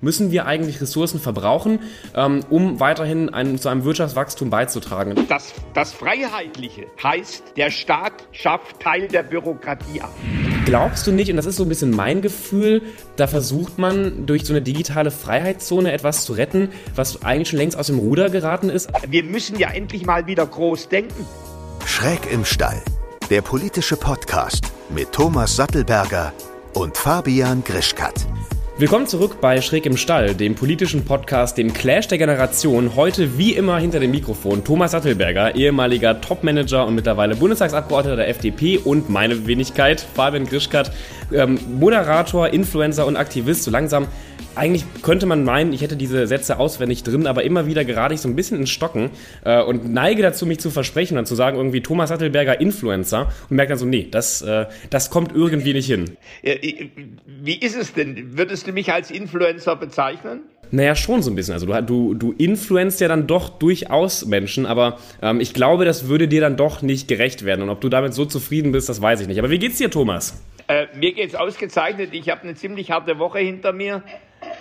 müssen 0.00 0.30
wir 0.30 0.46
eigentlich 0.46 0.80
Ressourcen 0.80 1.20
verbrauchen, 1.20 1.80
ähm, 2.14 2.44
um 2.50 2.80
weiterhin 2.80 3.28
ein, 3.28 3.58
zu 3.58 3.68
einem 3.68 3.84
Wirtschaftswachstum 3.84 4.50
beizutragen. 4.50 5.26
Das, 5.28 5.52
das 5.74 5.92
Freiheitliche 5.92 6.86
heißt, 7.02 7.56
der 7.56 7.70
Staat 7.70 8.12
schafft 8.32 8.80
Teil 8.80 9.08
der 9.08 9.22
Bürokratie 9.22 10.00
ab. 10.00 10.12
Glaubst 10.64 11.06
du 11.06 11.12
nicht, 11.12 11.30
und 11.30 11.36
das 11.36 11.46
ist 11.46 11.56
so 11.56 11.64
ein 11.64 11.68
bisschen 11.68 11.90
mein 11.90 12.22
Gefühl, 12.22 12.82
da 13.16 13.26
versucht 13.26 13.78
man 13.78 14.26
durch 14.26 14.44
so 14.44 14.52
eine 14.52 14.62
digitale 14.62 15.10
Freiheitszone 15.10 15.92
etwas 15.92 16.24
zu 16.24 16.32
retten, 16.32 16.70
was 16.94 17.22
eigentlich 17.24 17.48
schon 17.48 17.58
längst 17.58 17.78
aus 17.78 17.88
dem 17.88 17.98
Ruder 17.98 18.30
geraten 18.30 18.68
ist? 18.68 18.90
Wir 19.08 19.24
müssen 19.24 19.58
ja 19.58 19.70
endlich 19.70 20.06
mal 20.06 20.26
wieder 20.26 20.46
groß 20.46 20.88
denken. 20.88 21.26
Schräg 21.86 22.30
im 22.30 22.44
Stall, 22.44 22.80
der 23.30 23.42
politische 23.42 23.96
Podcast 23.96 24.72
mit 24.90 25.12
Thomas 25.12 25.56
Sattelberger 25.56 26.32
und 26.74 26.96
Fabian 26.96 27.64
Grischkat. 27.64 28.26
Willkommen 28.80 29.06
zurück 29.06 29.42
bei 29.42 29.60
Schräg 29.60 29.84
im 29.84 29.98
Stall, 29.98 30.34
dem 30.34 30.54
politischen 30.54 31.04
Podcast, 31.04 31.58
dem 31.58 31.74
Clash 31.74 32.08
der 32.08 32.16
Generation. 32.16 32.96
Heute 32.96 33.36
wie 33.36 33.52
immer 33.52 33.76
hinter 33.76 34.00
dem 34.00 34.10
Mikrofon 34.10 34.64
Thomas 34.64 34.92
Sattelberger, 34.92 35.54
ehemaliger 35.54 36.18
Topmanager 36.22 36.86
und 36.86 36.94
mittlerweile 36.94 37.36
Bundestagsabgeordneter 37.36 38.16
der 38.16 38.28
FDP 38.28 38.78
und 38.78 39.10
meine 39.10 39.46
Wenigkeit, 39.46 40.00
Fabian 40.00 40.46
Grischkat, 40.46 40.92
ähm, 41.32 41.58
Moderator, 41.78 42.48
Influencer 42.48 43.06
und 43.06 43.16
Aktivist. 43.16 43.64
So 43.64 43.70
langsam 43.70 44.06
eigentlich 44.54 44.84
könnte 45.02 45.26
man 45.26 45.44
meinen, 45.44 45.72
ich 45.72 45.80
hätte 45.80 45.96
diese 45.96 46.26
Sätze 46.26 46.58
auswendig 46.58 47.02
drin, 47.02 47.26
aber 47.26 47.44
immer 47.44 47.66
wieder 47.66 47.84
gerate 47.84 48.14
ich 48.14 48.20
so 48.20 48.28
ein 48.28 48.36
bisschen 48.36 48.58
ins 48.58 48.70
Stocken 48.70 49.10
äh, 49.44 49.62
und 49.62 49.90
neige 49.92 50.22
dazu, 50.22 50.46
mich 50.46 50.58
zu 50.58 50.70
versprechen 50.70 51.18
und 51.18 51.26
zu 51.26 51.34
sagen, 51.34 51.56
irgendwie 51.56 51.80
Thomas 51.80 52.08
Sattelberger 52.08 52.60
Influencer 52.60 53.32
und 53.48 53.56
merke 53.56 53.70
dann 53.70 53.78
so, 53.78 53.86
nee, 53.86 54.08
das, 54.10 54.42
äh, 54.42 54.66
das 54.90 55.10
kommt 55.10 55.34
irgendwie 55.34 55.72
nicht 55.72 55.86
hin. 55.86 56.16
Wie 56.42 57.58
ist 57.58 57.76
es 57.76 57.92
denn? 57.92 58.36
Würdest 58.36 58.66
du 58.66 58.72
mich 58.72 58.92
als 58.92 59.10
Influencer 59.10 59.76
bezeichnen? 59.76 60.40
Naja, 60.72 60.94
schon 60.94 61.22
so 61.22 61.30
ein 61.30 61.34
bisschen. 61.34 61.54
Also 61.54 61.66
du, 61.66 61.80
du, 61.82 62.14
du 62.14 62.32
influenzt 62.32 63.00
ja 63.00 63.08
dann 63.08 63.26
doch 63.26 63.48
durchaus 63.48 64.24
Menschen, 64.26 64.66
aber 64.66 64.98
ähm, 65.20 65.40
ich 65.40 65.52
glaube, 65.52 65.84
das 65.84 66.08
würde 66.08 66.28
dir 66.28 66.40
dann 66.40 66.56
doch 66.56 66.82
nicht 66.82 67.08
gerecht 67.08 67.44
werden. 67.44 67.62
Und 67.62 67.70
ob 67.70 67.80
du 67.80 67.88
damit 67.88 68.14
so 68.14 68.24
zufrieden 68.24 68.72
bist, 68.72 68.88
das 68.88 69.02
weiß 69.02 69.20
ich 69.20 69.26
nicht. 69.26 69.38
Aber 69.38 69.50
wie 69.50 69.58
geht's 69.58 69.78
dir, 69.78 69.90
Thomas? 69.90 70.42
Äh, 70.68 70.86
mir 70.94 71.12
geht's 71.12 71.34
ausgezeichnet. 71.34 72.10
Ich 72.12 72.28
habe 72.30 72.42
eine 72.42 72.54
ziemlich 72.54 72.90
harte 72.92 73.18
Woche 73.18 73.40
hinter 73.40 73.72
mir. 73.72 74.04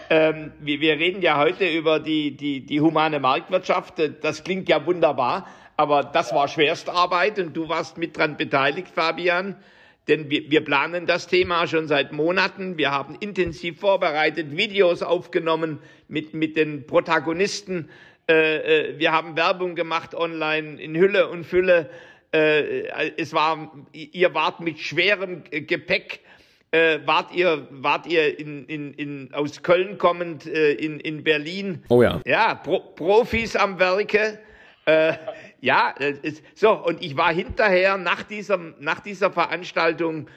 Ähm, 0.09 0.51
wir, 0.59 0.81
wir, 0.81 0.93
reden 0.93 1.21
ja 1.21 1.37
heute 1.37 1.67
über 1.67 1.99
die, 1.99 2.35
die, 2.35 2.65
die 2.65 2.81
humane 2.81 3.19
Marktwirtschaft. 3.19 3.95
Das 4.21 4.43
klingt 4.43 4.67
ja 4.67 4.85
wunderbar, 4.85 5.47
aber 5.77 6.03
das 6.03 6.33
war 6.33 6.47
Schwerstarbeit 6.47 7.39
und 7.39 7.55
du 7.55 7.69
warst 7.69 7.97
mit 7.97 8.17
dran 8.17 8.35
beteiligt, 8.35 8.89
Fabian. 8.93 9.55
Denn 10.09 10.29
wir, 10.29 10.51
wir 10.51 10.65
planen 10.65 11.05
das 11.05 11.27
Thema 11.27 11.67
schon 11.67 11.87
seit 11.87 12.11
Monaten. 12.11 12.77
Wir 12.77 12.91
haben 12.91 13.15
intensiv 13.19 13.79
vorbereitet, 13.79 14.57
Videos 14.57 15.03
aufgenommen 15.03 15.79
mit, 16.07 16.33
mit 16.33 16.57
den 16.57 16.85
Protagonisten. 16.85 17.89
Äh, 18.27 18.89
äh 18.89 18.99
wir 18.99 19.11
haben 19.11 19.37
Werbung 19.37 19.75
gemacht 19.75 20.15
online 20.15 20.81
in 20.81 20.97
Hülle 20.97 21.29
und 21.29 21.45
Fülle. 21.45 21.89
Äh, 22.31 23.11
es 23.17 23.33
war, 23.33 23.71
ihr 23.93 24.33
wart 24.33 24.59
mit 24.59 24.79
schwerem 24.79 25.43
Gepäck 25.49 26.21
äh, 26.71 26.99
wart 27.05 27.33
ihr, 27.33 27.67
wart 27.71 28.05
ihr 28.05 28.39
in, 28.39 28.65
in, 28.65 28.93
in, 28.93 29.33
aus 29.33 29.63
Köln 29.63 29.97
kommend 29.97 30.45
äh, 30.45 30.73
in, 30.73 30.99
in 30.99 31.23
Berlin? 31.23 31.83
Oh 31.89 32.03
ja. 32.03 32.21
Ja, 32.25 32.55
Pro 32.55 32.79
Profis 32.79 33.55
am 33.55 33.79
Werke. 33.79 34.39
Äh, 34.85 35.13
ja, 35.61 35.89
ist, 35.89 36.43
so, 36.55 36.71
und 36.71 37.03
ich 37.03 37.17
war 37.17 37.33
hinterher, 37.33 37.97
nach 37.97 38.23
dieser, 38.23 38.57
nach 38.79 38.99
dieser 38.99 39.31
Veranstaltung, 39.31 40.27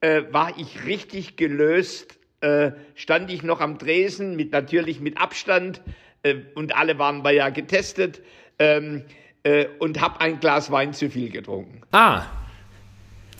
äh, 0.00 0.22
war 0.30 0.56
ich 0.58 0.84
richtig 0.86 1.36
gelöst, 1.36 2.18
äh, 2.40 2.72
stand 2.94 3.30
ich 3.30 3.42
noch 3.42 3.60
am 3.60 3.78
Dresen, 3.78 4.36
mit, 4.36 4.52
natürlich 4.52 5.00
mit 5.00 5.20
Abstand, 5.20 5.82
äh, 6.22 6.36
und 6.54 6.74
alle 6.74 6.98
waren 6.98 7.22
wir 7.22 7.32
ja 7.32 7.50
getestet, 7.50 8.22
ähm, 8.58 9.04
äh, 9.42 9.66
und 9.78 10.00
habe 10.00 10.20
ein 10.20 10.40
Glas 10.40 10.70
Wein 10.70 10.92
zu 10.92 11.10
viel 11.10 11.30
getrunken. 11.30 11.82
Ah, 11.92 12.24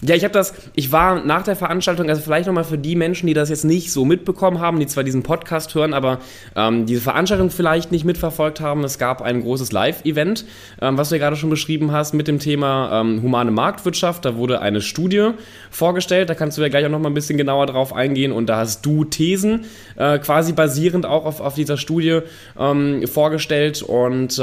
ja, 0.03 0.15
ich 0.15 0.25
habe 0.25 0.33
das, 0.33 0.55
ich 0.75 0.93
war 0.93 1.23
nach 1.25 1.43
der 1.43 1.57
Veranstaltung, 1.57 2.09
also 2.09 2.23
vielleicht 2.23 2.47
nochmal 2.47 2.65
für 2.65 2.79
die 2.79 2.97
Menschen, 2.97 3.27
die 3.27 3.35
das 3.35 3.51
jetzt 3.51 3.65
nicht 3.65 3.93
so 3.93 4.07
mitbekommen 4.07 4.59
haben, 4.59 4.81
die 4.81 4.87
zwar 4.87 5.05
diesen 5.05 5.23
Podcast 5.23 5.75
hören, 5.75 5.93
aber 5.93 6.21
ähm, 6.57 6.87
diese 6.87 7.03
Veranstaltung 7.03 7.51
vielleicht 7.51 7.93
nicht 7.93 8.07
mitverfolgt 8.07 8.61
haben. 8.61 8.83
Es 8.83 8.99
gab 8.99 9.21
ein 9.21 9.43
großes 9.43 9.73
Live-Event, 9.73 10.47
ähm, 10.81 10.97
was 10.97 11.11
du 11.11 11.17
ja 11.17 11.19
gerade 11.19 11.37
schon 11.37 11.51
beschrieben 11.51 11.93
hast, 11.93 12.15
mit 12.15 12.29
dem 12.29 12.39
Thema 12.39 13.01
ähm, 13.01 13.23
humane 13.23 13.51
Marktwirtschaft. 13.51 14.25
Da 14.25 14.37
wurde 14.37 14.63
eine 14.63 14.81
Studie 14.81 15.33
vorgestellt, 15.71 16.31
da 16.31 16.35
kannst 16.35 16.57
du 16.57 16.63
ja 16.63 16.69
gleich 16.69 16.87
auch 16.87 16.91
nochmal 16.91 17.11
ein 17.11 17.15
bisschen 17.15 17.37
genauer 17.37 17.67
drauf 17.67 17.93
eingehen 17.93 18.33
und 18.33 18.47
da 18.47 18.57
hast 18.57 18.87
du 18.87 19.05
Thesen 19.05 19.67
äh, 19.97 20.19
quasi 20.19 20.55
basierend 20.55 21.05
auch 21.05 21.27
auf, 21.27 21.41
auf 21.41 21.55
dieser 21.55 21.77
Studie 21.77 22.21
ähm, 22.59 23.07
vorgestellt 23.07 23.83
und 23.83 24.39
äh, 24.39 24.43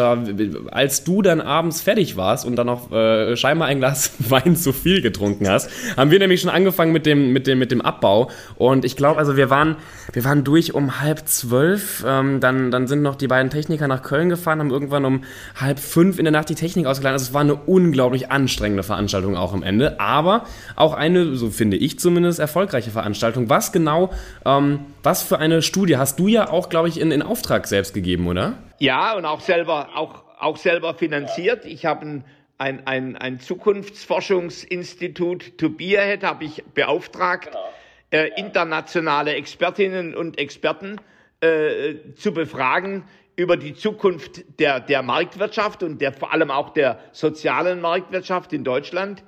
als 0.69 1.03
du 1.03 1.23
dann 1.23 1.41
abends 1.41 1.81
fertig 1.81 2.15
warst 2.15 2.45
und 2.45 2.55
dann 2.57 2.67
noch 2.67 2.91
äh, 2.91 3.35
scheinbar 3.35 3.69
ein 3.69 3.79
Glas 3.79 4.11
Wein 4.19 4.55
zu 4.55 4.71
viel 4.71 5.01
getrunken 5.01 5.46
hast, 5.49 5.69
haben 5.95 6.11
wir 6.11 6.19
nämlich 6.19 6.41
schon 6.41 6.49
angefangen 6.49 6.91
mit 6.91 7.05
dem, 7.05 7.33
mit 7.33 7.47
dem, 7.47 7.59
mit 7.59 7.71
dem 7.71 7.81
Abbau. 7.81 8.29
Und 8.55 8.85
ich 8.85 8.95
glaube, 8.95 9.19
also 9.19 9.37
wir 9.37 9.49
waren, 9.49 9.77
wir 10.13 10.23
waren 10.23 10.43
durch 10.43 10.73
um 10.73 10.99
halb 10.99 11.27
zwölf. 11.27 12.03
Ähm, 12.07 12.39
dann, 12.39 12.71
dann 12.71 12.87
sind 12.87 13.01
noch 13.01 13.15
die 13.15 13.27
beiden 13.27 13.49
Techniker 13.49 13.87
nach 13.87 14.03
Köln 14.03 14.29
gefahren, 14.29 14.59
haben 14.59 14.71
irgendwann 14.71 15.05
um 15.05 15.23
halb 15.55 15.79
fünf 15.79 16.19
in 16.19 16.25
der 16.25 16.31
Nacht 16.31 16.49
die 16.49 16.55
Technik 16.55 16.85
ausgeladen. 16.85 17.13
Also 17.13 17.25
es 17.25 17.33
war 17.33 17.41
eine 17.41 17.55
unglaublich 17.55 18.31
anstrengende 18.31 18.83
Veranstaltung 18.83 19.35
auch 19.35 19.53
am 19.53 19.63
Ende. 19.63 19.99
Aber 19.99 20.45
auch 20.75 20.93
eine, 20.93 21.35
so 21.35 21.49
finde 21.49 21.77
ich 21.77 21.99
zumindest, 21.99 22.39
erfolgreiche 22.39 22.91
Veranstaltung. 22.91 23.49
Was 23.49 23.71
genau, 23.71 24.11
ähm, 24.45 24.79
was 25.03 25.23
für 25.23 25.39
eine 25.39 25.61
Studie 25.61 25.97
hast 25.97 26.19
du 26.19 26.27
ja 26.27 26.49
auch, 26.49 26.69
glaube 26.69 26.89
ich, 26.89 26.99
in, 26.99 27.11
in 27.11 27.21
Auftrag 27.21 27.67
selbst 27.67 27.93
gegeben, 27.93 28.27
oder? 28.27 28.53
Ja, 28.79 29.15
und 29.15 29.25
auch 29.25 29.41
selber, 29.41 29.89
auch, 29.95 30.23
auch 30.39 30.57
selber 30.57 30.93
finanziert. 30.93 31.65
Ich 31.65 31.85
habe 31.85 32.05
ein 32.05 32.23
ein, 32.57 32.85
ein, 32.87 33.15
ein 33.15 33.39
Zukunftsforschungsinstitut 33.39 35.57
to 35.57 35.69
be 35.69 35.97
ahead 35.97 36.23
habe 36.23 36.43
ich 36.45 36.63
beauftragt, 36.73 37.51
genau. 37.51 37.69
äh, 38.11 38.31
internationale 38.39 39.35
Expertinnen 39.35 40.15
und 40.15 40.39
Experten 40.39 40.99
äh, 41.41 41.95
zu 42.15 42.33
befragen 42.33 43.03
über 43.35 43.57
die 43.57 43.75
Zukunft 43.75 44.59
der, 44.59 44.79
der 44.79 45.03
Marktwirtschaft 45.03 45.83
und 45.83 46.01
der, 46.01 46.11
vor 46.11 46.33
allem 46.33 46.49
auch 46.49 46.71
der 46.71 46.99
sozialen 47.11 47.79
Marktwirtschaft 47.79 48.51
in 48.53 48.63
Deutschland. 48.63 49.23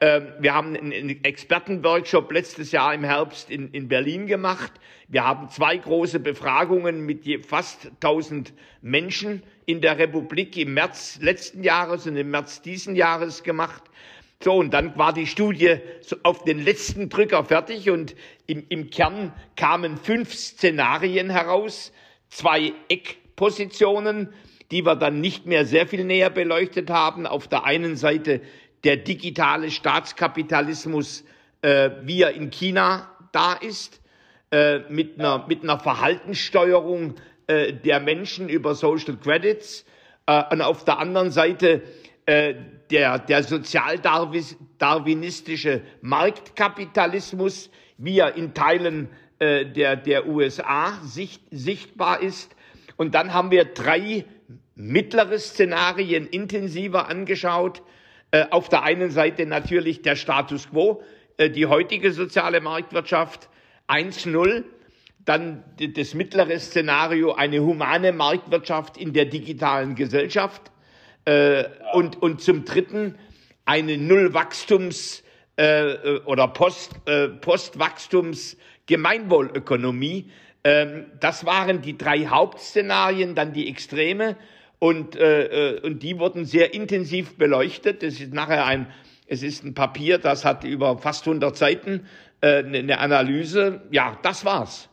Ähm, 0.00 0.32
wir 0.38 0.54
haben 0.54 0.76
einen 0.76 1.24
Expertenworkshop 1.24 2.30
letztes 2.32 2.70
Jahr 2.70 2.94
im 2.94 3.02
Herbst 3.02 3.50
in, 3.50 3.72
in 3.72 3.88
Berlin 3.88 4.26
gemacht. 4.26 4.72
Wir 5.08 5.24
haben 5.24 5.48
zwei 5.48 5.76
große 5.76 6.20
Befragungen 6.20 7.04
mit 7.04 7.24
fast 7.46 7.90
1000 8.02 8.52
Menschen 8.80 9.42
in 9.66 9.80
der 9.80 9.98
Republik 9.98 10.56
im 10.56 10.74
März 10.74 11.18
letzten 11.20 11.64
Jahres 11.64 12.06
und 12.06 12.16
im 12.16 12.30
März 12.30 12.62
diesen 12.62 12.94
Jahres 12.94 13.42
gemacht. 13.42 13.82
So, 14.40 14.54
und 14.54 14.72
dann 14.72 14.96
war 14.96 15.12
die 15.12 15.26
Studie 15.26 15.78
auf 16.22 16.44
den 16.44 16.62
letzten 16.62 17.08
Drücker 17.08 17.44
fertig 17.44 17.90
und 17.90 18.14
im, 18.46 18.64
im 18.68 18.90
Kern 18.90 19.32
kamen 19.56 19.96
fünf 19.96 20.32
Szenarien 20.32 21.28
heraus, 21.28 21.92
zwei 22.28 22.72
Eckpositionen, 22.88 24.28
die 24.70 24.86
wir 24.86 24.94
dann 24.94 25.20
nicht 25.20 25.46
mehr 25.46 25.66
sehr 25.66 25.88
viel 25.88 26.04
näher 26.04 26.30
beleuchtet 26.30 26.88
haben. 26.88 27.26
Auf 27.26 27.48
der 27.48 27.64
einen 27.64 27.96
Seite 27.96 28.40
der 28.84 28.96
digitale 28.96 29.70
Staatskapitalismus, 29.70 31.24
äh, 31.62 31.90
wie 32.02 32.22
er 32.22 32.32
in 32.32 32.50
China 32.50 33.08
da 33.32 33.54
ist, 33.54 34.00
äh, 34.50 34.80
mit, 34.88 35.18
einer, 35.18 35.46
mit 35.48 35.62
einer 35.62 35.78
Verhaltenssteuerung 35.78 37.14
äh, 37.46 37.72
der 37.72 38.00
Menschen 38.00 38.48
über 38.48 38.74
Social 38.74 39.16
Credits 39.16 39.84
äh, 40.26 40.42
und 40.50 40.62
auf 40.62 40.84
der 40.84 40.98
anderen 40.98 41.30
Seite 41.30 41.82
äh, 42.26 42.54
der, 42.90 43.18
der 43.18 43.42
sozialdarwinistische 43.42 45.82
Marktkapitalismus, 46.00 47.70
wie 47.98 48.18
er 48.18 48.34
in 48.36 48.54
Teilen 48.54 49.08
äh, 49.38 49.66
der, 49.66 49.96
der 49.96 50.26
USA 50.26 50.98
sicht, 51.02 51.42
sichtbar 51.50 52.22
ist. 52.22 52.56
Und 52.96 53.14
dann 53.14 53.34
haben 53.34 53.50
wir 53.50 53.64
drei 53.64 54.24
mittlere 54.74 55.38
Szenarien 55.38 56.26
intensiver 56.26 57.08
angeschaut. 57.08 57.82
Äh, 58.30 58.46
auf 58.50 58.68
der 58.68 58.82
einen 58.82 59.10
Seite 59.10 59.46
natürlich 59.46 60.02
der 60.02 60.14
Status 60.14 60.68
quo, 60.70 61.02
äh, 61.38 61.48
die 61.48 61.66
heutige 61.66 62.12
soziale 62.12 62.60
Marktwirtschaft 62.60 63.48
1.0, 63.88 64.64
dann 65.24 65.64
das 65.78 66.12
mittlere 66.14 66.58
Szenario, 66.58 67.32
eine 67.32 67.60
humane 67.60 68.12
Marktwirtschaft 68.12 68.98
in 68.98 69.14
der 69.14 69.24
digitalen 69.26 69.94
Gesellschaft 69.94 70.70
äh, 71.24 71.64
und, 71.94 72.20
und 72.22 72.42
zum 72.42 72.64
dritten 72.64 73.18
eine 73.64 73.94
Nullwachstums- 73.96 75.22
oder 76.26 76.46
Post, 76.46 76.92
äh, 77.06 77.26
Postwachstums 77.26 78.56
Gemeinwohlökonomie. 78.86 80.30
Ähm, 80.62 81.06
das 81.18 81.44
waren 81.44 81.82
die 81.82 81.98
drei 81.98 82.26
Hauptszenarien, 82.26 83.34
dann 83.34 83.52
die 83.52 83.68
Extreme 83.68 84.36
und, 84.78 85.16
äh, 85.16 85.76
äh, 85.76 85.80
und 85.80 86.02
die 86.02 86.18
wurden 86.18 86.44
sehr 86.44 86.74
intensiv 86.74 87.36
beleuchtet. 87.36 88.02
Das 88.02 88.20
ist 88.20 88.32
nachher 88.32 88.64
ein, 88.64 88.86
es 89.26 89.42
ist 89.42 89.64
ein 89.64 89.74
Papier, 89.74 90.18
das 90.18 90.44
hat 90.44 90.64
über 90.64 90.98
fast 90.98 91.26
100 91.26 91.56
Seiten 91.56 92.06
äh, 92.40 92.58
eine 92.64 92.98
Analyse. 92.98 93.82
Ja, 93.90 94.18
das 94.22 94.44
war's. 94.44 94.88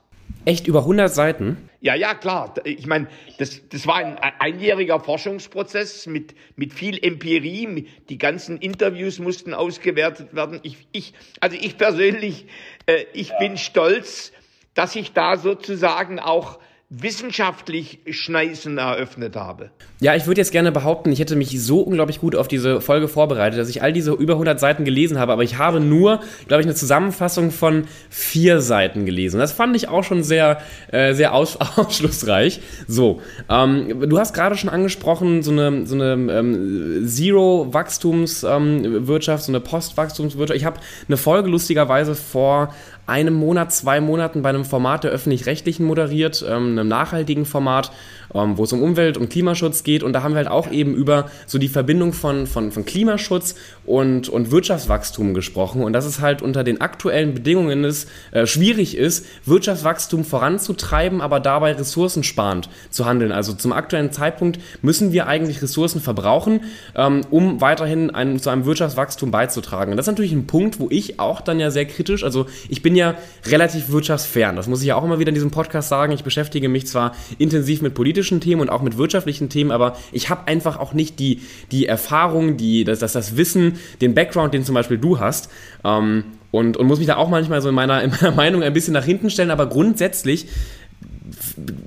Echt 0.46 0.68
über 0.68 0.80
100 0.80 1.14
Seiten? 1.14 1.70
Ja, 1.82 1.94
ja, 1.94 2.16
klar. 2.16 2.54
Ich 2.64 2.88
meine, 2.88 3.08
das, 3.38 3.62
das 3.70 3.86
war 3.86 3.98
ein 3.98 4.18
einjähriger 4.18 5.00
Forschungsprozess 5.00 6.08
mit, 6.08 6.34
mit 6.56 6.74
viel 6.74 6.98
Empirie. 7.04 7.88
Die 8.10 8.18
ganzen 8.18 8.58
Interviews 8.58 9.20
mussten 9.20 9.54
ausgewertet 9.54 10.36
werden. 10.36 10.60
Ich, 10.64 10.88
ich, 10.92 11.14
also 11.42 11.58
ich 11.60 11.78
persönlich, 11.78 12.48
äh, 12.88 13.06
ich 13.14 13.32
bin 13.38 13.58
stolz, 13.58 14.32
dass 14.74 14.96
ich 14.96 15.14
da 15.14 15.38
sozusagen 15.38 16.20
auch 16.20 16.60
wissenschaftlich 16.90 18.00
Schneisen 18.12 18.78
eröffnet 18.78 19.36
habe. 19.36 19.72
Ja, 20.00 20.16
ich 20.16 20.28
würde 20.28 20.40
jetzt 20.40 20.52
gerne 20.52 20.72
behaupten, 20.72 21.12
ich 21.12 21.20
hätte 21.20 21.36
mich 21.36 21.60
so 21.60 21.80
unglaublich 21.80 22.22
gut 22.22 22.36
auf 22.36 22.48
diese 22.48 22.80
Folge 22.80 23.08
vorbereitet, 23.08 23.60
dass 23.60 23.70
ich 23.70 23.82
all 23.82 23.92
diese 23.92 24.14
über 24.14 24.34
100 24.34 24.60
Seiten 24.60 24.86
gelesen 24.86 25.18
habe, 25.18 25.34
aber 25.34 25.42
ich 25.42 25.58
habe 25.58 25.80
nur, 25.80 26.20
glaube 26.48 26.62
ich, 26.62 26.68
eine 26.68 26.76
Zusammenfassung 26.76 27.50
von 27.50 27.86
vier 28.12 28.62
Seiten 28.62 29.08
gelesen. 29.08 29.40
Das 29.40 29.52
fand 29.52 29.76
ich 29.76 29.88
auch 29.88 30.04
schon 30.04 30.22
sehr, 30.22 30.62
äh, 30.92 31.16
sehr 31.16 31.34
aus 31.34 31.58
ausschlussreich. 31.78 32.62
So, 32.88 33.20
ähm, 33.50 34.08
du 34.08 34.20
hast 34.20 34.36
gerade 34.36 34.56
schon 34.56 34.70
angesprochen, 34.70 35.42
so 35.42 35.50
eine, 35.52 35.88
so 35.88 35.96
eine 35.96 36.14
ähm, 36.32 37.08
Zero-Wachstumswirtschaft, 37.08 39.42
ähm, 39.42 39.46
so 39.46 39.52
eine 39.52 39.60
Post-Wachstumswirtschaft. 39.60 40.58
Ich 40.58 40.66
habe 40.66 40.80
eine 41.08 41.18
Folge 41.18 41.50
lustigerweise 41.50 42.14
vor 42.14 42.76
einem 43.08 43.34
Monat, 43.34 43.72
zwei 43.74 44.02
Monaten 44.02 44.42
bei 44.42 44.50
einem 44.50 44.66
Format 44.66 45.04
der 45.04 45.12
öffentlich-rechtlichen 45.12 45.86
moderiert, 45.86 46.44
ähm, 46.48 46.72
einem 46.72 46.88
nachhaltigen 46.88 47.46
Format, 47.46 47.92
wo 48.36 48.64
es 48.64 48.74
um 48.74 48.84
Umwelt- 48.84 49.18
und 49.18 49.30
Klimaschutz 49.30 49.84
geht. 49.84 50.04
Und 50.04 50.14
da 50.14 50.24
haben 50.24 50.34
wir 50.34 50.38
halt 50.38 50.48
auch 50.48 50.72
eben 50.72 50.94
über 50.94 51.30
so 51.48 51.58
die 51.58 51.70
Verbindung 51.70 52.14
von, 52.14 52.48
von, 52.48 52.72
von 52.72 52.86
Klimaschutz 52.86 53.56
und, 53.86 54.30
und 54.30 54.52
Wirtschaftswachstum 54.52 55.34
gesprochen. 55.34 55.84
Und 55.84 55.94
dass 55.94 56.06
es 56.06 56.20
halt 56.20 56.42
unter 56.42 56.64
den 56.64 56.82
aktuellen 56.82 57.34
Bedingungen 57.34 57.84
ist, 57.84 58.10
äh, 58.32 58.46
schwierig 58.46 58.98
ist, 58.98 59.26
Wirtschaftswachstum 59.46 60.26
voranzutreiben, 60.26 61.22
aber 61.22 61.40
dabei 61.40 61.74
ressourcensparend 61.74 62.70
zu 62.90 63.06
handeln. 63.06 63.32
Also 63.32 63.54
zum 63.54 63.72
aktuellen 63.72 64.12
Zeitpunkt 64.12 64.60
müssen 64.82 65.14
wir 65.14 65.28
eigentlich 65.28 65.62
Ressourcen 65.62 66.02
verbrauchen, 66.02 66.62
ähm, 66.96 67.22
um 67.30 67.62
weiterhin 67.62 68.10
ein, 68.10 68.40
zu 68.40 68.50
einem 68.50 68.66
Wirtschaftswachstum 68.66 69.32
beizutragen. 69.32 69.92
Und 69.92 69.98
das 69.98 70.06
ist 70.06 70.12
natürlich 70.12 70.34
ein 70.34 70.48
Punkt, 70.48 70.80
wo 70.80 70.88
ich 70.90 71.20
auch 71.20 71.42
dann 71.42 71.60
ja 71.60 71.72
sehr 71.72 71.86
kritisch, 71.86 72.24
also 72.24 72.48
ich 72.68 72.82
bin 72.82 72.96
ja 72.96 73.16
relativ 73.46 73.90
wirtschaftsfern, 73.90 74.56
das 74.56 74.68
muss 74.68 74.82
ich 74.82 74.88
ja 74.88 74.96
auch 74.96 75.04
immer 75.04 75.20
wieder 75.20 75.30
in 75.30 75.36
diesem 75.36 75.52
Podcast 75.52 75.90
sagen. 75.90 76.12
Ich 76.12 76.24
beschäftige 76.24 76.70
mich 76.70 76.88
zwar 76.88 77.16
intensiv 77.38 77.82
mit 77.82 77.94
politischen 77.94 78.25
Themen 78.40 78.62
und 78.62 78.70
auch 78.70 78.82
mit 78.82 78.98
wirtschaftlichen 78.98 79.50
Themen, 79.50 79.72
aber 79.72 79.96
ich 80.12 80.30
habe 80.30 80.48
einfach 80.48 80.78
auch 80.78 80.94
nicht 80.94 81.20
die, 81.20 81.42
die 81.72 81.86
Erfahrung, 81.86 82.58
die, 82.58 82.84
das, 82.84 83.00
das, 83.00 83.14
das 83.14 83.38
Wissen, 83.38 83.78
den 84.02 84.14
Background, 84.14 84.54
den 84.54 84.64
zum 84.64 84.76
Beispiel 84.76 84.98
du 84.98 85.20
hast. 85.20 85.50
Ähm, 85.84 86.26
und, 86.52 86.78
und 86.78 86.88
muss 86.88 87.00
mich 87.00 87.08
da 87.08 87.18
auch 87.18 87.30
manchmal 87.30 87.62
so 87.62 87.70
in 87.70 87.76
meiner, 87.76 88.02
in 88.02 88.12
meiner 88.12 88.32
Meinung 88.32 88.64
ein 88.64 88.74
bisschen 88.74 88.94
nach 88.94 89.04
hinten 89.04 89.30
stellen, 89.30 89.52
aber 89.52 89.68
grundsätzlich 89.68 90.48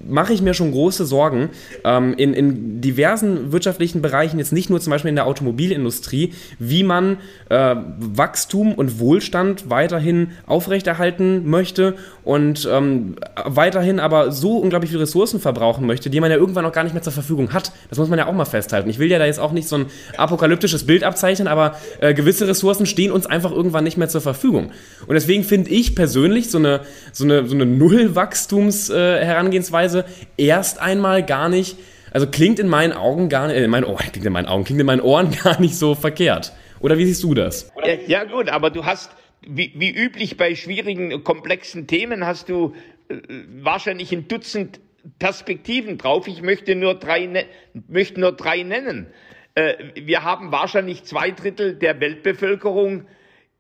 mache 0.09 0.33
ich 0.33 0.43
mir 0.43 0.55
schon 0.55 0.73
große 0.73 1.05
Sorgen 1.05 1.51
ähm, 1.85 2.15
in, 2.17 2.35
in 2.35 2.81
diversen 2.81 3.53
wirtschaftlichen 3.53 4.03
Bereichen, 4.03 4.39
jetzt 4.39 4.53
nicht 4.53 4.71
nur 4.71 4.81
zum 4.81 4.91
Beispiel 4.91 5.11
in 5.11 5.17
der 5.17 5.27
Automobilindustrie, 5.27 6.33
wie 6.59 6.83
man 6.83 7.19
äh, 7.49 7.77
Wachstum 7.99 8.75
und 8.75 8.99
Wohlstand 8.99 9.69
weiterhin 9.71 10.33
aufrechterhalten 10.47 11.49
möchte 11.49 11.95
und 12.25 12.69
ähm, 12.71 13.17
weiterhin 13.45 14.01
aber 14.01 14.33
so 14.33 14.59
unglaublich 14.59 14.91
viele 14.91 15.03
Ressourcen 15.03 15.41
verbrauchen 15.41 15.87
möchte, 15.87 16.11
die 16.11 16.21
man 16.21 16.31
ja 16.31 16.37
irgendwann 16.37 16.65
auch 16.67 16.73
gar 16.73 16.85
nicht 16.85 16.95
mehr 16.95 17.03
zur 17.03 17.13
Verfügung 17.13 17.53
hat. 17.53 17.73
Das 17.89 17.99
muss 17.99 18.09
man 18.09 18.19
ja 18.19 18.27
auch 18.27 18.33
mal 18.33 18.45
festhalten. 18.45 18.89
Ich 18.91 18.99
will 18.99 19.11
ja 19.11 19.19
da 19.19 19.27
jetzt 19.27 19.41
auch 19.41 19.53
nicht 19.53 19.69
so 19.69 19.77
ein 19.77 19.87
apokalyptisches 20.17 20.85
Bild 20.87 21.05
abzeichnen, 21.05 21.49
aber 21.49 21.77
äh, 22.01 22.15
gewisse 22.15 22.49
Ressourcen 22.49 22.87
stehen 22.87 23.13
uns 23.13 23.27
einfach 23.27 23.53
irgendwann 23.53 23.85
nicht 23.85 23.97
mehr 23.97 24.09
zur 24.09 24.21
Verfügung. 24.21 24.71
Und 25.07 25.15
deswegen 25.15 25.45
finde 25.45 25.71
ich 25.71 25.95
persönlich 25.95 26.51
so 26.51 26.59
eine, 26.59 26.81
so 27.13 27.25
eine, 27.25 27.47
so 27.47 27.55
eine 27.55 27.67
Nullwachstums-Herangehensweise 27.67 29.58
äh, 29.59 30.05
erst 30.37 30.81
einmal 30.81 31.25
gar 31.25 31.49
nicht, 31.49 31.77
also 32.11 32.27
klingt 32.27 32.59
in 32.59 32.69
meinen 32.69 32.93
Augen 32.93 33.29
gar 33.29 33.49
nicht, 33.49 33.57
äh, 33.57 33.65
in 33.65 33.71
meinen 33.71 33.85
Ohren, 33.85 33.99
klingt 34.13 34.27
in 34.27 34.33
meinen 34.33 34.47
Augen, 34.47 34.65
klingt 34.65 34.81
in 34.81 34.87
meinen 34.87 35.01
Ohren 35.01 35.31
gar 35.43 35.61
nicht 35.61 35.77
so 35.77 35.95
verkehrt. 35.95 36.53
Oder 36.81 36.99
wie 36.99 37.07
siehst 37.07 37.23
du 37.23 37.35
das? 37.35 37.71
Ja, 37.85 37.95
ja 38.07 38.25
gut, 38.25 38.49
aber 38.49 38.71
du 38.71 38.85
hast, 38.85 39.11
wie, 39.47 39.73
wie 39.77 39.91
üblich 39.91 40.37
bei 40.37 40.55
schwierigen, 40.55 41.25
komplexen 41.25 41.87
Themen, 41.87 42.25
hast 42.25 42.49
du 42.49 42.75
äh, 43.09 43.17
wahrscheinlich 43.63 44.13
ein 44.13 44.29
Dutzend 44.29 44.81
Perspektiven 45.19 45.99
drauf. 45.99 46.29
Ich 46.29 46.43
möchte 46.43 46.75
nur 46.75 46.95
drei, 46.95 47.27
ne 47.27 47.47
möchte 47.89 48.21
nur 48.21 48.33
drei 48.33 48.63
nennen. 48.63 49.07
Äh, 49.55 49.75
wir 49.95 50.23
haben 50.23 50.53
wahrscheinlich 50.53 51.05
zwei 51.05 51.31
Drittel 51.31 51.75
der 51.75 52.01
Weltbevölkerung, 52.01 53.07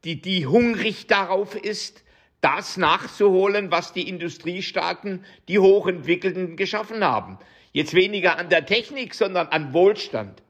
die, 0.04 0.20
die 0.20 0.46
hungrig 0.46 1.06
darauf 1.06 1.56
ist, 1.56 2.04
das 2.40 2.76
nachzuholen, 2.76 3.70
was 3.70 3.92
die 3.92 4.08
Industriestaaten, 4.08 5.24
die 5.48 5.58
hochentwickelten, 5.58 6.56
geschaffen 6.56 7.04
haben. 7.04 7.38
Jetzt 7.72 7.94
weniger 7.94 8.38
an 8.38 8.48
der 8.48 8.66
Technik, 8.66 9.14
sondern 9.14 9.48
an 9.48 9.72
Wohlstand, 9.72 10.42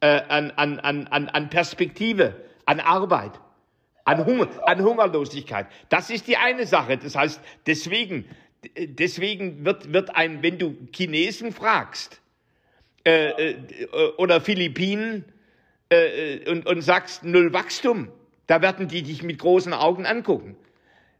äh, 0.00 0.06
an, 0.06 0.50
an, 0.52 0.78
an, 0.80 1.28
an 1.28 1.50
Perspektive, 1.50 2.44
an 2.66 2.80
Arbeit, 2.80 3.32
an, 4.04 4.24
Hunger, 4.24 4.48
an 4.66 4.82
Hungerlosigkeit. 4.82 5.66
Das 5.88 6.10
ist 6.10 6.26
die 6.26 6.36
eine 6.36 6.66
Sache. 6.66 6.98
Das 6.98 7.14
heißt, 7.14 7.40
deswegen, 7.66 8.24
deswegen 8.76 9.64
wird, 9.64 9.92
wird 9.92 10.16
ein, 10.16 10.42
wenn 10.42 10.58
du 10.58 10.76
Chinesen 10.92 11.52
fragst 11.52 12.20
äh, 13.04 13.52
äh, 13.52 13.56
oder 14.18 14.40
Philippinen 14.40 15.24
äh, 15.88 16.50
und, 16.50 16.66
und 16.66 16.82
sagst 16.82 17.24
null 17.24 17.52
Wachstum, 17.52 18.08
da 18.46 18.62
werden 18.62 18.88
die 18.88 19.02
dich 19.02 19.22
mit 19.22 19.38
großen 19.38 19.72
Augen 19.72 20.06
angucken. 20.06 20.56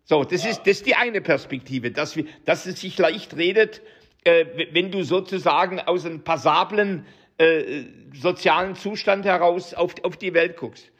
So, 0.05 0.25
das 0.25 0.44
ist, 0.44 0.61
das 0.61 0.79
ist 0.79 0.87
die 0.87 0.94
eine 0.94 1.20
Perspektive, 1.20 1.91
dass, 1.91 2.17
wir, 2.17 2.25
dass 2.44 2.67
es 2.67 2.81
sich 2.81 2.99
leicht 2.99 3.37
redet, 3.37 3.82
äh, 4.25 4.44
wenn 4.73 4.91
du 4.91 5.02
sozusagen 5.02 5.81
aus 5.81 6.05
einem 6.05 6.23
passablen 6.23 7.06
äh, 7.38 7.85
sozialen 8.12 8.75
Zustand 8.75 9.25
heraus 9.25 9.73
auf, 9.73 9.94
auf 10.02 10.17
die 10.17 10.35
Welt 10.35 10.56
guckst. 10.56 10.91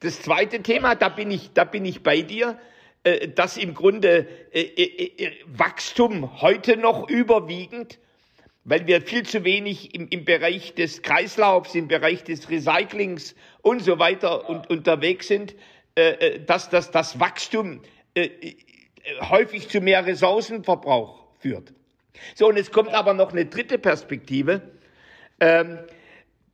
Das 0.00 0.22
zweite 0.22 0.62
Thema, 0.62 0.94
da 0.94 1.08
bin 1.08 1.30
ich, 1.30 1.52
da 1.54 1.64
bin 1.64 1.84
ich 1.84 2.02
bei 2.02 2.22
dir, 2.22 2.58
äh, 3.04 3.28
dass 3.28 3.56
im 3.56 3.74
Grunde 3.74 4.28
äh, 4.52 4.60
äh, 4.60 5.24
äh 5.24 5.32
Wachstum 5.46 6.42
heute 6.42 6.76
noch 6.76 7.08
überwiegend, 7.08 7.98
weil 8.64 8.86
wir 8.86 9.00
viel 9.00 9.22
zu 9.22 9.44
wenig 9.44 9.94
im, 9.94 10.08
im 10.08 10.24
Bereich 10.24 10.74
des 10.74 11.00
Kreislaufs, 11.02 11.74
im 11.74 11.88
Bereich 11.88 12.22
des 12.22 12.50
Recyclings 12.50 13.34
und 13.62 13.80
so 13.80 13.98
weiter 13.98 14.48
und, 14.48 14.68
unterwegs 14.68 15.28
sind, 15.28 15.54
äh, 15.94 16.38
dass, 16.40 16.68
dass 16.68 16.90
das 16.90 17.18
Wachstum 17.18 17.80
äh, 18.18 18.48
äh, 18.48 18.54
häufig 19.30 19.68
zu 19.68 19.80
mehr 19.80 20.04
Ressourcenverbrauch 20.06 21.24
führt. 21.38 21.72
So, 22.34 22.48
und 22.48 22.58
es 22.58 22.70
kommt 22.72 22.94
aber 22.94 23.14
noch 23.14 23.32
eine 23.32 23.46
dritte 23.46 23.78
Perspektive. 23.78 24.62
Ähm, 25.40 25.78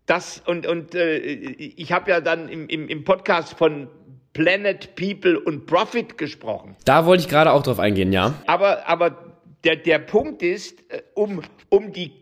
das, 0.06 0.42
und 0.46 0.66
und 0.66 0.94
äh, 0.94 1.16
ich 1.16 1.92
habe 1.92 2.10
ja 2.10 2.20
dann 2.20 2.48
im, 2.48 2.68
im, 2.68 2.88
im 2.88 3.04
Podcast 3.04 3.54
von 3.54 3.88
Planet, 4.34 4.94
People 4.96 5.40
und 5.40 5.64
Profit 5.66 6.18
gesprochen. 6.18 6.76
Da 6.84 7.06
wollte 7.06 7.22
ich 7.22 7.28
gerade 7.28 7.52
auch 7.52 7.62
drauf 7.62 7.78
eingehen, 7.78 8.12
ja. 8.12 8.34
Aber, 8.46 8.86
aber 8.86 9.36
der, 9.62 9.76
der 9.76 10.00
Punkt 10.00 10.42
ist, 10.42 10.78
äh, 10.90 11.02
um, 11.14 11.40
um, 11.70 11.92
die, 11.92 12.12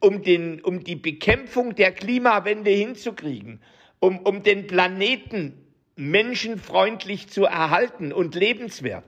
um, 0.00 0.22
den, 0.22 0.60
um 0.62 0.82
die 0.82 0.96
Bekämpfung 0.96 1.74
der 1.74 1.92
Klimawende 1.92 2.70
hinzukriegen, 2.70 3.60
um, 3.98 4.20
um 4.20 4.42
den 4.42 4.66
Planeten 4.66 5.61
menschenfreundlich 5.96 7.28
zu 7.28 7.44
erhalten 7.44 8.12
und 8.12 8.34
lebenswert. 8.34 9.04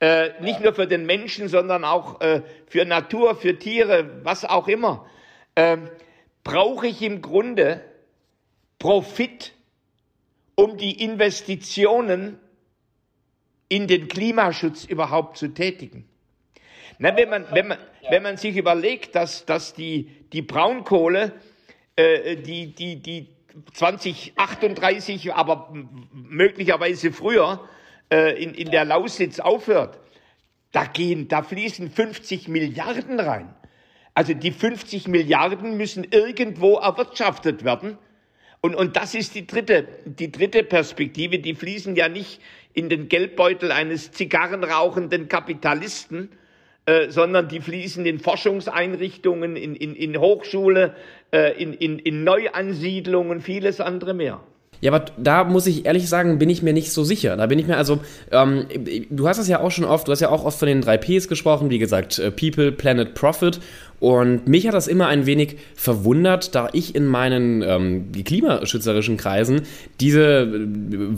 Äh, 0.00 0.30
nicht 0.40 0.60
nur 0.60 0.74
für 0.74 0.86
den 0.86 1.06
Menschen, 1.06 1.48
sondern 1.48 1.84
auch 1.84 2.20
äh, 2.20 2.42
für 2.66 2.84
Natur, 2.84 3.36
für 3.36 3.58
Tiere, 3.58 4.24
was 4.24 4.44
auch 4.44 4.68
immer. 4.68 5.06
Äh, 5.54 5.78
brauche 6.42 6.88
ich 6.88 7.02
im 7.02 7.22
Grunde 7.22 7.84
Profit, 8.78 9.52
um 10.54 10.76
die 10.76 11.02
Investitionen 11.04 12.38
in 13.68 13.86
den 13.86 14.08
Klimaschutz 14.08 14.84
überhaupt 14.84 15.38
zu 15.38 15.48
tätigen. 15.48 16.08
Na, 16.98 17.16
wenn, 17.16 17.30
man, 17.30 17.46
wenn, 17.52 17.68
man, 17.68 17.78
wenn 18.10 18.22
man 18.22 18.36
sich 18.36 18.56
überlegt, 18.56 19.14
dass, 19.14 19.46
dass 19.46 19.72
die, 19.72 20.10
die 20.32 20.42
Braunkohle, 20.42 21.32
äh, 21.96 22.36
die, 22.36 22.74
die, 22.74 22.96
die 22.96 23.28
2038, 23.72 25.34
aber 25.34 25.72
möglicherweise 26.12 27.12
früher 27.12 27.68
äh, 28.10 28.42
in, 28.42 28.54
in 28.54 28.70
der 28.70 28.84
Lausitz 28.84 29.40
aufhört, 29.40 29.98
da 30.72 30.84
gehen, 30.84 31.28
da 31.28 31.42
fließen 31.42 31.90
50 31.90 32.48
Milliarden 32.48 33.20
rein. 33.20 33.54
Also 34.14 34.34
die 34.34 34.50
50 34.50 35.08
Milliarden 35.08 35.76
müssen 35.76 36.04
irgendwo 36.10 36.76
erwirtschaftet 36.76 37.64
werden. 37.64 37.98
Und, 38.60 38.74
und 38.74 38.96
das 38.96 39.14
ist 39.14 39.34
die 39.34 39.46
dritte, 39.46 39.88
die 40.04 40.30
dritte 40.30 40.62
Perspektive. 40.62 41.38
Die 41.38 41.54
fließen 41.54 41.96
ja 41.96 42.08
nicht 42.08 42.40
in 42.74 42.88
den 42.88 43.08
Geldbeutel 43.08 43.72
eines 43.72 44.12
zigarrenrauchenden 44.12 45.28
Kapitalisten, 45.28 46.30
äh, 46.86 47.10
sondern 47.10 47.48
die 47.48 47.60
fließen 47.60 48.04
in 48.06 48.18
Forschungseinrichtungen, 48.18 49.56
in, 49.56 49.74
in, 49.74 49.94
in 49.94 50.18
Hochschule, 50.18 50.96
in, 51.32 51.72
in, 51.74 51.98
in 51.98 52.24
Neuansiedlungen, 52.24 53.40
vieles 53.40 53.80
andere 53.80 54.14
mehr. 54.14 54.40
Ja, 54.82 54.92
aber 54.92 55.04
da 55.16 55.44
muss 55.44 55.68
ich 55.68 55.86
ehrlich 55.86 56.08
sagen, 56.08 56.38
bin 56.38 56.50
ich 56.50 56.60
mir 56.60 56.72
nicht 56.72 56.92
so 56.92 57.04
sicher. 57.04 57.36
Da 57.36 57.46
bin 57.46 57.58
ich 57.60 57.68
mir 57.68 57.76
also, 57.76 58.00
ähm, 58.32 58.66
du 59.10 59.28
hast 59.28 59.38
es 59.38 59.46
ja 59.46 59.60
auch 59.60 59.70
schon 59.70 59.84
oft, 59.84 60.08
du 60.08 60.12
hast 60.12 60.20
ja 60.20 60.28
auch 60.28 60.44
oft 60.44 60.58
von 60.58 60.66
den 60.66 60.80
drei 60.80 60.98
Ps 60.98 61.28
gesprochen, 61.28 61.70
wie 61.70 61.78
gesagt, 61.78 62.18
äh, 62.18 62.32
People, 62.32 62.72
Planet, 62.72 63.14
Profit. 63.14 63.60
Und 64.02 64.48
mich 64.48 64.66
hat 64.66 64.74
das 64.74 64.88
immer 64.88 65.06
ein 65.06 65.26
wenig 65.26 65.58
verwundert, 65.76 66.56
da 66.56 66.68
ich 66.72 66.96
in 66.96 67.06
meinen 67.06 67.62
ähm, 67.62 68.10
klimaschützerischen 68.24 69.16
Kreisen 69.16 69.62
diese 70.00 70.40
äh, 70.40 70.66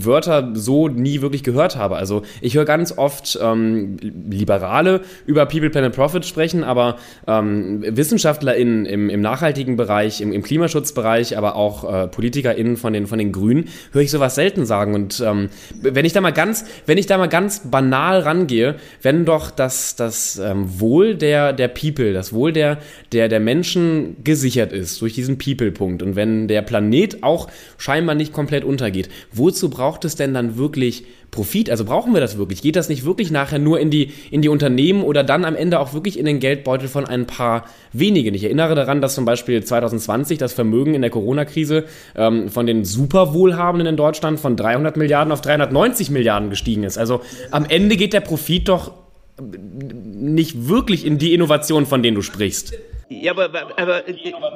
Wörter 0.05 0.51
so 0.53 0.87
nie 0.87 1.21
wirklich 1.21 1.41
gehört 1.41 1.77
habe. 1.77 1.95
Also 1.95 2.21
ich 2.41 2.55
höre 2.55 2.65
ganz 2.65 2.95
oft 2.95 3.39
ähm, 3.41 3.97
Liberale 4.29 5.01
über 5.25 5.47
People, 5.47 5.71
Planet, 5.71 5.95
Profit 5.95 6.27
sprechen, 6.27 6.63
aber 6.63 6.97
ähm, 7.25 7.83
WissenschaftlerInnen 7.87 8.85
im, 8.85 9.09
im 9.09 9.19
nachhaltigen 9.19 9.77
Bereich, 9.77 10.21
im, 10.21 10.31
im 10.31 10.43
Klimaschutzbereich, 10.43 11.39
aber 11.39 11.55
auch 11.55 11.91
äh, 11.91 12.07
PolitikerInnen 12.07 12.77
von 12.77 12.93
den, 12.93 13.07
von 13.07 13.17
den 13.17 13.31
Grünen, 13.31 13.67
höre 13.93 14.03
ich 14.03 14.11
sowas 14.11 14.35
selten 14.35 14.67
sagen. 14.67 14.93
Und 14.93 15.23
ähm, 15.25 15.49
wenn 15.81 16.05
ich 16.05 16.13
da 16.13 16.21
mal 16.21 16.33
ganz, 16.33 16.65
wenn 16.85 16.99
ich 16.99 17.07
da 17.07 17.17
mal 17.17 17.29
ganz 17.29 17.61
banal 17.61 18.19
rangehe, 18.19 18.75
wenn 19.01 19.25
doch 19.25 19.49
das, 19.49 19.95
das 19.95 20.37
ähm, 20.37 20.79
Wohl 20.79 21.15
der, 21.15 21.51
der 21.51 21.69
People, 21.69 22.13
das 22.13 22.31
Wohl 22.31 22.53
der 22.53 22.74
der, 23.11 23.29
der, 23.29 23.39
Menschen 23.39 24.17
gesichert 24.23 24.73
ist 24.73 25.01
durch 25.01 25.13
diesen 25.13 25.37
People-Punkt 25.37 26.01
und 26.01 26.15
wenn 26.15 26.47
der 26.47 26.61
Planet 26.61 27.23
auch 27.23 27.49
scheinbar 27.77 28.15
nicht 28.15 28.33
komplett 28.33 28.63
untergeht, 28.63 29.09
wozu 29.31 29.69
braucht 29.69 30.05
es 30.05 30.15
denn 30.15 30.33
dann 30.33 30.57
wirklich 30.57 31.05
Profit? 31.35 31.69
Also 31.69 31.85
brauchen 31.85 32.13
wir 32.13 32.21
das 32.21 32.37
wirklich? 32.37 32.61
Geht 32.61 32.75
das 32.75 32.89
nicht 32.89 33.05
wirklich 33.05 33.29
nachher 33.29 33.59
nur 33.59 33.79
in 33.79 33.91
die, 33.91 34.13
in 34.31 34.41
die 34.41 34.49
Unternehmen 34.49 35.03
oder 35.03 35.23
dann 35.23 35.45
am 35.45 35.55
Ende 35.55 35.79
auch 35.79 35.93
wirklich 35.93 36.17
in 36.17 36.25
den 36.25 36.39
Geldbeutel 36.39 36.87
von 36.87 37.05
ein 37.05 37.27
paar 37.27 37.65
wenigen? 37.93 38.33
Ich 38.33 38.43
erinnere 38.43 38.73
daran, 38.73 39.01
dass 39.01 39.15
zum 39.15 39.25
Beispiel 39.25 39.63
2020 39.63 40.37
das 40.37 40.53
Vermögen 40.53 40.93
in 40.93 41.01
der 41.01 41.11
Corona-Krise 41.11 41.83
ähm, 42.15 42.49
von 42.49 42.65
den 42.65 42.85
Superwohlhabenden 42.85 43.87
in 43.87 43.97
Deutschland 43.97 44.39
von 44.39 44.55
300 44.55 44.97
Milliarden 44.97 45.31
auf 45.31 45.41
390 45.41 46.09
Milliarden 46.09 46.49
gestiegen 46.49 46.83
ist. 46.83 46.97
Also 46.97 47.21
am 47.51 47.65
Ende 47.65 47.97
geht 47.97 48.13
der 48.13 48.21
Profit 48.21 48.69
doch 48.69 49.04
nicht 49.41 50.67
wirklich 50.67 51.05
in 51.05 51.17
die 51.17 51.33
Innovation, 51.33 51.85
von 51.85 52.01
denen 52.01 52.15
du 52.15 52.21
sprichst. 52.21 52.73
Ja, 53.09 53.33
aber, 53.33 53.49
aber 53.77 54.03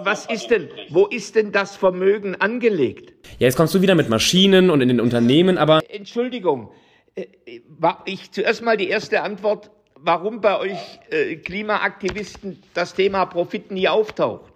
was 0.03 0.25
ist 0.25 0.47
denn, 0.49 0.69
wo 0.89 1.05
ist 1.05 1.35
denn 1.35 1.51
das 1.51 1.75
Vermögen 1.75 2.35
angelegt? 2.35 3.13
Ja, 3.37 3.45
jetzt 3.47 3.57
kommst 3.57 3.75
du 3.75 3.81
wieder 3.81 3.95
mit 3.95 4.09
Maschinen 4.09 4.69
und 4.69 4.81
in 4.81 4.87
den 4.87 4.99
Unternehmen, 4.99 5.57
aber. 5.57 5.81
Entschuldigung, 5.89 6.71
äh, 7.15 7.25
war 7.67 8.03
ich 8.05 8.31
zuerst 8.31 8.63
mal 8.63 8.77
die 8.77 8.89
erste 8.89 9.21
Antwort, 9.21 9.69
warum 9.95 10.41
bei 10.41 10.57
euch 10.59 10.99
äh, 11.11 11.35
Klimaaktivisten 11.35 12.63
das 12.73 12.95
Thema 12.95 13.25
Profit 13.25 13.71
nie 13.71 13.87
auftaucht? 13.87 14.53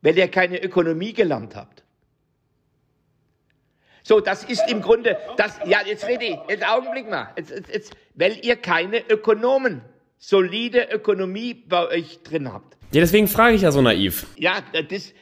Weil 0.00 0.16
ihr 0.16 0.28
keine 0.28 0.62
Ökonomie 0.62 1.12
gelernt 1.12 1.56
habt. 1.56 1.77
So, 4.08 4.20
das 4.20 4.42
ist 4.44 4.62
im 4.70 4.80
Grunde, 4.80 5.18
das, 5.36 5.60
ja, 5.66 5.80
jetzt 5.84 6.08
rede 6.08 6.24
ich, 6.24 6.38
jetzt 6.48 6.66
Augenblick 6.66 7.10
mal, 7.10 7.28
jetzt, 7.36 7.50
jetzt, 7.50 7.70
jetzt, 7.70 7.92
weil 8.14 8.38
ihr 8.42 8.56
keine 8.56 9.02
Ökonomen, 9.06 9.82
solide 10.16 10.88
Ökonomie 10.90 11.52
bei 11.52 11.88
euch 11.88 12.22
drin 12.22 12.50
habt. 12.50 12.78
Ja, 12.90 13.02
deswegen 13.02 13.28
frage 13.28 13.56
ich 13.56 13.60
ja 13.60 13.70
so 13.70 13.82
naiv. 13.82 14.26
Ja, 14.38 14.62
das, 14.88 15.12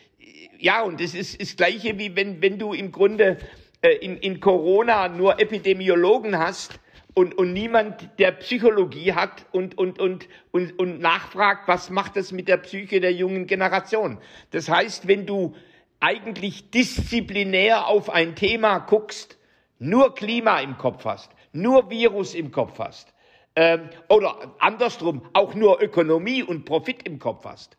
ja, 0.61 0.83
und 0.83 1.01
das 1.01 1.15
ist 1.15 1.41
das 1.41 1.57
Gleiche, 1.57 1.99
wie 1.99 2.15
wenn, 2.15 2.41
wenn 2.41 2.61
du 2.61 2.75
im 2.75 2.93
Grunde 2.93 3.39
äh, 3.83 3.89
in, 3.97 4.19
in 4.19 4.39
Corona 4.39 5.09
nur 5.09 5.41
Epidemiologen 5.41 6.39
hast, 6.39 6.79
und, 7.13 7.37
und 7.39 7.55
niemand, 7.55 8.11
der 8.19 8.33
Psychologie 8.33 9.15
hat 9.15 9.47
und, 9.51 9.79
und, 9.79 9.99
und, 9.99 10.29
und, 10.51 10.79
und 10.79 11.01
nachfragt, 11.01 11.67
was 11.67 11.89
macht 11.89 12.15
das 12.15 12.31
mit 12.31 12.47
der 12.47 12.59
Psyche 12.59 13.01
der 13.01 13.11
jungen 13.11 13.47
Generation. 13.47 14.19
Das 14.51 14.69
heißt, 14.69 15.09
wenn 15.09 15.25
du 15.25 15.55
eigentlich 16.01 16.71
disziplinär 16.71 17.87
auf 17.87 18.11
ein 18.11 18.35
Thema 18.35 18.79
guckst, 18.79 19.39
nur 19.79 20.15
Klima 20.15 20.61
im 20.61 20.79
Kopf 20.79 21.05
hast, 21.05 21.31
nur 21.53 21.91
Virus 21.91 22.35
im 22.35 22.51
Kopf 22.51 22.79
hast, 22.79 23.13
ähm, 23.55 23.89
oder 24.09 24.55
andersrum 24.59 25.29
auch 25.33 25.55
nur 25.55 25.83
Ökonomie 25.83 26.43
und 26.43 26.65
Profit 26.65 27.07
im 27.07 27.19
Kopf 27.19 27.45
hast, 27.45 27.77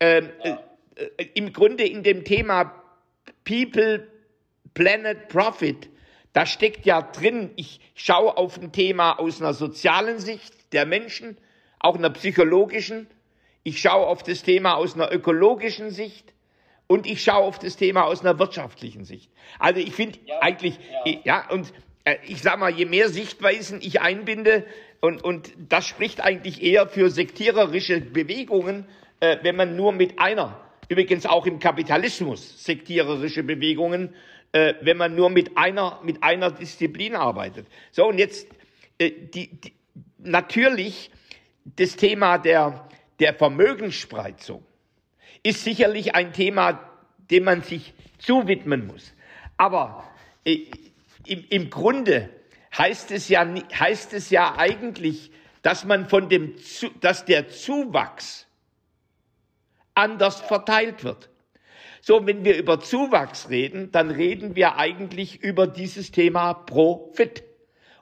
ähm, 0.00 0.30
äh, 0.42 0.56
äh, 0.96 1.28
im 1.34 1.52
Grunde 1.52 1.86
in 1.86 2.02
dem 2.02 2.24
Thema 2.24 2.82
People, 3.44 4.08
Planet, 4.74 5.28
Profit, 5.28 5.88
da 6.32 6.46
steckt 6.46 6.84
ja 6.84 7.00
drin, 7.00 7.52
ich 7.54 7.80
schaue 7.94 8.36
auf 8.36 8.58
ein 8.60 8.72
Thema 8.72 9.18
aus 9.20 9.40
einer 9.40 9.54
sozialen 9.54 10.18
Sicht 10.18 10.72
der 10.72 10.84
Menschen, 10.84 11.38
auch 11.78 11.96
einer 11.96 12.10
psychologischen, 12.10 13.06
ich 13.62 13.80
schaue 13.80 14.06
auf 14.06 14.24
das 14.24 14.42
Thema 14.42 14.74
aus 14.74 14.94
einer 14.94 15.12
ökologischen 15.12 15.90
Sicht, 15.90 16.33
und 16.94 17.08
ich 17.08 17.24
schaue 17.24 17.42
auf 17.42 17.58
das 17.58 17.76
Thema 17.76 18.04
aus 18.04 18.20
einer 18.20 18.38
wirtschaftlichen 18.38 19.04
Sicht. 19.04 19.28
Also 19.58 19.80
ich 19.80 19.92
finde 19.92 20.16
ja, 20.26 20.38
eigentlich, 20.40 20.78
ja, 21.04 21.18
ja 21.24 21.50
und 21.50 21.74
äh, 22.04 22.18
ich 22.24 22.40
sag 22.40 22.60
mal, 22.60 22.70
je 22.70 22.84
mehr 22.84 23.08
Sichtweisen 23.08 23.80
ich 23.82 24.00
einbinde, 24.00 24.64
und, 25.00 25.24
und 25.24 25.52
das 25.68 25.88
spricht 25.88 26.20
eigentlich 26.20 26.62
eher 26.62 26.86
für 26.86 27.10
sektiererische 27.10 28.00
Bewegungen, 28.00 28.86
äh, 29.18 29.38
wenn 29.42 29.56
man 29.56 29.74
nur 29.74 29.90
mit 29.90 30.20
einer, 30.20 30.60
übrigens 30.88 31.26
auch 31.26 31.46
im 31.46 31.58
Kapitalismus 31.58 32.62
sektiererische 32.64 33.42
Bewegungen, 33.42 34.14
äh, 34.52 34.74
wenn 34.80 34.96
man 34.96 35.16
nur 35.16 35.30
mit 35.30 35.58
einer, 35.58 35.98
mit 36.04 36.22
einer 36.22 36.52
Disziplin 36.52 37.16
arbeitet. 37.16 37.66
So, 37.90 38.06
und 38.06 38.18
jetzt 38.18 38.46
äh, 38.98 39.10
die, 39.10 39.48
die, 39.48 39.72
natürlich 40.18 41.10
das 41.64 41.96
Thema 41.96 42.38
der, 42.38 42.88
der 43.18 43.34
Vermögensspreizung 43.34 44.64
ist 45.44 45.62
sicherlich 45.62 46.16
ein 46.16 46.32
Thema, 46.32 46.80
dem 47.30 47.44
man 47.44 47.62
sich 47.62 47.94
zuwidmen 48.18 48.88
muss. 48.88 49.12
Aber 49.56 50.04
äh, 50.44 50.66
im, 51.26 51.44
im 51.48 51.70
Grunde 51.70 52.30
heißt 52.76 53.12
es 53.12 53.28
ja, 53.28 53.46
heißt 53.78 54.12
es 54.14 54.30
ja 54.30 54.56
eigentlich, 54.58 55.30
dass 55.62 55.84
man 55.84 56.08
von 56.08 56.28
dem, 56.28 56.56
dass 57.00 57.24
der 57.24 57.48
Zuwachs 57.48 58.46
anders 59.94 60.40
verteilt 60.40 61.04
wird. 61.04 61.30
So, 62.00 62.26
wenn 62.26 62.44
wir 62.44 62.58
über 62.58 62.80
Zuwachs 62.80 63.48
reden, 63.48 63.90
dann 63.92 64.10
reden 64.10 64.56
wir 64.56 64.76
eigentlich 64.76 65.42
über 65.42 65.66
dieses 65.66 66.10
Thema 66.10 66.52
Profit. 66.52 67.44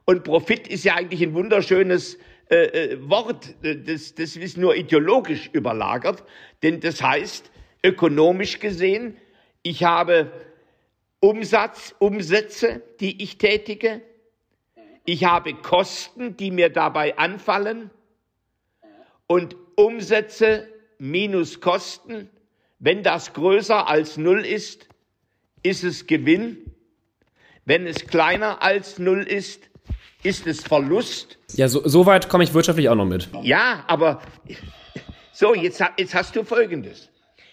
Und 0.04 0.24
Profit 0.24 0.66
ist 0.66 0.84
ja 0.84 0.96
eigentlich 0.96 1.22
ein 1.22 1.34
wunderschönes 1.34 2.18
äh, 2.52 2.64
äh, 2.66 3.08
Wort, 3.08 3.54
äh, 3.62 3.76
das, 3.78 4.14
das 4.14 4.36
ist 4.36 4.58
nur 4.58 4.76
ideologisch 4.76 5.48
überlagert, 5.54 6.22
denn 6.62 6.80
das 6.80 7.02
heißt, 7.02 7.50
ökonomisch 7.82 8.58
gesehen, 8.58 9.16
ich 9.62 9.84
habe 9.84 10.30
Umsatz, 11.18 11.94
Umsätze, 11.98 12.82
die 13.00 13.22
ich 13.22 13.38
tätige, 13.38 14.02
ich 15.06 15.24
habe 15.24 15.54
Kosten, 15.54 16.36
die 16.36 16.50
mir 16.50 16.68
dabei 16.68 17.16
anfallen 17.16 17.90
und 19.26 19.56
Umsätze 19.76 20.68
minus 20.98 21.62
Kosten, 21.62 22.28
wenn 22.78 23.02
das 23.02 23.32
größer 23.32 23.88
als 23.88 24.18
Null 24.18 24.44
ist, 24.44 24.88
ist 25.62 25.84
es 25.84 26.06
Gewinn. 26.06 26.70
Wenn 27.64 27.86
es 27.86 28.06
kleiner 28.06 28.60
als 28.60 28.98
Null 28.98 29.22
ist, 29.22 29.70
ist 30.22 30.46
es 30.46 30.62
Verlust. 30.62 31.38
Ja, 31.54 31.68
so, 31.68 31.86
so 31.86 32.06
weit 32.06 32.28
komme 32.28 32.44
ich 32.44 32.54
wirtschaftlich 32.54 32.88
auch 32.88 32.94
noch 32.94 33.06
mit. 33.06 33.28
Ja, 33.42 33.84
aber 33.86 34.22
so, 35.32 35.54
jetzt, 35.54 35.82
jetzt 35.96 36.14
hast 36.14 36.36
du 36.36 36.44
Folgendes. 36.44 37.08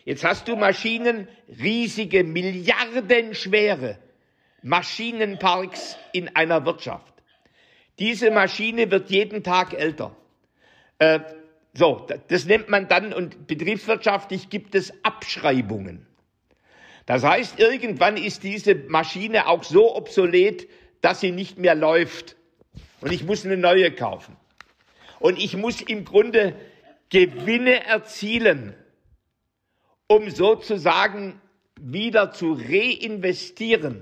Jetzt 0.05 0.23
hast 0.23 0.47
du 0.47 0.55
Maschinen, 0.55 1.27
riesige, 1.47 2.23
milliardenschwere 2.23 3.97
Maschinenparks 4.61 5.97
in 6.13 6.35
einer 6.35 6.65
Wirtschaft. 6.65 7.13
Diese 7.99 8.31
Maschine 8.31 8.91
wird 8.91 9.09
jeden 9.09 9.43
Tag 9.43 9.73
älter. 9.73 10.15
Äh, 10.99 11.19
so, 11.73 12.07
das 12.27 12.45
nennt 12.45 12.69
man 12.69 12.87
dann, 12.87 13.13
und 13.13 13.47
betriebswirtschaftlich 13.47 14.49
gibt 14.49 14.75
es 14.75 14.93
Abschreibungen. 15.03 16.07
Das 17.05 17.23
heißt, 17.23 17.59
irgendwann 17.59 18.17
ist 18.17 18.43
diese 18.43 18.75
Maschine 18.75 19.47
auch 19.47 19.63
so 19.63 19.95
obsolet, 19.95 20.67
dass 21.01 21.21
sie 21.21 21.31
nicht 21.31 21.57
mehr 21.57 21.75
läuft 21.75 22.35
und 23.01 23.11
ich 23.11 23.23
muss 23.23 23.45
eine 23.45 23.57
neue 23.57 23.91
kaufen. 23.91 24.35
Und 25.19 25.37
ich 25.37 25.55
muss 25.55 25.81
im 25.81 26.05
Grunde 26.05 26.55
Gewinne 27.09 27.85
erzielen, 27.85 28.75
um 30.07 30.29
sozusagen 30.29 31.41
wieder 31.79 32.31
zu 32.31 32.53
reinvestieren, 32.53 34.01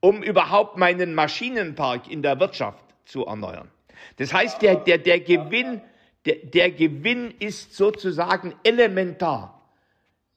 um 0.00 0.22
überhaupt 0.22 0.76
meinen 0.76 1.14
Maschinenpark 1.14 2.10
in 2.10 2.22
der 2.22 2.38
Wirtschaft 2.38 2.84
zu 3.04 3.24
erneuern. 3.24 3.70
Das 4.16 4.32
heißt, 4.32 4.62
der, 4.62 4.76
der, 4.76 4.98
der, 4.98 5.20
Gewinn, 5.20 5.80
der, 6.26 6.36
der 6.36 6.70
Gewinn 6.70 7.34
ist 7.38 7.74
sozusagen 7.74 8.54
elementar, 8.62 9.70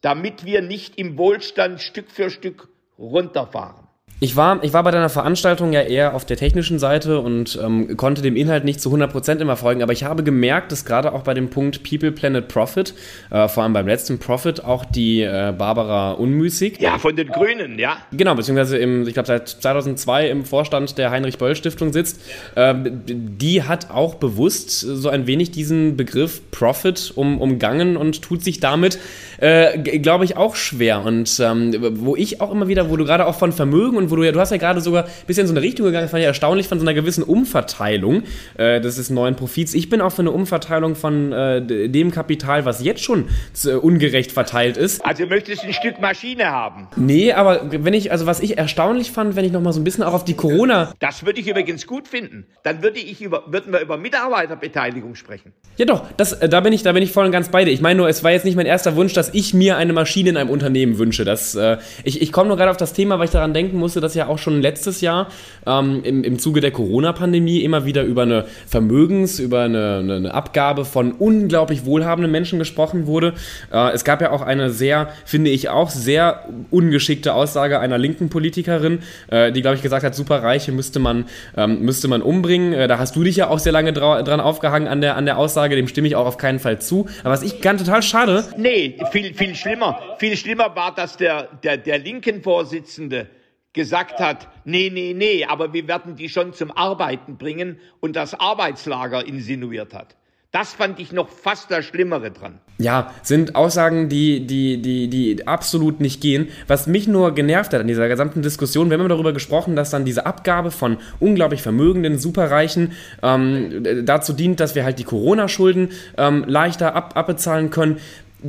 damit 0.02 0.46
wir 0.46 0.62
nicht 0.62 0.98
im 0.98 1.18
Wohlstand 1.18 1.82
Stück 1.82 2.10
für 2.10 2.30
Stück 2.30 2.70
runterfahren. 2.98 3.89
Ich 4.22 4.36
war, 4.36 4.62
ich 4.66 4.74
war 4.74 4.84
bei 4.84 4.92
deiner 4.92 5.08
Veranstaltung 5.08 5.72
ja 5.72 5.82
eher 5.82 6.14
auf 6.14 6.26
der 6.26 6.36
technischen 6.36 6.78
Seite 6.78 7.22
und 7.22 7.58
ähm, 7.64 7.96
konnte 7.96 8.22
dem 8.22 8.36
Inhalt 8.36 8.66
nicht 8.66 8.82
zu 8.82 8.94
100% 8.94 9.40
immer 9.40 9.56
folgen, 9.56 9.82
aber 9.82 9.94
ich 9.94 10.04
habe 10.04 10.24
gemerkt, 10.24 10.74
dass 10.74 10.84
gerade 10.84 11.14
auch 11.14 11.22
bei 11.24 11.34
dem 11.34 11.50
Punkt 11.50 11.84
People, 11.84 12.12
Planet, 12.12 12.50
Profit, 12.50 12.94
äh, 13.30 13.48
vor 13.48 13.64
allem 13.64 13.72
beim 13.72 13.88
letzten 13.88 14.20
Profit, 14.20 14.66
auch 14.66 14.84
die 14.84 15.22
äh, 15.22 15.54
Barbara 15.58 16.12
Unmüßig. 16.12 16.82
Ja, 16.82 16.98
von 16.98 17.16
den 17.16 17.30
Grünen, 17.30 17.80
ja. 17.80 17.98
Genau, 18.12 18.36
beziehungsweise 18.36 18.78
im, 18.78 19.08
ich 19.08 19.14
glaube 19.14 19.28
seit 19.28 19.48
2002 19.48 20.30
im 20.30 20.44
Vorstand 20.44 20.98
der 20.98 21.12
Heinrich-Böll-Stiftung 21.12 21.94
sitzt. 21.94 22.20
Äh, 22.56 22.76
die 22.76 23.64
hat 23.64 23.90
auch 23.90 24.16
bewusst 24.16 24.82
so 24.82 25.08
ein 25.08 25.28
wenig 25.28 25.52
diesen 25.52 25.96
Begriff 25.96 26.42
Profit 26.52 27.14
um, 27.16 27.40
umgangen 27.40 27.96
und 27.96 28.22
tut 28.22 28.44
sich 28.44 28.60
damit, 28.60 29.00
äh, 29.38 29.78
glaube 29.78 30.26
ich, 30.26 30.36
auch 30.36 30.58
schwer. 30.58 31.06
Und 31.06 31.40
ähm, 31.40 31.74
wo 32.02 32.18
ich 32.18 32.42
auch 32.42 32.52
immer 32.52 32.68
wieder, 32.68 32.90
wo 32.90 32.98
du 32.98 33.06
gerade 33.06 33.26
auch 33.26 33.36
von 33.36 33.54
Vermögen 33.54 33.96
und 33.96 34.09
wo 34.10 34.16
du 34.16 34.24
ja, 34.24 34.32
du 34.32 34.40
hast 34.40 34.52
ja 34.52 34.58
gerade 34.58 34.82
sogar 34.82 35.06
ein 35.06 35.10
bisschen 35.28 35.42
in 35.42 35.48
so 35.48 35.54
eine 35.54 35.62
Richtung 35.62 35.86
gegangen, 35.86 36.08
fand 36.08 36.22
ich 36.22 36.28
erstaunlich 36.28 36.68
von 36.68 36.80
so 36.80 36.86
einer 36.86 36.94
gewissen 36.94 37.24
Umverteilung 37.24 38.24
äh, 38.58 38.82
des 38.82 39.10
neuen 39.10 39.36
Profits. 39.36 39.74
Ich 39.74 39.90
bin 39.90 40.02
auch 40.02 40.12
für 40.12 40.22
eine 40.22 40.32
Umverteilung 40.32 40.96
von 40.96 41.32
äh, 41.32 41.90
dem 41.90 42.12
Kapital, 42.12 42.66
was 42.66 42.84
jetzt 42.84 43.04
schon 43.04 43.30
äh, 43.66 43.72
ungerecht 43.72 44.32
verteilt 44.32 44.78
ist. 44.78 45.06
Also 45.06 45.26
möchtest 45.26 45.64
du 45.64 45.68
ein 45.68 45.74
Stück 45.74 46.00
Maschine 46.00 46.46
haben? 46.46 46.88
Nee, 46.96 47.34
aber 47.34 47.72
wenn 47.72 47.94
ich, 47.94 48.12
also 48.12 48.26
was 48.26 48.40
ich 48.40 48.58
erstaunlich 48.58 49.12
fand, 49.12 49.36
wenn 49.36 49.46
ich 49.46 49.52
nochmal 49.52 49.74
so 49.74 49.80
ein 49.80 49.84
bisschen 49.84 50.04
auch 50.04 50.14
auf 50.14 50.26
die 50.26 50.36
Corona. 50.36 50.94
Das 51.00 51.26
würde 51.26 51.40
ich 51.40 51.48
übrigens 51.48 51.88
gut 51.88 52.08
finden. 52.08 52.46
Dann 52.64 52.82
würde 52.84 53.00
ich 53.00 53.22
über, 53.22 53.44
würden 53.48 53.74
wir 53.74 53.80
über 53.80 53.98
Mitarbeiterbeteiligung 53.98 55.16
sprechen. 55.16 55.54
Ja 55.78 55.86
doch, 55.86 56.06
das, 56.18 56.34
äh, 56.34 56.50
da 56.50 56.60
bin 56.62 56.74
ich, 56.74 56.84
da 56.84 56.92
bin 56.92 57.04
ich 57.04 57.12
voll 57.12 57.26
und 57.26 57.32
ganz 57.32 57.50
bei 57.50 57.66
dir. 57.66 57.72
Ich 57.72 57.82
meine 57.82 57.98
nur, 57.98 58.10
es 58.10 58.24
war 58.24 58.32
jetzt 58.32 58.46
nicht 58.46 58.56
mein 58.56 58.66
erster 58.66 58.96
Wunsch, 58.96 59.14
dass 59.14 59.34
ich 59.34 59.54
mir 59.54 59.78
eine 59.78 59.94
Maschine 59.94 60.30
in 60.30 60.38
einem 60.38 60.50
Unternehmen 60.50 60.98
wünsche. 60.98 61.26
Das, 61.26 61.56
äh, 61.56 61.78
ich 62.04 62.22
ich 62.22 62.32
komme 62.32 62.50
nur 62.50 62.58
gerade 62.58 62.72
auf 62.72 62.78
das 62.78 62.94
Thema, 62.94 63.18
weil 63.20 63.26
ich 63.26 63.32
daran 63.32 63.54
denken 63.54 63.78
musste, 63.78 63.99
dass 64.02 64.16
ja 64.16 64.28
auch 64.28 64.38
schon 64.38 64.62
letztes 64.62 65.02
Jahr 65.02 65.28
ähm, 65.66 66.02
im, 66.04 66.24
im 66.24 66.40
Zuge 66.40 66.62
der 66.62 66.72
Corona-Pandemie 66.72 67.62
immer 67.62 67.86
wieder 67.86 68.04
über 68.04 68.24
eine 68.24 68.46
Vermögens-, 68.68 69.40
über 69.40 69.62
eine, 69.62 69.98
eine, 69.98 70.16
eine, 70.16 70.34
Abgabe 70.34 70.86
von 70.86 71.12
unglaublich 71.14 71.86
wohlhabenden 71.86 72.32
Menschen 72.32 72.60
gesprochen 72.60 73.08
wurde. 73.08 73.34
Äh, 73.72 73.92
es 73.92 74.04
gab 74.04 74.22
ja 74.22 74.32
auch 74.32 74.42
eine 74.42 74.70
sehr, 74.70 75.10
finde 75.26 75.50
ich 75.50 75.70
auch, 75.70 75.90
sehr 75.90 76.46
ungeschickte 76.72 77.34
Aussage 77.34 77.80
einer 77.80 77.98
linken 77.98 78.30
Politikerin, 78.30 79.00
äh, 79.30 79.52
die, 79.52 79.62
glaube 79.62 79.76
ich, 79.76 79.82
gesagt 79.82 80.04
hat, 80.04 80.16
Superreiche 80.16 80.72
müsste 80.72 81.00
man, 81.00 81.26
ähm, 81.56 81.82
müsste 81.82 82.08
man 82.08 82.22
umbringen. 82.22 82.74
Äh, 82.74 82.88
da 82.88 83.00
hast 83.00 83.16
du 83.16 83.24
dich 83.24 83.36
ja 83.36 83.50
auch 83.50 83.60
sehr 83.60 83.72
lange 83.72 83.94
dran 83.94 84.40
aufgehangen 84.40 84.88
an 84.88 85.02
der, 85.02 85.16
an 85.16 85.26
der 85.26 85.38
Aussage, 85.38 85.76
dem 85.76 85.88
stimme 85.88 86.08
ich 86.08 86.16
auch 86.16 86.26
auf 86.26 86.38
keinen 86.38 86.60
Fall 86.60 86.80
zu. 86.80 87.08
Aber 87.24 87.32
was 87.32 87.44
ich 87.44 87.62
ganz 87.62 87.84
total 87.84 88.02
schade. 88.04 88.46
Nee, 88.58 88.98
viel, 89.12 89.34
viel 89.34 89.56
schlimmer. 89.56 90.00
Viel 90.20 90.36
schlimmer 90.38 90.76
war, 90.76 90.94
dass 90.94 91.18
der, 91.18 91.48
der, 91.64 91.78
der 91.78 91.98
linken 92.00 92.42
Vorsitzende 92.42 93.28
gesagt 93.74 94.20
hat, 94.20 94.48
nee, 94.66 94.90
nee, 94.92 95.14
nee, 95.14 95.46
aber 95.46 95.74
wir 95.74 95.88
werden 95.88 96.16
die 96.16 96.30
schon 96.30 96.54
zum 96.54 96.72
Arbeiten 96.72 97.38
bringen 97.38 97.80
und 98.00 98.16
das 98.16 98.40
Arbeitslager 98.40 99.26
insinuiert 99.26 99.94
hat. 99.94 100.16
Das 100.52 100.74
fand 100.74 101.00
ich 101.00 101.12
noch 101.12 101.30
fast 101.30 101.70
das 101.70 101.86
Schlimmere 101.86 102.32
dran. 102.32 102.58
Ja, 102.80 103.14
sind 103.22 103.54
Aussagen, 103.54 104.10
die, 104.10 104.48
die, 104.48 104.82
die, 104.82 105.08
die 105.08 105.48
absolut 105.48 106.00
nicht 106.00 106.22
gehen. 106.22 106.48
Was 106.66 106.88
mich 106.88 107.08
nur 107.08 107.36
genervt 107.36 107.72
hat 107.72 107.82
an 107.82 107.88
dieser 107.88 108.08
gesamten 108.08 108.42
Diskussion, 108.42 108.90
wir 108.90 108.98
haben 108.98 109.08
darüber 109.08 109.32
gesprochen, 109.32 109.76
dass 109.76 109.92
dann 109.92 110.06
diese 110.06 110.26
Abgabe 110.26 110.72
von 110.72 110.98
unglaublich 111.20 111.62
vermögenden 111.62 112.18
Superreichen 112.18 112.94
ähm, 113.22 114.06
dazu 114.06 114.34
dient, 114.34 114.60
dass 114.60 114.74
wir 114.74 114.86
halt 114.86 114.98
die 114.98 115.04
Corona-Schulden 115.04 115.90
ähm, 116.18 116.46
leichter 116.48 116.96
ab, 116.96 117.16
abbezahlen 117.16 117.70
können 117.70 118.00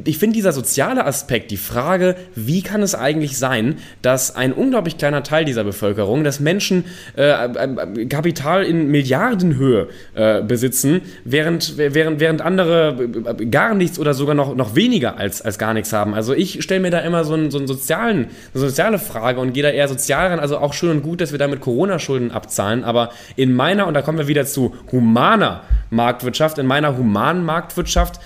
ich 0.04 0.18
finde 0.18 0.34
dieser 0.34 0.52
soziale 0.52 1.04
Aspekt, 1.04 1.50
die 1.50 1.56
Frage, 1.56 2.14
wie 2.36 2.62
kann 2.62 2.80
es 2.80 2.94
eigentlich 2.94 3.36
sein, 3.36 3.78
dass 4.02 4.36
ein 4.36 4.52
unglaublich 4.52 4.98
kleiner 4.98 5.24
Teil 5.24 5.44
dieser 5.44 5.64
Bevölkerung, 5.64 6.22
dass 6.22 6.38
Menschen 6.38 6.84
äh, 7.16 8.06
Kapital 8.08 8.62
in 8.62 8.88
Milliardenhöhe 8.88 9.88
äh, 10.14 10.42
besitzen, 10.42 11.00
während, 11.24 11.76
während, 11.76 12.20
während 12.20 12.40
andere 12.40 12.98
äh, 13.38 13.46
gar 13.46 13.74
nichts 13.74 13.98
oder 13.98 14.14
sogar 14.14 14.36
noch, 14.36 14.54
noch 14.54 14.76
weniger 14.76 15.16
als, 15.16 15.42
als 15.42 15.58
gar 15.58 15.74
nichts 15.74 15.92
haben. 15.92 16.14
Also 16.14 16.34
ich 16.34 16.62
stelle 16.62 16.80
mir 16.80 16.90
da 16.90 17.00
immer 17.00 17.24
so, 17.24 17.34
einen, 17.34 17.50
so 17.50 17.58
einen 17.58 17.66
sozialen, 17.66 18.28
eine 18.54 18.60
soziale 18.60 19.00
Frage 19.00 19.40
und 19.40 19.54
gehe 19.54 19.64
da 19.64 19.70
eher 19.70 19.88
sozial 19.88 20.28
ran. 20.28 20.38
Also 20.38 20.58
auch 20.58 20.72
schön 20.72 20.90
und 20.90 21.02
gut, 21.02 21.20
dass 21.20 21.32
wir 21.32 21.38
damit 21.40 21.60
Corona-Schulden 21.60 22.30
abzahlen, 22.30 22.84
aber 22.84 23.10
in 23.34 23.52
meiner, 23.52 23.88
und 23.88 23.94
da 23.94 24.02
kommen 24.02 24.18
wir 24.18 24.28
wieder 24.28 24.46
zu 24.46 24.72
humaner 24.92 25.62
Marktwirtschaft, 25.90 26.58
in 26.58 26.66
meiner 26.66 26.96
humanen 26.96 27.44
Marktwirtschaft, 27.44 28.20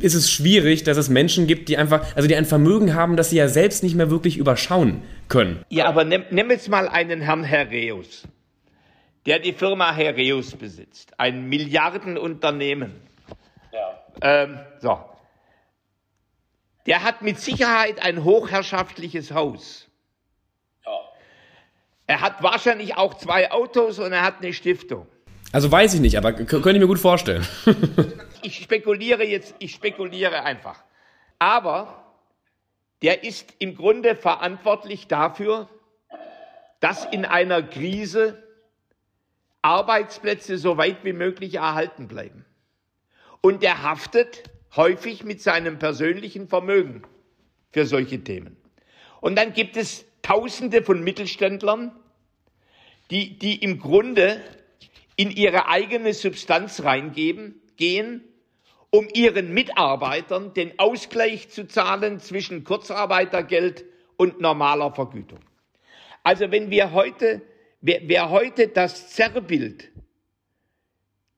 ist 0.00 0.14
es 0.14 0.30
schwierig, 0.30 0.84
dass 0.84 0.96
es 0.96 1.08
Menschen 1.08 1.46
gibt, 1.46 1.68
die 1.68 1.76
einfach, 1.76 2.16
also 2.16 2.28
die 2.28 2.36
ein 2.36 2.46
Vermögen 2.46 2.94
haben, 2.94 3.16
das 3.16 3.30
sie 3.30 3.36
ja 3.36 3.48
selbst 3.48 3.82
nicht 3.82 3.94
mehr 3.94 4.10
wirklich 4.10 4.36
überschauen 4.36 5.02
können. 5.28 5.64
Ja, 5.68 5.86
aber 5.86 6.04
nimm, 6.04 6.24
nimm 6.30 6.50
jetzt 6.50 6.68
mal 6.68 6.88
einen 6.88 7.20
Herrn 7.20 7.44
Herreus, 7.44 8.22
der 9.26 9.38
die 9.38 9.52
Firma 9.52 9.94
Herreus 9.94 10.52
besitzt, 10.52 11.18
ein 11.18 11.48
Milliardenunternehmen. 11.48 12.94
Ja. 13.72 14.02
Ähm, 14.22 14.58
so. 14.80 14.98
Der 16.86 17.02
hat 17.02 17.20
mit 17.20 17.38
Sicherheit 17.38 18.02
ein 18.02 18.24
hochherrschaftliches 18.24 19.32
Haus. 19.32 19.86
Ja. 20.86 20.92
Er 22.06 22.20
hat 22.22 22.42
wahrscheinlich 22.42 22.96
auch 22.96 23.14
zwei 23.14 23.50
Autos 23.52 23.98
und 23.98 24.12
er 24.12 24.22
hat 24.22 24.38
eine 24.40 24.54
Stiftung. 24.54 25.06
Also 25.52 25.70
weiß 25.70 25.94
ich 25.94 26.00
nicht, 26.00 26.16
aber 26.16 26.32
könnte 26.32 26.70
ich 26.70 26.78
mir 26.78 26.86
gut 26.86 26.98
vorstellen. 26.98 27.46
ich 28.42 28.62
spekuliere 28.62 29.24
jetzt, 29.24 29.54
ich 29.58 29.72
spekuliere 29.72 30.42
einfach. 30.42 30.82
Aber 31.38 32.04
der 33.02 33.24
ist 33.24 33.54
im 33.58 33.76
Grunde 33.76 34.16
verantwortlich 34.16 35.06
dafür, 35.06 35.68
dass 36.80 37.04
in 37.06 37.24
einer 37.24 37.62
Krise 37.62 38.42
Arbeitsplätze 39.62 40.58
so 40.58 40.76
weit 40.76 41.04
wie 41.04 41.12
möglich 41.12 41.56
erhalten 41.56 42.08
bleiben. 42.08 42.44
Und 43.40 43.62
er 43.62 43.82
haftet 43.82 44.44
häufig 44.76 45.24
mit 45.24 45.40
seinem 45.40 45.78
persönlichen 45.78 46.48
Vermögen 46.48 47.02
für 47.72 47.86
solche 47.86 48.22
Themen. 48.22 48.56
Und 49.20 49.36
dann 49.36 49.52
gibt 49.52 49.76
es 49.76 50.04
Tausende 50.22 50.82
von 50.82 51.02
Mittelständlern, 51.02 51.92
die, 53.10 53.38
die 53.38 53.62
im 53.62 53.78
Grunde 53.78 54.42
in 55.16 55.30
ihre 55.30 55.68
eigene 55.68 56.12
Substanz 56.12 56.82
reingeben, 56.82 57.60
gehen, 57.78 58.22
um 58.90 59.08
ihren 59.12 59.54
Mitarbeitern 59.54 60.52
den 60.52 60.78
Ausgleich 60.78 61.48
zu 61.48 61.66
zahlen 61.66 62.20
zwischen 62.20 62.64
Kurzarbeitergeld 62.64 63.84
und 64.16 64.40
normaler 64.40 64.92
Vergütung. 64.92 65.40
Also 66.22 66.50
wenn 66.50 66.70
wir 66.70 66.92
heute, 66.92 67.40
wer, 67.80 68.00
wer 68.04 68.28
heute 68.28 68.68
das 68.68 69.10
Zerrbild 69.10 69.90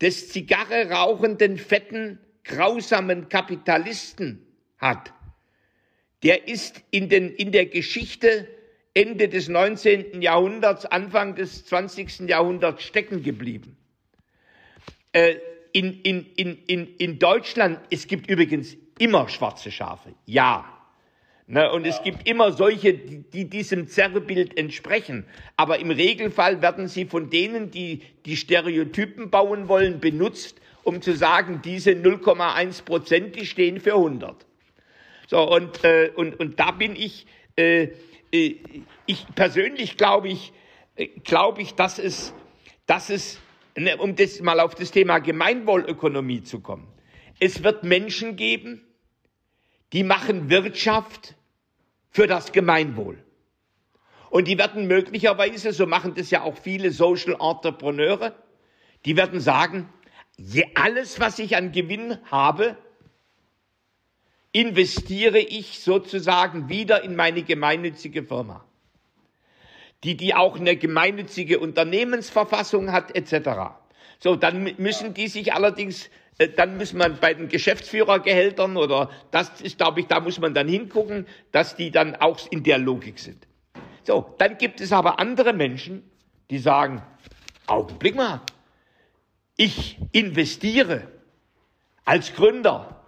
des 0.00 0.30
Zigarre 0.30 0.90
rauchenden, 0.90 1.58
fetten, 1.58 2.18
grausamen 2.44 3.28
Kapitalisten 3.28 4.46
hat, 4.78 5.12
der 6.22 6.48
ist 6.48 6.82
in, 6.90 7.08
den, 7.08 7.30
in 7.34 7.52
der 7.52 7.66
Geschichte 7.66 8.48
Ende 8.94 9.28
des 9.28 9.48
19. 9.48 10.20
Jahrhunderts, 10.22 10.86
Anfang 10.86 11.34
des 11.34 11.64
20. 11.66 12.28
Jahrhunderts 12.28 12.82
stecken 12.82 13.22
geblieben. 13.22 13.76
Äh, 15.12 15.36
in, 15.72 16.00
in, 16.02 16.26
in, 16.36 16.58
in, 16.66 16.96
in 16.96 17.18
Deutschland, 17.18 17.78
es 17.90 18.06
gibt 18.06 18.28
übrigens 18.28 18.76
immer 18.98 19.28
schwarze 19.28 19.70
Schafe, 19.70 20.14
ja. 20.26 20.64
Ne, 21.46 21.72
und 21.72 21.84
es 21.84 22.00
gibt 22.04 22.28
immer 22.28 22.52
solche, 22.52 22.94
die, 22.94 23.22
die 23.28 23.50
diesem 23.50 23.88
Zerrbild 23.88 24.56
entsprechen. 24.56 25.26
Aber 25.56 25.80
im 25.80 25.90
Regelfall 25.90 26.62
werden 26.62 26.86
sie 26.86 27.06
von 27.06 27.28
denen, 27.28 27.72
die 27.72 28.02
die 28.24 28.36
Stereotypen 28.36 29.30
bauen 29.30 29.66
wollen, 29.66 29.98
benutzt, 29.98 30.60
um 30.84 31.02
zu 31.02 31.16
sagen, 31.16 31.60
diese 31.64 31.90
0,1 31.90 32.84
Prozent, 32.84 33.34
die 33.34 33.46
stehen 33.46 33.80
für 33.80 33.94
100. 33.94 34.46
So, 35.26 35.42
und, 35.42 35.82
äh, 35.82 36.12
und, 36.14 36.38
und 36.38 36.60
da 36.60 36.70
bin 36.70 36.94
ich, 36.94 37.26
äh, 37.56 37.88
äh, 38.32 38.56
ich 39.06 39.26
persönlich 39.34 39.96
glaube 39.96 40.28
ich, 40.28 40.52
äh, 40.94 41.08
glaube 41.24 41.62
ich, 41.62 41.74
dass 41.74 41.98
es, 41.98 42.32
dass 42.86 43.10
es, 43.10 43.40
um 43.98 44.16
das 44.16 44.40
mal 44.40 44.60
auf 44.60 44.74
das 44.74 44.90
Thema 44.90 45.18
Gemeinwohlökonomie 45.18 46.42
zu 46.42 46.60
kommen. 46.60 46.88
Es 47.38 47.62
wird 47.62 47.84
Menschen 47.84 48.36
geben, 48.36 48.82
die 49.92 50.04
machen 50.04 50.50
Wirtschaft 50.50 51.34
für 52.10 52.26
das 52.26 52.52
Gemeinwohl. 52.52 53.22
Und 54.30 54.46
die 54.46 54.58
werden 54.58 54.86
möglicherweise, 54.86 55.72
so 55.72 55.86
machen 55.86 56.14
das 56.14 56.30
ja 56.30 56.42
auch 56.42 56.56
viele 56.56 56.92
Social 56.92 57.36
Entrepreneure, 57.40 58.34
die 59.04 59.16
werden 59.16 59.40
sagen, 59.40 59.88
alles, 60.74 61.20
was 61.20 61.38
ich 61.38 61.56
an 61.56 61.72
Gewinn 61.72 62.18
habe, 62.30 62.76
investiere 64.52 65.38
ich 65.38 65.80
sozusagen 65.80 66.68
wieder 66.68 67.02
in 67.02 67.16
meine 67.16 67.42
gemeinnützige 67.42 68.24
Firma, 68.24 68.64
die, 70.04 70.16
die 70.16 70.34
auch 70.34 70.58
eine 70.58 70.76
gemeinnützige 70.76 71.58
Unternehmensverfassung 71.58 72.92
hat, 72.92 73.14
etc. 73.14 73.74
So, 74.18 74.36
dann 74.36 74.74
müssen 74.78 75.14
die 75.14 75.28
sich 75.28 75.52
allerdings, 75.52 76.10
äh, 76.38 76.48
dann 76.48 76.76
muss 76.76 76.92
man 76.92 77.18
bei 77.20 77.34
den 77.34 77.48
Geschäftsführergehältern 77.48 78.76
oder 78.76 79.10
das 79.30 79.60
ist, 79.60 79.78
glaube 79.78 80.00
ich, 80.00 80.06
da 80.06 80.20
muss 80.20 80.38
man 80.38 80.54
dann 80.54 80.68
hingucken, 80.68 81.26
dass 81.52 81.76
die 81.76 81.90
dann 81.90 82.16
auch 82.16 82.38
in 82.50 82.62
der 82.62 82.78
Logik 82.78 83.18
sind. 83.18 83.46
So, 84.04 84.34
dann 84.38 84.56
gibt 84.58 84.80
es 84.80 84.92
aber 84.92 85.20
andere 85.20 85.52
Menschen, 85.52 86.02
die 86.48 86.58
sagen, 86.58 87.02
Augenblick 87.66 88.16
mal, 88.16 88.40
ich 89.56 89.98
investiere 90.12 91.06
als 92.04 92.34
Gründer, 92.34 93.04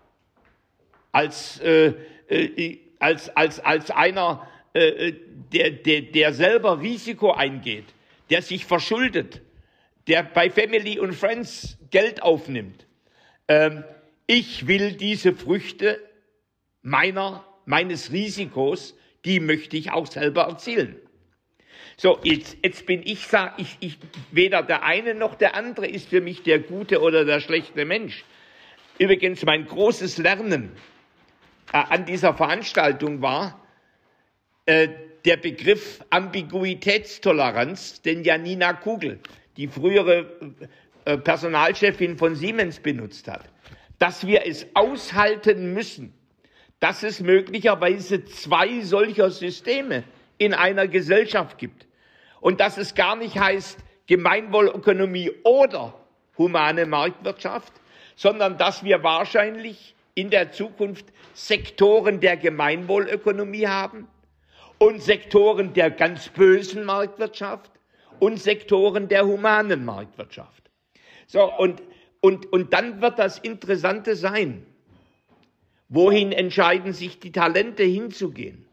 als, 1.11 1.59
äh, 1.61 1.95
äh, 2.29 2.79
als, 2.99 3.35
als, 3.35 3.59
als 3.61 3.91
einer, 3.91 4.47
äh, 4.75 5.13
der, 5.53 5.71
der, 5.71 6.03
der 6.03 6.33
selber 6.33 6.81
Risiko 6.81 7.33
eingeht, 7.33 7.85
der 8.31 8.43
sich 8.43 8.65
verschuldet, 8.65 9.43
der 10.07 10.23
bei 10.23 10.51
Family 10.51 10.99
und 10.99 11.15
Friends 11.15 11.79
Geld 11.91 12.23
aufnimmt. 12.23 12.87
Ähm, 13.49 13.85
ich 14.27 14.67
will 14.67 14.93
diese 14.93 15.35
Früchte 15.35 16.01
meiner, 16.83 17.45
meines 17.67 18.13
Risikos, 18.13 18.97
die 19.25 19.41
möchte 19.41 19.77
ich 19.77 19.93
auch 19.93 20.07
selber 20.07 20.45
erzielen. 20.45 20.97
So, 21.97 22.19
jetzt, 22.23 22.57
jetzt 22.65 22.87
bin 22.87 23.03
ich, 23.05 23.27
sag 23.27 23.59
ich, 23.59 23.77
ich, 23.81 23.99
weder 24.31 24.63
der 24.63 24.83
eine 24.83 25.15
noch 25.15 25.35
der 25.35 25.55
andere 25.55 25.87
ist 25.87 26.09
für 26.09 26.21
mich 26.21 26.43
der 26.43 26.59
gute 26.59 27.01
oder 27.01 27.25
der 27.25 27.41
schlechte 27.41 27.85
Mensch. 27.85 28.25
Übrigens, 28.99 29.45
mein 29.45 29.67
großes 29.67 30.19
Lernen 30.19 30.73
äh, 31.73 31.77
an 31.77 32.07
dieser 32.07 32.35
Veranstaltung 32.35 33.21
war 33.23 33.62
äh, 34.67 34.89
der 35.25 35.37
Begriff 35.37 36.05
Ambiguitätstoleranz, 36.11 38.03
den 38.03 38.25
Janina 38.25 38.73
Kugel, 38.73 39.21
die 39.57 39.69
frühere 39.69 40.27
äh, 41.05 41.17
Personalchefin 41.19 42.17
von 42.17 42.35
Siemens, 42.35 42.81
benutzt 42.81 43.29
hat. 43.29 43.45
Dass 43.99 44.27
wir 44.27 44.47
es 44.47 44.67
aushalten 44.75 45.75
müssen, 45.75 46.13
dass 46.81 47.03
es 47.03 47.21
möglicherweise 47.21 48.25
zwei 48.25 48.81
solcher 48.81 49.31
Systeme 49.31 50.03
in 50.39 50.55
einer 50.55 50.89
Gesellschaft 50.89 51.59
gibt. 51.59 51.87
Und 52.41 52.59
dass 52.61 52.79
es 52.79 52.95
gar 52.97 53.15
nicht 53.15 53.39
heißt 53.39 53.79
Gemeinwohlökonomie 54.09 55.31
oder 55.45 55.95
humane 56.37 56.87
Marktwirtschaft, 56.87 57.73
sondern 58.17 58.59
dass 58.59 58.83
wir 58.83 59.05
wahrscheinlich 59.05 59.95
in 60.15 60.31
der 60.31 60.51
Zukunft 60.51 61.07
Sektoren 61.35 62.21
der 62.21 62.37
Gemeinwohlökonomie 62.37 63.69
haben 63.69 64.09
und 64.83 65.01
Sektoren 65.01 65.75
der 65.75 65.93
ganz 65.93 66.29
bösen 66.31 66.83
Marktwirtschaft 66.83 67.71
und 68.19 68.41
Sektoren 68.41 69.07
der 69.07 69.25
humanen 69.25 69.85
Marktwirtschaft. 69.85 70.71
So, 71.29 71.45
und, 71.57 71.81
und, 72.21 72.53
und 72.53 72.73
dann 72.73 73.01
wird 73.01 73.17
das 73.17 73.39
Interessante 73.39 74.17
sein, 74.17 74.67
wohin 75.89 76.33
entscheiden 76.33 76.95
sich 76.95 77.21
die 77.21 77.31
Talente 77.31 77.85
hinzugehen? 77.85 78.67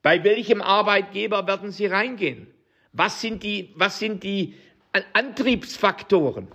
Bei 0.00 0.22
welchem 0.22 0.62
Arbeitgeber 0.62 1.44
werden 1.48 1.72
Sie 1.72 1.86
reingehen? 1.86 2.46
Was 2.92 3.20
sind 3.20 3.42
die, 3.42 3.72
was 3.74 3.98
sind 3.98 4.22
die 4.22 4.54
Antriebsfaktoren? 5.12 6.46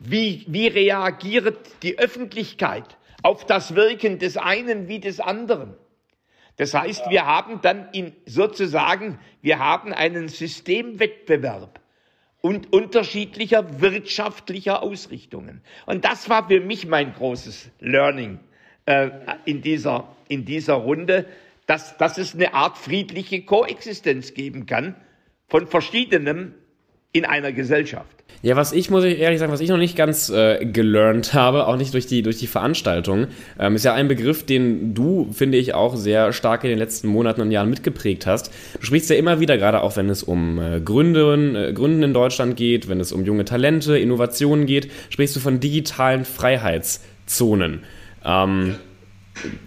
Wie, 0.00 0.44
wie 0.48 0.66
reagiert 0.66 1.56
die 1.84 2.00
Öffentlichkeit 2.00 2.98
auf 3.22 3.46
das 3.46 3.76
Wirken 3.76 4.18
des 4.18 4.36
einen 4.36 4.88
wie 4.88 4.98
des 4.98 5.20
anderen? 5.20 5.76
Das 6.56 6.74
heißt, 6.74 7.10
wir 7.10 7.26
haben 7.26 7.60
dann 7.62 7.88
in, 7.92 8.12
sozusagen, 8.26 9.18
wir 9.42 9.58
haben 9.58 9.92
einen 9.92 10.28
Systemwettbewerb 10.28 11.80
und 12.40 12.72
unterschiedlicher 12.72 13.80
wirtschaftlicher 13.80 14.82
Ausrichtungen. 14.82 15.62
Und 15.86 16.04
das 16.04 16.28
war 16.28 16.48
für 16.48 16.60
mich 16.60 16.86
mein 16.86 17.12
großes 17.14 17.70
Learning 17.80 18.38
äh, 18.86 19.10
in, 19.44 19.62
dieser, 19.62 20.08
in 20.28 20.44
dieser 20.44 20.74
Runde, 20.74 21.26
dass, 21.66 21.96
dass 21.96 22.18
es 22.18 22.34
eine 22.34 22.54
Art 22.54 22.78
friedliche 22.78 23.42
Koexistenz 23.42 24.34
geben 24.34 24.66
kann 24.66 24.94
von 25.48 25.66
verschiedenem 25.66 26.54
in 27.14 27.24
einer 27.24 27.52
Gesellschaft. 27.52 28.24
Ja, 28.42 28.56
was 28.56 28.72
ich, 28.72 28.90
muss 28.90 29.04
ich 29.04 29.20
ehrlich 29.20 29.38
sagen, 29.38 29.52
was 29.52 29.60
ich 29.60 29.70
noch 29.70 29.78
nicht 29.78 29.96
ganz 29.96 30.28
äh, 30.28 30.66
gelernt 30.66 31.32
habe, 31.32 31.66
auch 31.66 31.76
nicht 31.76 31.94
durch 31.94 32.06
die, 32.06 32.20
durch 32.20 32.36
die 32.36 32.46
Veranstaltung, 32.46 33.28
ähm, 33.58 33.76
ist 33.76 33.86
ja 33.86 33.94
ein 33.94 34.06
Begriff, 34.06 34.44
den 34.44 34.92
du, 34.92 35.30
finde 35.32 35.56
ich, 35.56 35.72
auch 35.72 35.96
sehr 35.96 36.34
stark 36.34 36.62
in 36.64 36.70
den 36.70 36.78
letzten 36.78 37.08
Monaten 37.08 37.40
und 37.40 37.50
Jahren 37.50 37.70
mitgeprägt 37.70 38.26
hast. 38.26 38.52
Du 38.78 38.84
sprichst 38.84 39.08
ja 39.08 39.16
immer 39.16 39.40
wieder, 39.40 39.56
gerade 39.56 39.80
auch 39.80 39.96
wenn 39.96 40.10
es 40.10 40.22
um 40.22 40.60
äh, 40.60 40.80
Gründen, 40.80 41.54
äh, 41.56 41.72
Gründen 41.72 42.02
in 42.02 42.12
Deutschland 42.12 42.56
geht, 42.56 42.86
wenn 42.86 43.00
es 43.00 43.12
um 43.12 43.24
junge 43.24 43.46
Talente, 43.46 43.96
Innovationen 43.96 44.66
geht, 44.66 44.90
sprichst 45.08 45.36
du 45.36 45.40
von 45.40 45.60
digitalen 45.60 46.26
Freiheitszonen. 46.26 47.84
Ähm, 48.26 48.74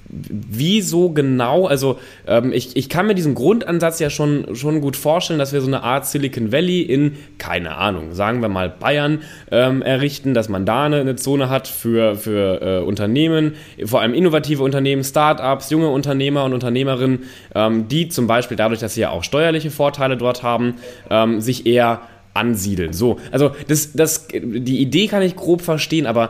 Wieso 0.10 1.10
genau? 1.10 1.68
Also 1.68 2.00
ähm, 2.26 2.54
ich, 2.54 2.78
ich 2.78 2.88
kann 2.88 3.08
mir 3.08 3.16
diesen 3.16 3.36
Grundansatz 3.36 4.00
ja 4.00 4.10
schon, 4.10 4.56
schon 4.56 4.80
gut 4.80 4.96
vorstellen, 4.96 5.40
dass 5.40 5.52
wir 5.52 5.60
so 5.60 5.68
eine 5.68 5.84
Art 5.84 6.06
Silicon 6.06 6.52
Valley 6.52 6.82
in, 6.82 7.18
keine 7.38 7.76
Ahnung, 7.76 8.14
sagen 8.14 8.42
wir 8.42 8.48
mal 8.48 8.70
Bayern 8.70 9.20
ähm, 9.52 9.82
errichten, 9.82 10.34
dass 10.34 10.48
man 10.48 10.66
da 10.66 10.86
eine, 10.86 11.02
eine 11.02 11.18
Zone 11.18 11.50
hat 11.50 11.68
für, 11.68 12.16
für 12.16 12.62
äh, 12.62 12.84
Unternehmen, 12.84 13.56
vor 13.84 14.02
allem 14.02 14.14
innovative 14.14 14.64
Unternehmen, 14.64 15.04
Startups, 15.04 15.70
junge 15.70 15.90
Unternehmer 15.90 16.46
und 16.46 16.54
Unternehmerinnen, 16.54 17.24
ähm, 17.54 17.88
die 17.90 18.08
zum 18.08 18.28
Beispiel 18.28 18.56
dadurch, 18.56 18.80
dass 18.80 18.94
sie 18.94 19.02
ja 19.02 19.10
auch 19.10 19.24
steuerliche 19.24 19.70
Vorteile 19.70 20.16
dort 20.16 20.44
haben, 20.44 20.76
ähm, 21.10 21.42
sich 21.42 21.66
eher 21.66 22.02
ansiedeln. 22.34 22.94
So, 22.94 23.20
also 23.32 23.52
das, 23.68 23.94
das, 23.94 24.28
die 24.30 24.80
Idee 24.80 25.08
kann 25.08 25.24
ich 25.24 25.36
grob 25.36 25.62
verstehen, 25.62 26.06
aber 26.06 26.30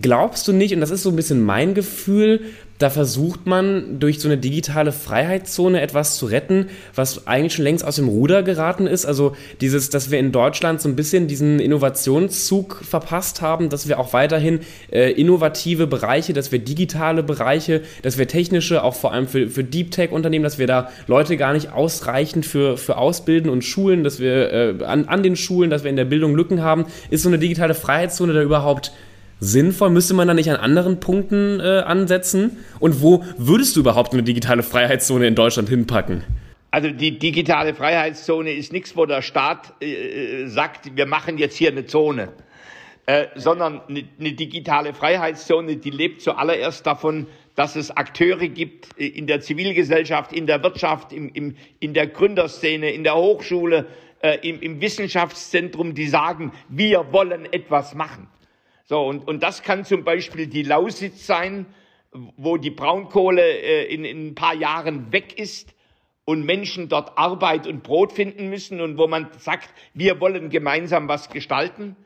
glaubst 0.00 0.48
du 0.48 0.52
nicht, 0.52 0.74
und 0.74 0.80
das 0.80 0.90
ist 0.90 1.02
so 1.02 1.10
ein 1.10 1.16
bisschen 1.16 1.42
mein 1.42 1.74
Gefühl, 1.74 2.40
da 2.82 2.90
versucht 2.90 3.46
man 3.46 4.00
durch 4.00 4.18
so 4.18 4.26
eine 4.26 4.38
digitale 4.38 4.90
Freiheitszone 4.90 5.80
etwas 5.80 6.16
zu 6.16 6.26
retten, 6.26 6.66
was 6.96 7.28
eigentlich 7.28 7.54
schon 7.54 7.64
längst 7.64 7.84
aus 7.84 7.94
dem 7.94 8.08
Ruder 8.08 8.42
geraten 8.42 8.88
ist. 8.88 9.06
Also 9.06 9.36
dieses, 9.60 9.88
dass 9.88 10.10
wir 10.10 10.18
in 10.18 10.32
Deutschland 10.32 10.80
so 10.80 10.88
ein 10.88 10.96
bisschen 10.96 11.28
diesen 11.28 11.60
Innovationszug 11.60 12.82
verpasst 12.82 13.40
haben, 13.40 13.68
dass 13.68 13.86
wir 13.86 14.00
auch 14.00 14.12
weiterhin 14.12 14.60
äh, 14.90 15.12
innovative 15.12 15.86
Bereiche, 15.86 16.32
dass 16.32 16.50
wir 16.50 16.58
digitale 16.58 17.22
Bereiche, 17.22 17.82
dass 18.02 18.18
wir 18.18 18.26
technische, 18.26 18.82
auch 18.82 18.96
vor 18.96 19.12
allem 19.12 19.28
für, 19.28 19.48
für 19.48 19.62
Deep 19.62 19.92
Tech 19.92 20.10
Unternehmen, 20.10 20.42
dass 20.42 20.58
wir 20.58 20.66
da 20.66 20.90
Leute 21.06 21.36
gar 21.36 21.52
nicht 21.52 21.72
ausreichend 21.72 22.44
für, 22.44 22.76
für 22.76 22.96
ausbilden 22.96 23.48
und 23.48 23.62
schulen, 23.62 24.02
dass 24.02 24.18
wir 24.18 24.52
äh, 24.52 24.84
an, 24.84 25.04
an 25.04 25.22
den 25.22 25.36
Schulen, 25.36 25.70
dass 25.70 25.84
wir 25.84 25.90
in 25.90 25.96
der 25.96 26.04
Bildung 26.04 26.34
Lücken 26.34 26.62
haben. 26.62 26.86
Ist 27.10 27.22
so 27.22 27.28
eine 27.28 27.38
digitale 27.38 27.74
Freiheitszone 27.74 28.32
da 28.32 28.42
überhaupt 28.42 28.90
sinnvoll? 29.42 29.90
Müsste 29.90 30.14
man 30.14 30.28
da 30.28 30.34
nicht 30.34 30.50
an 30.50 30.56
anderen 30.56 31.00
Punkten 31.00 31.60
äh, 31.60 31.80
ansetzen? 31.80 32.58
Und 32.78 33.02
wo 33.02 33.24
würdest 33.36 33.76
du 33.76 33.80
überhaupt 33.80 34.12
eine 34.12 34.22
digitale 34.22 34.62
Freiheitszone 34.62 35.26
in 35.26 35.34
Deutschland 35.34 35.68
hinpacken? 35.68 36.22
Also 36.70 36.90
die 36.90 37.18
digitale 37.18 37.74
Freiheitszone 37.74 38.52
ist 38.52 38.72
nichts, 38.72 38.96
wo 38.96 39.04
der 39.04 39.20
Staat 39.20 39.74
äh, 39.82 40.44
äh, 40.44 40.46
sagt, 40.46 40.96
wir 40.96 41.06
machen 41.06 41.36
jetzt 41.36 41.56
hier 41.56 41.70
eine 41.70 41.84
Zone, 41.84 42.30
äh, 43.06 43.26
sondern 43.34 43.82
eine, 43.88 44.04
eine, 44.18 44.32
digitale 44.32 44.94
Freiheitszone, 44.94 45.76
die 45.76 45.90
lebt 45.90 46.22
zuallererst 46.22 46.86
davon, 46.86 47.26
dass 47.56 47.76
es 47.76 47.90
Akteure 47.90 48.48
gibt 48.48 48.88
äh, 48.96 49.06
in 49.06 49.26
der 49.26 49.40
Zivilgesellschaft, 49.40 50.32
in 50.32 50.46
der 50.46 50.62
Wirtschaft, 50.62 51.12
im, 51.12 51.30
im, 51.34 51.56
in 51.80 51.92
der 51.92 52.06
Gründerszene, 52.06 52.90
in 52.90 53.04
der 53.04 53.16
Hochschule, 53.16 53.86
äh, 54.20 54.38
im, 54.48 54.62
im 54.62 54.80
Wissenschaftszentrum, 54.80 55.94
die 55.94 56.06
sagen, 56.06 56.52
wir 56.70 57.12
wollen 57.12 57.52
etwas 57.52 57.94
machen. 57.94 58.28
So, 58.92 59.00
und, 59.00 59.26
und 59.26 59.42
das 59.42 59.62
kann 59.62 59.86
zum 59.86 60.04
Beispiel 60.04 60.46
die 60.46 60.64
Lausitz 60.64 61.26
sein, 61.26 61.64
wo 62.36 62.58
die 62.58 62.68
Braunkohle 62.68 63.40
äh, 63.40 63.86
in, 63.86 64.04
in 64.04 64.26
ein 64.26 64.34
paar 64.34 64.54
Jahren 64.54 65.10
weg 65.12 65.38
ist 65.38 65.72
und 66.26 66.44
Menschen 66.44 66.90
dort 66.90 67.16
Arbeit 67.16 67.66
und 67.66 67.82
Brot 67.82 68.12
finden 68.12 68.50
müssen 68.50 68.82
und 68.82 68.98
wo 68.98 69.06
man 69.06 69.28
sagt, 69.38 69.70
wir 69.94 70.20
wollen 70.20 70.50
gemeinsam 70.50 71.08
was 71.08 71.30
gestalten. 71.30 71.96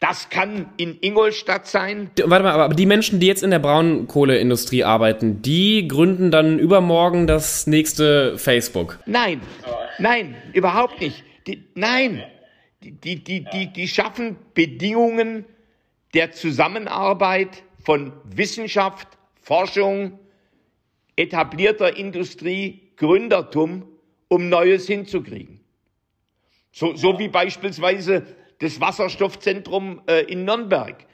Das 0.00 0.30
kann 0.30 0.70
in 0.78 0.96
Ingolstadt 1.02 1.66
sein. 1.66 2.10
Warte 2.24 2.44
mal, 2.44 2.52
aber 2.52 2.74
die 2.74 2.86
Menschen, 2.86 3.20
die 3.20 3.26
jetzt 3.26 3.42
in 3.42 3.50
der 3.50 3.58
Braunkohleindustrie 3.58 4.84
arbeiten, 4.84 5.42
die 5.42 5.86
gründen 5.86 6.30
dann 6.30 6.58
übermorgen 6.58 7.26
das 7.26 7.66
nächste 7.66 8.38
Facebook. 8.38 8.98
Nein, 9.04 9.42
nein, 9.98 10.34
überhaupt 10.54 10.98
nicht. 10.98 11.22
Die, 11.46 11.62
nein, 11.74 12.22
die, 12.80 13.22
die, 13.22 13.44
die, 13.44 13.70
die 13.70 13.86
schaffen 13.86 14.38
Bedingungen 14.54 15.44
der 16.14 16.32
Zusammenarbeit 16.32 17.62
von 17.82 18.12
Wissenschaft, 18.24 19.08
Forschung, 19.40 20.18
etablierter 21.16 21.96
Industrie, 21.96 22.92
Gründertum, 22.96 23.88
um 24.28 24.48
Neues 24.48 24.86
hinzukriegen. 24.86 25.60
So, 26.70 26.96
so 26.96 27.18
wie 27.18 27.28
beispielsweise 27.28 28.26
das 28.60 28.80
Wasserstoffzentrum 28.80 30.02
äh, 30.06 30.24
in 30.24 30.44
Nürnberg, 30.44 31.04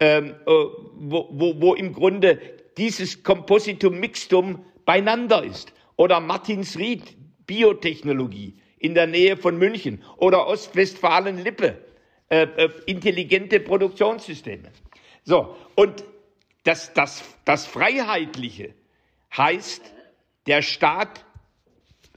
ähm, 0.00 0.34
äh, 0.46 0.50
wo, 0.50 1.28
wo, 1.30 1.60
wo 1.60 1.74
im 1.74 1.92
Grunde 1.92 2.38
dieses 2.76 3.22
Compositum 3.22 3.98
Mixtum 3.98 4.64
beieinander 4.84 5.42
ist. 5.42 5.72
Oder 5.96 6.20
Martinsried, 6.20 7.16
Biotechnologie 7.46 8.56
in 8.78 8.94
der 8.94 9.06
Nähe 9.06 9.36
von 9.36 9.56
München. 9.56 10.02
Oder 10.18 10.46
Ostwestfalen-Lippe, 10.46 11.78
äh, 12.28 12.42
äh, 12.42 12.70
intelligente 12.86 13.60
Produktionssysteme. 13.60 14.70
So, 15.24 15.56
und 15.74 16.04
das, 16.64 16.92
das, 16.92 17.22
das 17.44 17.66
Freiheitliche 17.66 18.74
heißt, 19.36 19.82
der 20.46 20.62
Staat 20.62 21.24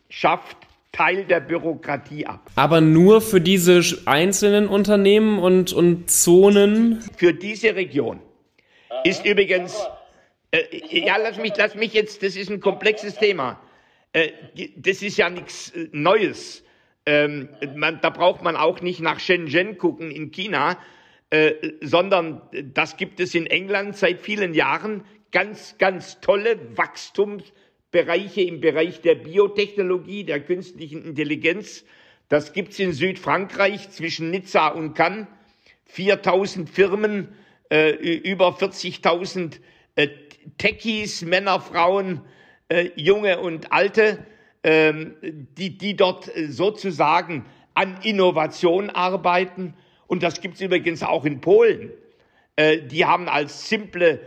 schafft 0.09 0.57
Teil 0.91 1.25
der 1.25 1.39
Bürokratie 1.39 2.25
ab. 2.25 2.49
Aber 2.55 2.81
nur 2.81 3.21
für 3.21 3.39
diese 3.39 3.81
einzelnen 4.05 4.67
Unternehmen 4.67 5.39
und, 5.39 5.71
und 5.71 6.09
Zonen? 6.09 7.01
Für 7.15 7.33
diese 7.33 7.75
Region. 7.75 8.19
Ist 9.03 9.25
übrigens, 9.25 9.77
äh, 10.51 10.63
ja, 10.89 11.17
lass 11.17 11.37
mich, 11.37 11.53
lass 11.55 11.75
mich 11.75 11.93
jetzt, 11.93 12.23
das 12.23 12.35
ist 12.35 12.49
ein 12.49 12.59
komplexes 12.59 13.15
Thema. 13.15 13.61
Äh, 14.13 14.31
das 14.75 15.01
ist 15.03 15.17
ja 15.17 15.29
nichts 15.29 15.69
äh, 15.69 15.87
Neues. 15.91 16.63
Ähm, 17.09 17.49
man, 17.75 18.01
da 18.01 18.11
braucht 18.11 18.43
man 18.43 18.55
auch 18.55 18.81
nicht 18.81 18.99
nach 18.99 19.19
Shenzhen 19.19 19.79
gucken 19.79 20.11
in 20.11 20.29
China, 20.29 20.77
äh, 21.31 21.53
sondern 21.81 22.43
das 22.75 22.97
gibt 22.97 23.19
es 23.19 23.33
in 23.33 23.47
England 23.47 23.97
seit 23.97 24.21
vielen 24.21 24.53
Jahren. 24.53 25.03
Ganz, 25.31 25.79
ganz 25.79 26.21
tolle 26.21 26.59
Wachstumsbereiche 26.77 28.41
im 28.41 28.61
Bereich 28.61 29.01
der 29.01 29.15
Biotechnologie, 29.15 30.23
der 30.23 30.39
künstlichen 30.41 31.03
Intelligenz. 31.03 31.83
Das 32.27 32.53
gibt's 32.53 32.77
in 32.77 32.93
Südfrankreich 32.93 33.89
zwischen 33.89 34.29
Nizza 34.29 34.67
und 34.67 34.93
Cannes. 34.93 35.25
4000 35.85 36.69
Firmen, 36.69 37.29
äh, 37.71 37.89
über 37.89 38.49
40.000 38.49 39.59
äh, 39.95 40.09
Techies, 40.59 41.23
Männer, 41.23 41.59
Frauen, 41.59 42.21
äh, 42.67 42.91
junge 42.95 43.39
und 43.39 43.71
alte, 43.71 44.27
ähm, 44.63 45.15
die, 45.21 45.77
die 45.77 45.95
dort 45.95 46.35
äh, 46.35 46.47
sozusagen 46.47 47.45
an 47.73 47.97
Innovation 48.03 48.89
arbeiten. 48.89 49.73
Und 50.07 50.23
das 50.23 50.41
gibt's 50.41 50.61
übrigens 50.61 51.03
auch 51.03 51.25
in 51.25 51.39
Polen. 51.41 51.91
Äh, 52.55 52.81
die 52.81 53.05
haben 53.05 53.29
als 53.29 53.69
simple 53.69 54.19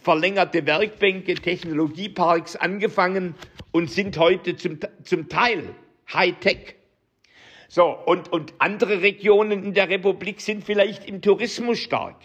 verlängerte 0.00 0.66
Werkbänke, 0.66 1.34
Technologieparks 1.34 2.56
angefangen 2.56 3.34
und 3.72 3.90
sind 3.90 4.18
heute 4.18 4.56
zum, 4.56 4.78
zum 5.02 5.28
Teil 5.28 5.74
Hightech. 6.12 6.76
So, 7.68 7.86
und, 7.86 8.32
und 8.32 8.54
andere 8.58 9.00
Regionen 9.02 9.64
in 9.64 9.74
der 9.74 9.88
Republik 9.88 10.40
sind 10.40 10.64
vielleicht 10.64 11.08
im 11.08 11.22
Tourismus 11.22 11.78
stark. 11.78 12.16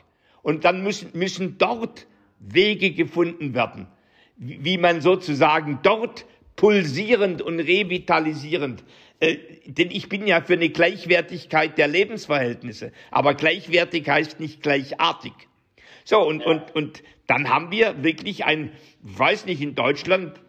Und 0.42 0.66
dann 0.66 0.84
müssen, 0.84 1.12
müssen 1.14 1.58
dort 1.58 2.08
Wege 2.40 2.92
gefunden 2.92 3.54
werden, 3.54 3.88
wie 4.38 4.78
man 4.78 5.02
sozusagen 5.02 5.80
dort 5.82 6.26
pulsierend 6.56 7.42
und 7.42 7.60
revitalisierend 7.60 8.84
äh, 9.20 9.38
denn 9.66 9.92
ich 9.92 10.10
bin 10.10 10.28
ja 10.28 10.42
für 10.42 10.54
eine 10.54 10.70
Gleichwertigkeit 10.70 11.78
der 11.78 11.88
Lebensverhältnisse. 11.88 12.92
Aber 13.12 13.34
gleichwertig 13.34 14.08
heißt 14.08 14.40
nicht 14.40 14.62
gleichartig. 14.62 15.34
So, 16.04 16.22
und, 16.22 16.42
ja. 16.42 16.48
und, 16.48 16.76
und 16.76 17.04
dann 17.28 17.50
haben 17.50 17.72
wir 17.72 18.04
wirklich 18.04 18.46
ein, 18.46 18.72
weiß 19.02 19.46
nicht, 19.46 19.62
in 19.62 19.76
Deutschland 19.76 20.40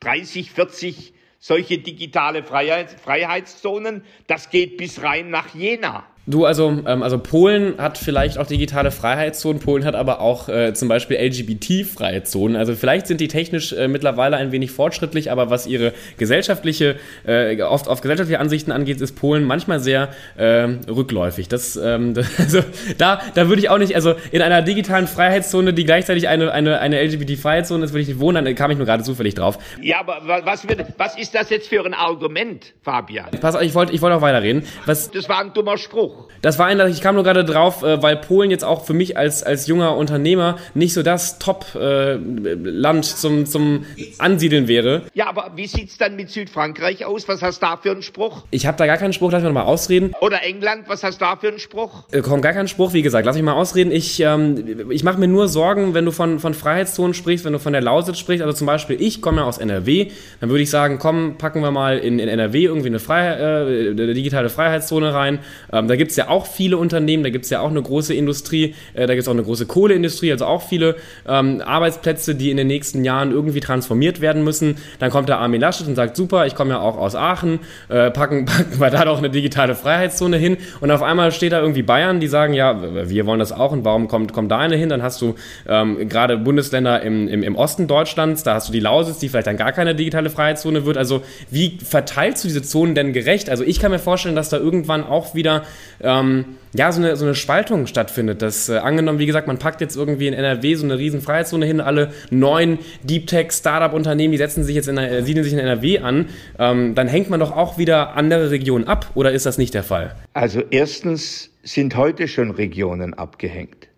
30, 0.00 0.52
40 0.52 1.14
solche 1.38 1.78
digitale 1.78 2.44
Freiheit, 2.44 2.90
Freiheitszonen. 2.90 4.04
Das 4.28 4.50
geht 4.50 4.76
bis 4.76 5.02
rein 5.02 5.30
nach 5.30 5.54
Jena. 5.54 6.06
Du, 6.24 6.44
also, 6.44 6.68
ähm, 6.86 7.02
also 7.02 7.18
Polen 7.18 7.78
hat 7.78 7.98
vielleicht 7.98 8.38
auch 8.38 8.46
digitale 8.46 8.92
Freiheitszonen, 8.92 9.60
Polen 9.60 9.84
hat 9.84 9.96
aber 9.96 10.20
auch 10.20 10.48
äh, 10.48 10.72
zum 10.72 10.86
Beispiel 10.86 11.16
LGBT-freie 11.16 12.22
Zonen. 12.22 12.54
Also 12.54 12.76
vielleicht 12.76 13.08
sind 13.08 13.20
die 13.20 13.26
technisch 13.26 13.72
äh, 13.72 13.88
mittlerweile 13.88 14.36
ein 14.36 14.52
wenig 14.52 14.70
fortschrittlich, 14.70 15.32
aber 15.32 15.50
was 15.50 15.66
ihre 15.66 15.92
gesellschaftliche, 16.18 16.94
äh, 17.26 17.60
oft 17.62 17.88
auf 17.88 18.02
gesellschaftliche 18.02 18.38
Ansichten 18.38 18.70
angeht, 18.70 19.00
ist 19.00 19.16
Polen 19.16 19.42
manchmal 19.42 19.80
sehr 19.80 20.10
äh, 20.36 20.68
rückläufig. 20.88 21.48
Das, 21.48 21.74
ähm, 21.74 22.14
das, 22.14 22.28
also 22.38 22.60
da, 22.98 23.20
da 23.34 23.48
würde 23.48 23.60
ich 23.60 23.68
auch 23.68 23.78
nicht, 23.78 23.96
also 23.96 24.14
in 24.30 24.42
einer 24.42 24.62
digitalen 24.62 25.08
Freiheitszone, 25.08 25.74
die 25.74 25.84
gleichzeitig 25.84 26.28
eine, 26.28 26.52
eine, 26.52 26.78
eine 26.78 27.02
LGBT-Freiheitszone 27.02 27.84
ist, 27.84 27.92
würde 27.92 28.02
ich 28.02 28.08
nicht 28.08 28.20
wohnen, 28.20 28.44
dann 28.44 28.54
kam 28.54 28.70
ich 28.70 28.76
nur 28.76 28.86
gerade 28.86 29.02
zufällig 29.02 29.34
drauf. 29.34 29.58
Ja, 29.80 29.98
aber 29.98 30.20
was, 30.44 30.68
wird, 30.68 30.86
was 30.98 31.18
ist 31.18 31.34
das 31.34 31.50
jetzt 31.50 31.66
für 31.66 31.84
ein 31.84 31.94
Argument, 31.94 32.74
Fabian? 32.82 33.26
Pass 33.40 33.56
auf, 33.56 33.62
ich 33.62 33.74
wollte 33.74 33.92
ich 33.92 34.00
wollte 34.02 34.16
auch 34.18 34.22
weiterreden. 34.22 34.62
Was, 34.86 35.10
das 35.10 35.28
war 35.28 35.40
ein 35.40 35.52
dummer 35.52 35.76
Spruch. 35.78 36.11
Das 36.42 36.58
war 36.58 36.66
ein, 36.66 36.80
ich 36.90 37.00
kam 37.00 37.14
nur 37.14 37.22
gerade 37.22 37.44
drauf, 37.44 37.84
äh, 37.84 38.02
weil 38.02 38.16
Polen 38.16 38.50
jetzt 38.50 38.64
auch 38.64 38.84
für 38.84 38.94
mich 38.94 39.16
als, 39.16 39.44
als 39.44 39.68
junger 39.68 39.96
Unternehmer 39.96 40.58
nicht 40.74 40.92
so 40.92 41.04
das 41.04 41.38
Top-Land 41.38 43.04
äh, 43.06 43.14
zum, 43.14 43.46
zum 43.46 43.86
Ansiedeln 44.18 44.66
wäre. 44.66 45.02
Ja, 45.14 45.28
aber 45.28 45.52
wie 45.54 45.68
sieht 45.68 45.90
es 45.90 45.98
dann 45.98 46.16
mit 46.16 46.30
Südfrankreich 46.30 47.06
aus? 47.06 47.28
Was 47.28 47.42
hast 47.42 47.62
du 47.62 47.66
da 47.66 47.76
für 47.76 47.92
einen 47.92 48.02
Spruch? 48.02 48.42
Ich 48.50 48.66
habe 48.66 48.76
da 48.76 48.86
gar 48.86 48.96
keinen 48.96 49.12
Spruch, 49.12 49.30
lass 49.30 49.44
mich 49.44 49.52
mal 49.52 49.62
ausreden. 49.62 50.12
Oder 50.20 50.42
England, 50.42 50.88
was 50.88 51.04
hast 51.04 51.20
du 51.20 51.24
da 51.24 51.36
für 51.36 51.46
einen 51.46 51.60
Spruch? 51.60 52.04
Äh, 52.10 52.22
komm, 52.22 52.42
gar 52.42 52.52
keinen 52.52 52.66
Spruch, 52.66 52.92
wie 52.92 53.02
gesagt, 53.02 53.24
lass 53.24 53.36
mich 53.36 53.44
mal 53.44 53.52
ausreden. 53.52 53.92
Ich, 53.92 54.18
ähm, 54.18 54.90
ich 54.90 55.04
mache 55.04 55.20
mir 55.20 55.28
nur 55.28 55.46
Sorgen, 55.46 55.94
wenn 55.94 56.04
du 56.04 56.10
von, 56.10 56.40
von 56.40 56.54
Freiheitszonen 56.54 57.14
sprichst, 57.14 57.44
wenn 57.44 57.52
du 57.52 57.60
von 57.60 57.72
der 57.72 57.82
Lausitz 57.82 58.18
sprichst. 58.18 58.42
Also 58.42 58.58
zum 58.58 58.66
Beispiel, 58.66 59.00
ich 59.00 59.22
komme 59.22 59.42
ja 59.42 59.44
aus 59.44 59.58
NRW, 59.58 60.10
dann 60.40 60.50
würde 60.50 60.64
ich 60.64 60.70
sagen, 60.70 60.98
komm, 60.98 61.38
packen 61.38 61.60
wir 61.60 61.70
mal 61.70 61.98
in, 61.98 62.18
in 62.18 62.28
NRW 62.28 62.64
irgendwie 62.64 62.88
eine, 62.88 62.98
Freie, 62.98 63.36
äh, 63.36 63.90
eine 63.90 64.12
digitale 64.12 64.48
Freiheitszone 64.48 65.14
rein. 65.14 65.38
Ähm, 65.72 65.86
da 65.86 65.94
gibt 66.02 66.10
es 66.10 66.16
ja 66.16 66.26
auch 66.26 66.46
viele 66.46 66.78
Unternehmen, 66.78 67.22
da 67.22 67.30
gibt 67.30 67.44
es 67.44 67.50
ja 67.52 67.60
auch 67.60 67.70
eine 67.70 67.80
große 67.80 68.12
Industrie, 68.12 68.74
äh, 68.94 69.06
da 69.06 69.14
gibt 69.14 69.20
es 69.22 69.28
auch 69.28 69.34
eine 69.34 69.44
große 69.44 69.66
Kohleindustrie, 69.66 70.32
also 70.32 70.46
auch 70.46 70.60
viele 70.60 70.96
ähm, 71.28 71.62
Arbeitsplätze, 71.64 72.34
die 72.34 72.50
in 72.50 72.56
den 72.56 72.66
nächsten 72.66 73.04
Jahren 73.04 73.30
irgendwie 73.30 73.60
transformiert 73.60 74.20
werden 74.20 74.42
müssen. 74.42 74.78
Dann 74.98 75.12
kommt 75.12 75.28
der 75.28 75.38
Armin 75.38 75.60
Laschet 75.60 75.86
und 75.86 75.94
sagt, 75.94 76.16
super, 76.16 76.44
ich 76.46 76.56
komme 76.56 76.70
ja 76.70 76.80
auch 76.80 76.98
aus 76.98 77.14
Aachen, 77.14 77.60
äh, 77.88 78.10
packen, 78.10 78.44
packen 78.46 78.80
wir 78.80 78.90
da 78.90 79.04
doch 79.04 79.18
eine 79.18 79.30
digitale 79.30 79.76
Freiheitszone 79.76 80.38
hin. 80.38 80.56
Und 80.80 80.90
auf 80.90 81.02
einmal 81.02 81.30
steht 81.30 81.52
da 81.52 81.60
irgendwie 81.60 81.84
Bayern, 81.84 82.18
die 82.18 82.26
sagen, 82.26 82.52
ja, 82.52 82.82
wir 83.08 83.24
wollen 83.24 83.38
das 83.38 83.52
auch 83.52 83.70
und 83.70 83.84
warum 83.84 84.08
kommt, 84.08 84.32
kommt 84.32 84.50
da 84.50 84.58
eine 84.58 84.74
hin? 84.74 84.88
Dann 84.88 85.04
hast 85.04 85.22
du 85.22 85.36
ähm, 85.68 86.08
gerade 86.08 86.36
Bundesländer 86.36 87.00
im, 87.02 87.28
im, 87.28 87.44
im 87.44 87.54
Osten 87.54 87.86
Deutschlands, 87.86 88.42
da 88.42 88.54
hast 88.54 88.68
du 88.68 88.72
die 88.72 88.80
Lausitz, 88.80 89.20
die 89.20 89.28
vielleicht 89.28 89.46
dann 89.46 89.56
gar 89.56 89.70
keine 89.70 89.94
digitale 89.94 90.30
Freiheitszone 90.30 90.84
wird. 90.84 90.96
Also 90.96 91.22
wie 91.48 91.78
verteilst 91.78 92.42
du 92.42 92.48
diese 92.48 92.62
Zonen 92.62 92.96
denn 92.96 93.12
gerecht? 93.12 93.48
Also 93.48 93.62
ich 93.62 93.78
kann 93.78 93.92
mir 93.92 94.00
vorstellen, 94.00 94.34
dass 94.34 94.48
da 94.48 94.56
irgendwann 94.56 95.04
auch 95.04 95.36
wieder 95.36 95.62
ähm, 96.00 96.56
ja, 96.74 96.90
so 96.90 97.02
eine, 97.02 97.16
so 97.16 97.24
eine 97.24 97.34
Spaltung 97.34 97.86
stattfindet. 97.86 98.42
Dass 98.42 98.68
äh, 98.68 98.78
angenommen, 98.78 99.18
wie 99.18 99.26
gesagt, 99.26 99.46
man 99.46 99.58
packt 99.58 99.80
jetzt 99.80 99.96
irgendwie 99.96 100.26
in 100.26 100.34
NRW 100.34 100.74
so 100.74 100.84
eine 100.84 100.98
riesen 100.98 101.20
Freiheitszone 101.20 101.66
hin, 101.66 101.80
alle 101.80 102.12
neuen 102.30 102.78
Deep 103.02 103.26
Tech 103.26 103.52
Startup 103.52 103.92
Unternehmen, 103.92 104.32
die 104.32 104.38
setzen 104.38 104.64
sich 104.64 104.74
jetzt 104.74 104.88
in, 104.88 104.98
äh, 104.98 105.22
siedeln 105.22 105.44
sich 105.44 105.52
in 105.52 105.58
NRW 105.58 105.98
an, 105.98 106.28
ähm, 106.58 106.94
dann 106.94 107.08
hängt 107.08 107.30
man 107.30 107.40
doch 107.40 107.54
auch 107.54 107.78
wieder 107.78 108.16
andere 108.16 108.50
Regionen 108.50 108.86
ab 108.86 109.10
oder 109.14 109.32
ist 109.32 109.46
das 109.46 109.58
nicht 109.58 109.74
der 109.74 109.84
Fall? 109.84 110.16
Also 110.32 110.62
erstens 110.70 111.50
sind 111.62 111.96
heute 111.96 112.28
schon 112.28 112.50
Regionen 112.50 113.14
abgehängt. 113.14 113.88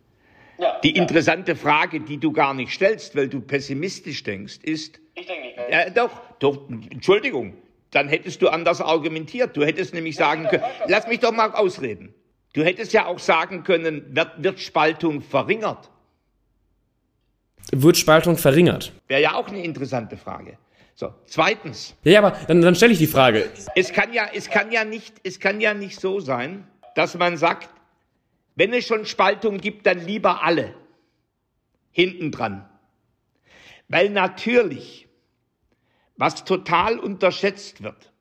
Ja, 0.58 0.78
die 0.82 0.94
ja. 0.94 1.02
interessante 1.02 1.56
Frage, 1.56 2.00
die 2.00 2.18
du 2.18 2.32
gar 2.32 2.54
nicht 2.54 2.72
stellst, 2.72 3.16
weil 3.16 3.28
du 3.28 3.40
pessimistisch 3.40 4.22
denkst, 4.22 4.58
ist. 4.62 5.00
Ich 5.14 5.26
denke 5.26 5.46
nicht. 5.46 5.58
Äh, 5.68 5.90
doch, 5.92 6.10
doch, 6.38 6.68
Entschuldigung 6.90 7.54
dann 7.94 8.08
hättest 8.08 8.42
du 8.42 8.48
anders 8.48 8.80
argumentiert. 8.80 9.56
Du 9.56 9.64
hättest 9.64 9.94
nämlich 9.94 10.16
sagen 10.16 10.48
können, 10.48 10.64
lass 10.88 11.06
mich 11.06 11.20
doch 11.20 11.32
mal 11.32 11.52
ausreden. 11.52 12.12
Du 12.52 12.64
hättest 12.64 12.92
ja 12.92 13.06
auch 13.06 13.18
sagen 13.18 13.62
können, 13.64 14.14
wird, 14.14 14.42
wird 14.42 14.60
Spaltung 14.60 15.22
verringert? 15.22 15.90
Wird 17.72 17.96
Spaltung 17.96 18.36
verringert? 18.36 18.92
Wäre 19.08 19.22
ja 19.22 19.34
auch 19.34 19.48
eine 19.48 19.62
interessante 19.62 20.16
Frage. 20.16 20.58
So, 20.94 21.12
zweitens. 21.26 21.94
Ja, 22.04 22.20
aber 22.20 22.36
dann, 22.46 22.62
dann 22.62 22.74
stelle 22.74 22.92
ich 22.92 22.98
die 22.98 23.06
Frage. 23.06 23.50
Es 23.74 23.92
kann 23.92 24.12
ja, 24.12 24.28
es 24.32 24.48
kann 24.48 24.70
ja 24.70 24.84
nicht, 24.84 25.14
es 25.24 25.40
kann 25.40 25.60
ja 25.60 25.74
nicht 25.74 26.00
so 26.00 26.20
sein, 26.20 26.66
dass 26.94 27.16
man 27.16 27.36
sagt, 27.36 27.68
wenn 28.54 28.72
es 28.72 28.86
schon 28.86 29.04
Spaltung 29.04 29.58
gibt, 29.58 29.86
dann 29.86 29.98
lieber 29.98 30.44
alle 30.44 30.74
hinten 31.90 32.30
dran. 32.30 32.68
Weil 33.88 34.10
natürlich 34.10 35.03
was 36.16 36.44
total 36.44 36.98
unterschätzt 36.98 37.82
wird. 37.82 38.12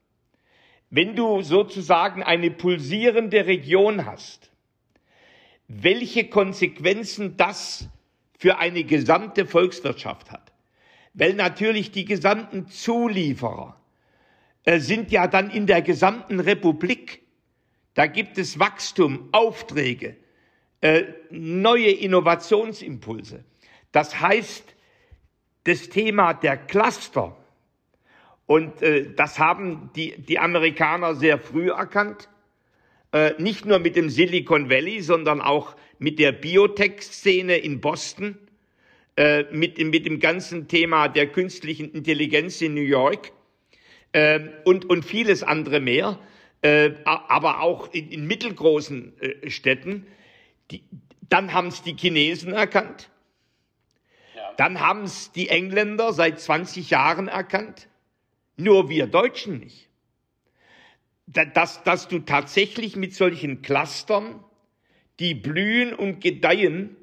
Wenn 0.90 1.16
du 1.16 1.42
sozusagen 1.42 2.24
eine 2.24 2.52
pulsierende 2.52 3.46
Region 3.46 4.06
hast, 4.06 4.52
welche 5.68 6.30
Konsequenzen 6.30 7.38
das 7.38 7.90
für 8.38 8.58
eine 8.58 8.84
gesamte 8.84 9.46
Volkswirtschaft 9.46 10.32
hat. 10.32 10.52
Weil 11.14 11.34
natürlich 11.34 11.92
die 11.92 12.06
gesamten 12.06 12.68
Zulieferer 12.68 13.80
äh, 14.66 14.80
sind 14.80 15.12
ja 15.12 15.28
dann 15.28 15.50
in 15.50 15.68
der 15.68 15.82
gesamten 15.82 16.40
Republik. 16.40 17.22
Da 17.94 18.08
gibt 18.08 18.38
es 18.38 18.60
Wachstum, 18.60 19.30
Aufträge, 19.32 20.18
äh, 20.82 21.04
neue 21.30 21.92
Innovationsimpulse. 21.92 23.44
Das 23.92 24.20
heißt, 24.20 24.76
das 25.66 25.90
Thema 25.90 26.34
der 26.34 26.58
Cluster, 26.58 27.38
und 28.54 28.84
äh, 28.84 29.12
das 29.16 29.40
haben 29.40 29.90
die, 29.96 30.14
die 30.16 30.38
Amerikaner 30.38 31.16
sehr 31.16 31.40
früh 31.40 31.72
erkannt. 31.72 32.30
Äh, 33.12 33.34
nicht 33.40 33.66
nur 33.66 33.80
mit 33.80 33.96
dem 33.96 34.12
Silicon 34.12 34.70
Valley, 34.70 35.02
sondern 35.02 35.42
auch 35.42 35.76
mit 35.98 36.20
der 36.20 36.34
Biotech-Szene 36.34 37.58
in 37.58 37.82
Boston, 37.82 38.38
äh, 39.18 39.46
mit, 39.52 39.80
mit 39.80 40.06
dem 40.06 40.20
ganzen 40.20 40.68
Thema 40.68 41.08
der 41.08 41.32
künstlichen 41.32 41.94
Intelligenz 41.94 42.62
in 42.62 42.76
New 42.76 42.82
York 42.82 43.32
äh, 44.12 44.40
und, 44.66 44.88
und 44.88 45.04
vieles 45.04 45.42
andere 45.42 45.80
mehr, 45.80 46.20
äh, 46.62 46.92
aber 47.06 47.62
auch 47.62 47.92
in, 47.92 48.12
in 48.12 48.28
mittelgroßen 48.28 49.20
äh, 49.20 49.50
Städten. 49.50 50.06
Die, 50.70 50.84
dann 51.28 51.54
haben 51.54 51.70
es 51.70 51.82
die 51.82 51.96
Chinesen 51.96 52.54
erkannt. 52.54 53.10
Dann 54.58 54.80
haben 54.80 55.06
es 55.06 55.32
die 55.32 55.50
Engländer 55.50 56.14
seit 56.14 56.40
20 56.40 56.92
Jahren 56.92 57.28
erkannt. 57.28 57.88
Nur 58.58 58.90
wir 58.90 59.08
Deutschen 59.08 59.60
nicht. 59.60 59.90
dass, 61.26 61.84
dass 61.84 62.08
du 62.08 62.20
tatsächlich 62.20 62.96
mit 62.96 63.16
solchen 63.16 63.62
Clustern, 63.62 64.44
die 65.20 65.34
blühen 65.34 65.94
und 65.94 66.22
gedeihen, 66.22 66.96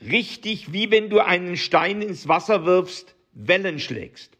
richtig 0.00 0.72
wie 0.72 0.90
wenn 0.90 1.08
du 1.08 1.20
einen 1.20 1.56
Stein 1.56 2.02
ins 2.02 2.28
Wasser 2.28 2.64
wirfst, 2.64 3.14
Wellen 3.32 3.78
schlägst. 3.78 4.36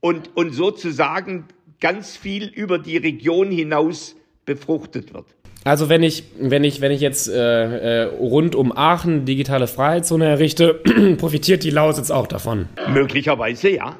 Und, 0.00 0.36
und 0.36 0.52
sozusagen 0.52 1.46
ganz 1.80 2.16
viel 2.16 2.46
über 2.46 2.78
die 2.78 2.96
Region 2.96 3.50
hinaus 3.50 4.16
befruchtet 4.44 5.14
wird. 5.14 5.26
Also 5.64 5.88
wenn 5.88 6.02
ich, 6.02 6.24
wenn 6.38 6.64
ich, 6.64 6.80
wenn 6.80 6.90
ich 6.90 7.00
jetzt 7.00 7.28
äh, 7.28 7.34
äh, 7.34 8.04
rund 8.04 8.56
um 8.56 8.76
Aachen 8.76 9.24
digitale 9.24 9.68
Freiheitszone 9.68 10.26
errichte, 10.26 10.74
profitiert 11.18 11.62
die 11.62 11.70
Lausitz 11.70 12.10
auch 12.10 12.26
davon? 12.26 12.68
Möglicherweise 12.88 13.70
ja. 13.70 13.96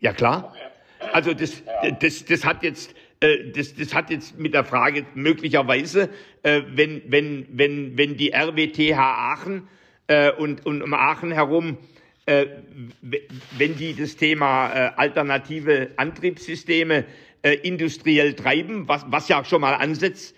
Ja 0.00 0.12
klar. 0.12 0.54
Also 1.12 1.34
das, 1.34 1.62
das, 2.00 2.24
das 2.24 2.44
hat 2.44 2.62
jetzt, 2.62 2.94
äh, 3.20 3.50
das, 3.50 3.74
das 3.74 3.94
hat 3.94 4.10
jetzt 4.10 4.38
mit 4.38 4.54
der 4.54 4.64
Frage 4.64 5.06
möglicherweise, 5.14 6.08
äh, 6.42 6.62
wenn, 6.68 7.02
wenn, 7.06 7.46
wenn, 7.50 7.96
wenn 7.96 8.16
die 8.16 8.32
RWTH 8.32 8.98
Aachen 8.98 9.68
äh, 10.06 10.30
und, 10.32 10.64
und 10.66 10.82
um 10.82 10.94
Aachen 10.94 11.32
herum, 11.32 11.78
wenn 12.26 13.76
die 13.78 13.96
das 13.96 14.16
Thema 14.16 14.66
alternative 14.98 15.92
Antriebssysteme 15.96 17.06
industriell 17.62 18.34
treiben, 18.34 18.86
was, 18.86 19.06
was 19.08 19.28
ja 19.28 19.42
schon 19.46 19.62
mal 19.62 19.72
ansetzt, 19.72 20.36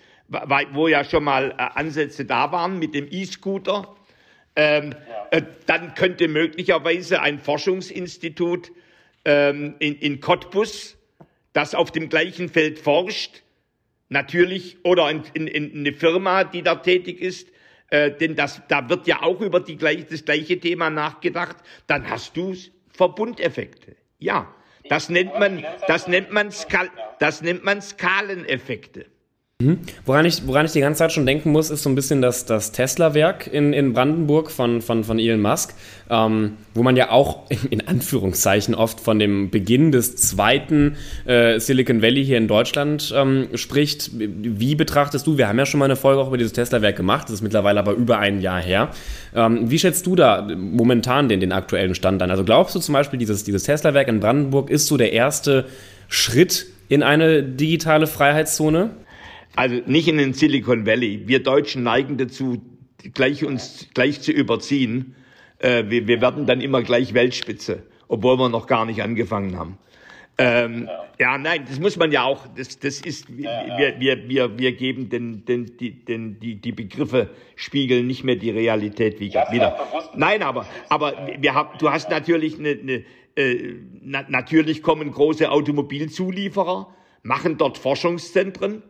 wo 0.71 0.87
ja 0.87 1.03
schon 1.03 1.25
mal 1.25 1.51
Ansätze 1.51 2.23
da 2.23 2.53
waren 2.53 2.79
mit 2.79 2.95
dem 2.95 3.09
E-Scooter. 3.11 3.93
Ähm, 4.55 4.95
äh, 5.31 5.41
dann 5.65 5.93
könnte 5.95 6.27
möglicherweise 6.27 7.21
ein 7.21 7.39
Forschungsinstitut 7.39 8.71
ähm, 9.25 9.75
in, 9.79 9.95
in 9.95 10.19
Cottbus, 10.19 10.97
das 11.53 11.75
auf 11.75 11.91
dem 11.91 12.09
gleichen 12.09 12.49
Feld 12.49 12.79
forscht, 12.79 13.43
natürlich, 14.09 14.77
oder 14.83 15.09
in, 15.09 15.23
in, 15.33 15.47
in 15.47 15.79
eine 15.79 15.93
Firma, 15.93 16.43
die 16.43 16.61
da 16.61 16.75
tätig 16.75 17.21
ist, 17.21 17.47
äh, 17.89 18.11
denn 18.11 18.35
das, 18.35 18.61
da 18.67 18.89
wird 18.89 19.07
ja 19.07 19.21
auch 19.21 19.41
über 19.41 19.59
die, 19.59 19.77
das 19.77 20.25
gleiche 20.25 20.59
Thema 20.59 20.89
nachgedacht, 20.89 21.57
dann 21.87 22.09
hast 22.09 22.35
du 22.37 22.55
Verbundeffekte. 22.89 23.95
Ja, 24.19 24.53
das 24.89 25.09
nennt 25.09 25.37
man, 25.39 25.65
das 25.87 26.07
nennt 26.07 26.31
man, 26.31 26.51
Skal, 26.51 26.89
das 27.19 27.41
nennt 27.41 27.63
man 27.63 27.81
Skaleneffekte. 27.81 29.05
Mhm. 29.61 29.79
Woran, 30.05 30.25
ich, 30.25 30.47
woran 30.47 30.65
ich 30.65 30.71
die 30.71 30.79
ganze 30.79 30.99
Zeit 30.99 31.11
schon 31.11 31.25
denken 31.25 31.51
muss, 31.51 31.69
ist 31.69 31.83
so 31.83 31.89
ein 31.89 31.95
bisschen 31.95 32.21
das, 32.21 32.45
das 32.45 32.71
Tesla-Werk 32.71 33.47
in, 33.47 33.73
in 33.73 33.93
Brandenburg 33.93 34.51
von, 34.51 34.81
von, 34.81 35.03
von 35.03 35.19
Elon 35.19 35.41
Musk, 35.41 35.73
ähm, 36.09 36.53
wo 36.73 36.83
man 36.83 36.95
ja 36.95 37.11
auch 37.11 37.49
in, 37.69 37.87
Anführungszeichen 37.87 38.75
oft 38.75 38.99
von 38.99 39.19
dem 39.19 39.49
Beginn 39.49 39.91
des 39.91 40.15
zweiten 40.15 40.95
äh, 41.25 41.59
Silicon 41.59 42.01
Valley 42.01 42.25
hier 42.25 42.37
in 42.37 42.47
Deutschland 42.47 43.13
ähm, 43.15 43.49
spricht. 43.55 44.11
Wie 44.13 44.75
betrachtest 44.75 45.27
du, 45.27 45.37
wir 45.37 45.47
haben 45.47 45.59
ja 45.59 45.65
schon 45.65 45.79
mal 45.79 45.85
eine 45.85 45.95
Folge 45.95 46.21
auch 46.21 46.27
über 46.27 46.37
dieses 46.37 46.53
Tesla-Werk 46.53 46.95
gemacht, 46.95 47.25
das 47.25 47.35
ist 47.35 47.41
mittlerweile 47.41 47.79
aber 47.79 47.93
über 47.93 48.19
ein 48.19 48.41
Jahr 48.41 48.61
her. 48.61 48.89
Ähm, 49.35 49.69
wie 49.69 49.79
schätzt 49.79 50.07
du 50.07 50.15
da 50.15 50.47
momentan 50.55 51.29
den, 51.29 51.39
den 51.39 51.51
aktuellen 51.51 51.95
Stand 51.95 52.21
an? 52.21 52.31
Also 52.31 52.43
glaubst 52.43 52.75
du 52.75 52.79
zum 52.79 52.93
Beispiel, 52.93 53.19
dieses, 53.19 53.43
dieses 53.43 53.63
Tesla-Werk 53.63 54.07
in 54.07 54.19
Brandenburg 54.19 54.69
ist 54.69 54.87
so 54.87 54.97
der 54.97 55.13
erste 55.13 55.65
Schritt 56.07 56.67
in 56.89 57.03
eine 57.03 57.43
digitale 57.43 58.07
Freiheitszone? 58.07 58.89
Also 59.55 59.81
nicht 59.85 60.07
in 60.07 60.17
den 60.17 60.33
Silicon 60.33 60.85
Valley. 60.85 61.23
Wir 61.27 61.43
Deutschen 61.43 61.83
neigen 61.83 62.17
dazu, 62.17 62.61
gleich 63.13 63.43
uns 63.43 63.89
gleich 63.93 64.21
zu 64.21 64.31
überziehen. 64.31 65.15
Äh, 65.59 65.85
wir, 65.87 66.07
wir 66.07 66.21
werden 66.21 66.45
dann 66.45 66.61
immer 66.61 66.81
gleich 66.81 67.13
Weltspitze, 67.13 67.83
obwohl 68.07 68.37
wir 68.37 68.49
noch 68.49 68.67
gar 68.67 68.85
nicht 68.85 69.01
angefangen 69.01 69.57
haben. 69.57 69.77
Ähm, 70.37 70.87
ja. 71.19 71.33
ja. 71.33 71.37
nein, 71.37 71.65
das 71.67 71.79
muss 71.79 71.97
man 71.97 72.11
ja 72.11 72.23
auch, 72.23 72.47
das, 72.55 72.79
das 72.79 73.01
ist, 73.01 73.27
ja, 73.29 73.77
wir, 73.77 73.99
wir, 73.99 74.29
wir, 74.29 74.57
wir 74.57 74.71
geben 74.71 75.09
den, 75.09 75.45
den, 75.45 75.77
die, 75.77 76.03
den, 76.05 76.39
die, 76.39 76.55
die 76.55 76.71
Begriffe 76.71 77.29
spiegeln 77.55 78.07
nicht 78.07 78.23
mehr 78.23 78.37
die 78.37 78.49
Realität 78.49 79.19
wie, 79.19 79.29
wieder. 79.29 79.77
Nein, 80.15 80.41
aber, 80.41 80.65
aber 80.89 81.27
wir 81.37 81.53
haben, 81.53 81.77
du 81.77 81.91
hast 81.91 82.09
natürlich 82.09 82.57
eine, 82.57 82.69
eine 82.69 83.03
äh, 83.35 83.75
na, 84.01 84.25
natürlich 84.27 84.81
kommen 84.81 85.11
große 85.11 85.49
Automobilzulieferer, 85.51 86.93
machen 87.23 87.57
dort 87.57 87.77
Forschungszentren, 87.77 88.83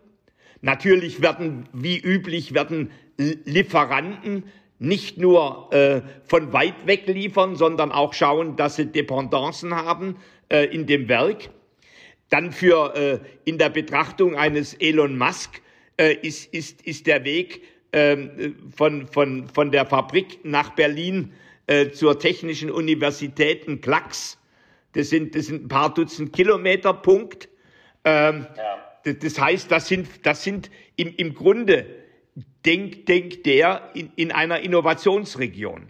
Natürlich 0.62 1.22
werden, 1.22 1.68
wie 1.74 2.00
üblich, 2.00 2.54
werden 2.54 2.92
Lieferanten 3.18 4.44
nicht 4.78 5.18
nur 5.18 5.72
äh, 5.74 6.02
von 6.24 6.54
weit 6.54 6.88
weg 6.88 7.06
liefern, 7.08 7.56
sondern 7.56 7.92
auch 7.92 8.14
schauen, 8.14 8.56
dass 8.56 8.76
sie 8.76 8.86
Dependancen 8.86 9.76
haben 9.76 10.18
äh, 10.50 10.66
in 10.66 10.86
dem 10.86 11.08
Werk. 11.08 11.50
Dann 12.30 12.52
für 12.52 12.96
äh, 12.96 13.20
in 13.44 13.58
der 13.58 13.70
Betrachtung 13.70 14.36
eines 14.36 14.74
Elon 14.76 15.18
Musk 15.18 15.62
äh, 15.98 16.14
ist, 16.14 16.52
ist, 16.54 16.82
ist 16.84 17.06
der 17.06 17.24
Weg 17.26 17.62
äh, 17.92 18.18
von, 18.76 19.08
von, 19.08 19.50
von 19.50 19.72
der 19.72 19.86
Fabrik 19.86 20.40
nach 20.44 20.72
Berlin 20.72 21.34
äh, 21.68 21.90
zur 21.92 22.18
Technischen 22.20 22.72
Universität 22.72 23.66
in 23.66 23.82
Klacks. 23.82 24.40
Das 24.94 25.10
sind, 25.10 25.36
das 25.36 25.48
sind 25.48 25.66
ein 25.66 25.68
paar 25.68 25.94
Dutzend 25.94 26.34
Kilometer, 26.34 26.94
Punkt. 26.94 27.50
Ähm, 28.04 28.48
ja 28.58 28.91
das 29.04 29.40
heißt, 29.40 29.72
das 29.72 29.88
sind, 29.88 30.08
das 30.24 30.44
sind 30.44 30.70
im, 30.96 31.14
im 31.16 31.34
Grunde, 31.34 31.86
denkt 32.66 33.10
denk 33.10 33.44
der 33.44 33.90
in, 33.94 34.12
in 34.16 34.32
einer 34.32 34.60
Innovationsregion. 34.60 35.90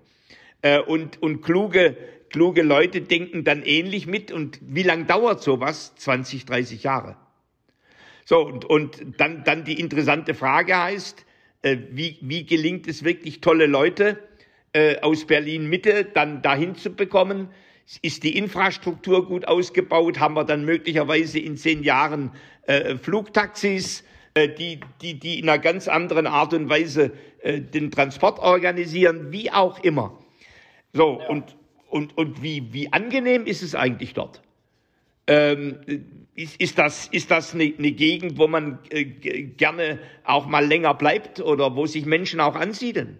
Äh, 0.61 0.79
und, 0.79 1.21
und 1.21 1.41
kluge, 1.41 1.97
kluge 2.29 2.61
Leute 2.61 3.01
denken 3.01 3.43
dann 3.43 3.63
ähnlich 3.63 4.07
mit. 4.07 4.31
Und 4.31 4.59
wie 4.61 4.83
lang 4.83 5.07
dauert 5.07 5.41
sowas? 5.41 5.93
20, 5.95 6.45
30 6.45 6.83
Jahre. 6.83 7.17
So, 8.25 8.39
und, 8.39 8.65
und 8.65 9.01
dann, 9.17 9.43
dann 9.43 9.65
die 9.65 9.79
interessante 9.79 10.33
Frage 10.33 10.77
heißt, 10.77 11.25
äh, 11.63 11.77
wie, 11.91 12.17
wie 12.21 12.45
gelingt 12.45 12.87
es 12.87 13.03
wirklich 13.03 13.41
tolle 13.41 13.65
Leute 13.65 14.19
äh, 14.73 14.99
aus 15.01 15.25
Berlin 15.25 15.67
Mitte 15.67 16.05
dann 16.05 16.41
dahin 16.41 16.75
zu 16.75 16.95
bekommen? 16.95 17.49
Ist 18.01 18.23
die 18.23 18.37
Infrastruktur 18.37 19.25
gut 19.25 19.47
ausgebaut? 19.47 20.19
Haben 20.19 20.35
wir 20.35 20.45
dann 20.45 20.63
möglicherweise 20.63 21.39
in 21.39 21.57
zehn 21.57 21.83
Jahren 21.83 22.31
äh, 22.63 22.95
Flugtaxis, 22.95 24.03
äh, 24.33 24.47
die, 24.47 24.79
die, 25.01 25.19
die 25.19 25.39
in 25.39 25.49
einer 25.49 25.59
ganz 25.59 25.87
anderen 25.87 26.25
Art 26.25 26.53
und 26.53 26.69
Weise 26.69 27.11
äh, 27.41 27.59
den 27.59 27.91
Transport 27.91 28.39
organisieren, 28.39 29.31
wie 29.31 29.51
auch 29.51 29.83
immer. 29.83 30.17
So, 30.93 31.19
ja. 31.19 31.27
und, 31.27 31.57
und, 31.89 32.17
und 32.17 32.41
wie, 32.41 32.71
wie 32.71 32.91
angenehm 32.93 33.45
ist 33.45 33.61
es 33.61 33.75
eigentlich 33.75 34.13
dort? 34.13 34.41
Ähm, 35.27 35.79
ist, 36.35 36.59
ist, 36.61 36.77
das, 36.77 37.07
ist 37.07 37.29
das 37.29 37.53
eine, 37.53 37.73
eine 37.77 37.91
Gegend, 37.91 38.37
wo 38.37 38.47
man 38.47 38.79
äh, 38.89 39.03
gerne 39.03 39.99
auch 40.23 40.47
mal 40.47 40.65
länger 40.65 40.93
bleibt 40.93 41.39
oder 41.41 41.75
wo 41.75 41.85
sich 41.85 42.05
Menschen 42.05 42.39
auch 42.39 42.55
ansiedeln? 42.55 43.19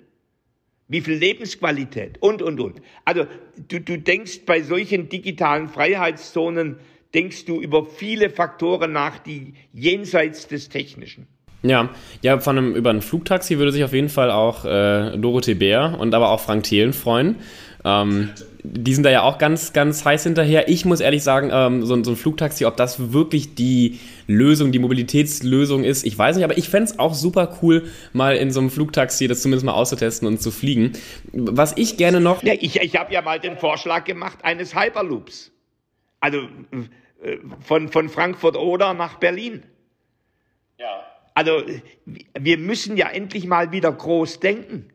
Wie 0.91 0.99
viel 1.01 1.15
Lebensqualität 1.15 2.17
und, 2.19 2.41
und, 2.41 2.59
und. 2.59 2.81
Also 3.05 3.25
du, 3.69 3.79
du 3.79 3.97
denkst 3.97 4.41
bei 4.45 4.61
solchen 4.61 5.07
digitalen 5.07 5.69
Freiheitszonen, 5.69 6.75
denkst 7.13 7.45
du 7.45 7.61
über 7.61 7.85
viele 7.85 8.29
Faktoren 8.29 8.91
nach, 8.91 9.17
die 9.17 9.53
jenseits 9.73 10.47
des 10.49 10.67
Technischen. 10.67 11.27
Ja, 11.63 11.89
ja, 12.21 12.39
von 12.39 12.57
einem, 12.57 12.75
über 12.75 12.89
ein 12.89 13.01
Flugtaxi 13.01 13.57
würde 13.57 13.71
sich 13.71 13.83
auf 13.83 13.93
jeden 13.93 14.09
Fall 14.09 14.31
auch 14.31 14.65
äh, 14.65 15.17
Dorothee 15.17 15.53
Bär 15.53 15.95
und 15.97 16.13
aber 16.13 16.29
auch 16.29 16.41
Frank 16.41 16.63
Thelen 16.63 16.91
freuen. 16.91 17.37
Ähm, 17.85 18.29
die 18.63 18.93
sind 18.93 19.03
da 19.03 19.09
ja 19.09 19.23
auch 19.23 19.37
ganz, 19.37 19.73
ganz 19.73 20.05
heiß 20.05 20.23
hinterher. 20.23 20.69
Ich 20.69 20.85
muss 20.85 20.99
ehrlich 20.99 21.23
sagen, 21.23 21.49
ähm, 21.51 21.85
so, 21.85 22.03
so, 22.03 22.11
ein 22.11 22.15
Flugtaxi, 22.15 22.65
ob 22.65 22.77
das 22.77 23.11
wirklich 23.11 23.55
die 23.55 23.99
Lösung, 24.27 24.71
die 24.71 24.79
Mobilitätslösung 24.79 25.83
ist, 25.83 26.05
ich 26.05 26.17
weiß 26.17 26.35
nicht, 26.35 26.45
aber 26.45 26.57
ich 26.57 26.69
fände 26.69 26.91
es 26.91 26.99
auch 26.99 27.13
super 27.13 27.57
cool, 27.61 27.87
mal 28.13 28.35
in 28.35 28.51
so 28.51 28.59
einem 28.59 28.69
Flugtaxi 28.69 29.27
das 29.27 29.41
zumindest 29.41 29.65
mal 29.65 29.73
auszutesten 29.73 30.27
und 30.27 30.41
zu 30.41 30.51
fliegen. 30.51 30.93
Was 31.33 31.75
ich 31.77 31.97
gerne 31.97 32.21
noch. 32.21 32.43
Ja, 32.43 32.53
ich 32.53 32.79
ich 32.79 32.95
habe 32.95 33.13
ja 33.13 33.21
mal 33.21 33.39
den 33.39 33.57
Vorschlag 33.57 34.03
gemacht 34.03 34.39
eines 34.43 34.75
Hyperloops. 34.75 35.51
Also 36.19 36.37
äh, 37.23 37.37
von, 37.61 37.89
von 37.89 38.09
Frankfurt 38.09 38.57
oder 38.57 38.93
nach 38.93 39.15
Berlin. 39.15 39.63
Ja. 40.77 41.03
Also 41.33 41.63
wir 42.39 42.57
müssen 42.57 42.97
ja 42.97 43.09
endlich 43.09 43.47
mal 43.47 43.71
wieder 43.71 43.91
groß 43.91 44.39
denken. 44.39 44.89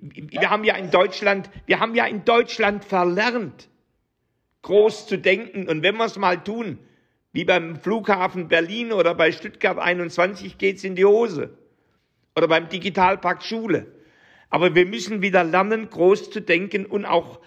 Wir 0.00 0.50
haben 0.50 0.64
ja 0.64 0.76
in 0.76 0.90
Deutschland, 0.90 1.50
wir 1.66 1.80
haben 1.80 1.94
ja 1.94 2.06
in 2.06 2.24
Deutschland 2.24 2.84
verlernt, 2.84 3.68
groß 4.62 5.06
zu 5.06 5.18
denken. 5.18 5.68
Und 5.68 5.82
wenn 5.82 5.96
wir 5.96 6.04
es 6.04 6.16
mal 6.16 6.42
tun, 6.42 6.78
wie 7.32 7.44
beim 7.44 7.76
Flughafen 7.76 8.48
Berlin 8.48 8.92
oder 8.92 9.14
bei 9.14 9.32
Stuttgart 9.32 9.78
21 9.78 10.58
geht's 10.58 10.84
in 10.84 10.96
die 10.96 11.04
Hose. 11.04 11.56
Oder 12.36 12.48
beim 12.48 12.68
Digitalpakt 12.68 13.44
Schule. 13.44 13.86
Aber 14.50 14.74
wir 14.74 14.86
müssen 14.86 15.22
wieder 15.22 15.44
lernen, 15.44 15.88
groß 15.88 16.30
zu 16.30 16.40
denken 16.40 16.86
und 16.86 17.04
auch 17.04 17.40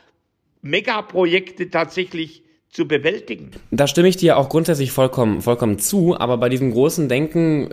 Megaprojekte 0.61 1.69
tatsächlich 1.69 2.44
zu 2.75 2.85
bewältigen. 2.85 3.51
Da 3.71 3.87
stimme 3.87 4.09
ich 4.09 4.17
dir 4.17 4.37
auch 4.37 4.49
grundsätzlich 4.49 4.91
vollkommen, 4.91 5.41
vollkommen 5.41 5.79
zu, 5.79 6.19
aber 6.19 6.37
bei 6.37 6.49
diesem 6.49 6.71
großen 6.71 7.07
Denken 7.07 7.69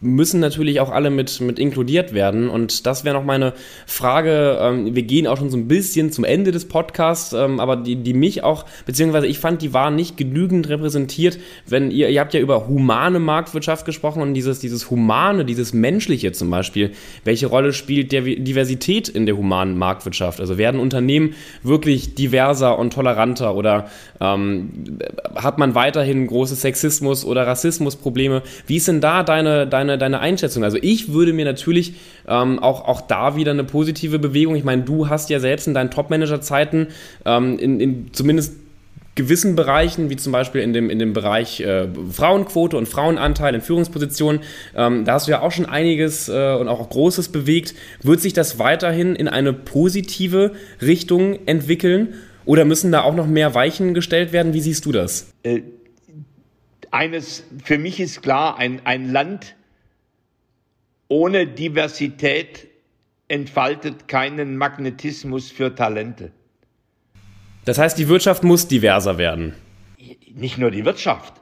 müssen 0.00 0.38
natürlich 0.38 0.78
auch 0.78 0.90
alle 0.90 1.10
mit, 1.10 1.40
mit 1.40 1.58
inkludiert 1.58 2.14
werden. 2.14 2.48
Und 2.48 2.86
das 2.86 3.04
wäre 3.04 3.16
noch 3.16 3.24
meine 3.24 3.52
Frage. 3.86 4.58
Ähm, 4.60 4.94
wir 4.94 5.02
gehen 5.02 5.26
auch 5.26 5.38
schon 5.38 5.50
so 5.50 5.56
ein 5.56 5.66
bisschen 5.66 6.12
zum 6.12 6.22
Ende 6.22 6.52
des 6.52 6.68
Podcasts, 6.68 7.32
ähm, 7.32 7.58
aber 7.58 7.74
die, 7.74 7.96
die 7.96 8.14
mich 8.14 8.44
auch, 8.44 8.64
beziehungsweise 8.86 9.26
ich 9.26 9.40
fand, 9.40 9.60
die 9.60 9.74
waren 9.74 9.96
nicht 9.96 10.16
genügend 10.16 10.68
repräsentiert, 10.68 11.40
wenn 11.66 11.90
ihr, 11.90 12.08
ihr 12.08 12.20
habt 12.20 12.32
ja 12.32 12.38
über 12.38 12.68
humane 12.68 13.18
Marktwirtschaft 13.18 13.86
gesprochen 13.86 14.22
und 14.22 14.34
dieses, 14.34 14.60
dieses 14.60 14.88
Humane, 14.88 15.44
dieses 15.46 15.72
Menschliche 15.72 16.30
zum 16.30 16.48
Beispiel. 16.48 16.92
Welche 17.24 17.48
Rolle 17.48 17.72
spielt 17.72 18.12
der 18.12 18.22
Diversität 18.22 19.08
in 19.08 19.26
der 19.26 19.36
humanen 19.36 19.76
Marktwirtschaft? 19.76 20.38
Also 20.38 20.58
werden 20.58 20.78
Unternehmen 20.78 21.34
wirklich 21.64 22.14
diverser 22.14 22.78
und 22.78 22.92
toleranter 22.92 23.56
oder 23.56 23.90
ähm, 24.34 24.98
hat 25.34 25.58
man 25.58 25.74
weiterhin 25.74 26.26
große 26.26 26.54
Sexismus- 26.54 27.24
oder 27.24 27.46
Rassismusprobleme? 27.46 28.42
Wie 28.66 28.76
ist 28.76 28.88
denn 28.88 29.00
da 29.00 29.22
deine, 29.22 29.66
deine, 29.66 29.98
deine 29.98 30.20
Einschätzung? 30.20 30.64
Also 30.64 30.78
ich 30.80 31.12
würde 31.12 31.32
mir 31.32 31.44
natürlich 31.44 31.94
ähm, 32.26 32.58
auch, 32.58 32.86
auch 32.86 33.00
da 33.02 33.36
wieder 33.36 33.52
eine 33.52 33.64
positive 33.64 34.18
Bewegung, 34.18 34.56
ich 34.56 34.64
meine, 34.64 34.82
du 34.82 35.08
hast 35.08 35.30
ja 35.30 35.40
selbst 35.40 35.66
in 35.66 35.74
deinen 35.74 35.90
Top-Manager-Zeiten 35.90 36.88
ähm, 37.24 37.58
in, 37.58 37.80
in 37.80 38.12
zumindest 38.12 38.54
gewissen 39.18 39.56
Bereichen, 39.56 40.10
wie 40.10 40.16
zum 40.16 40.30
Beispiel 40.30 40.60
in 40.60 40.72
dem, 40.72 40.90
in 40.90 41.00
dem 41.00 41.12
Bereich 41.12 41.58
äh, 41.60 41.88
Frauenquote 42.12 42.76
und 42.76 42.86
Frauenanteil 42.86 43.52
in 43.52 43.60
Führungspositionen, 43.60 44.42
ähm, 44.76 45.04
da 45.04 45.14
hast 45.14 45.26
du 45.26 45.32
ja 45.32 45.40
auch 45.40 45.50
schon 45.50 45.66
einiges 45.66 46.28
äh, 46.28 46.54
und 46.54 46.68
auch 46.68 46.88
Großes 46.88 47.30
bewegt. 47.30 47.74
Wird 48.00 48.20
sich 48.20 48.32
das 48.32 48.60
weiterhin 48.60 49.16
in 49.16 49.26
eine 49.26 49.52
positive 49.52 50.52
Richtung 50.80 51.46
entwickeln 51.46 52.14
oder 52.48 52.64
müssen 52.64 52.90
da 52.92 53.02
auch 53.02 53.14
noch 53.14 53.26
mehr 53.26 53.54
Weichen 53.54 53.92
gestellt 53.92 54.32
werden? 54.32 54.54
Wie 54.54 54.62
siehst 54.62 54.86
du 54.86 54.90
das? 54.90 55.34
Äh, 55.42 55.60
eines, 56.90 57.44
für 57.62 57.76
mich 57.76 58.00
ist 58.00 58.22
klar, 58.22 58.56
ein, 58.56 58.80
ein 58.84 59.12
Land 59.12 59.54
ohne 61.08 61.46
Diversität 61.46 62.68
entfaltet 63.28 64.08
keinen 64.08 64.56
Magnetismus 64.56 65.50
für 65.50 65.74
Talente. 65.74 66.32
Das 67.66 67.76
heißt, 67.76 67.98
die 67.98 68.08
Wirtschaft 68.08 68.44
muss 68.44 68.66
diverser 68.66 69.18
werden. 69.18 69.52
Nicht 70.32 70.56
nur 70.56 70.70
die 70.70 70.86
Wirtschaft, 70.86 71.34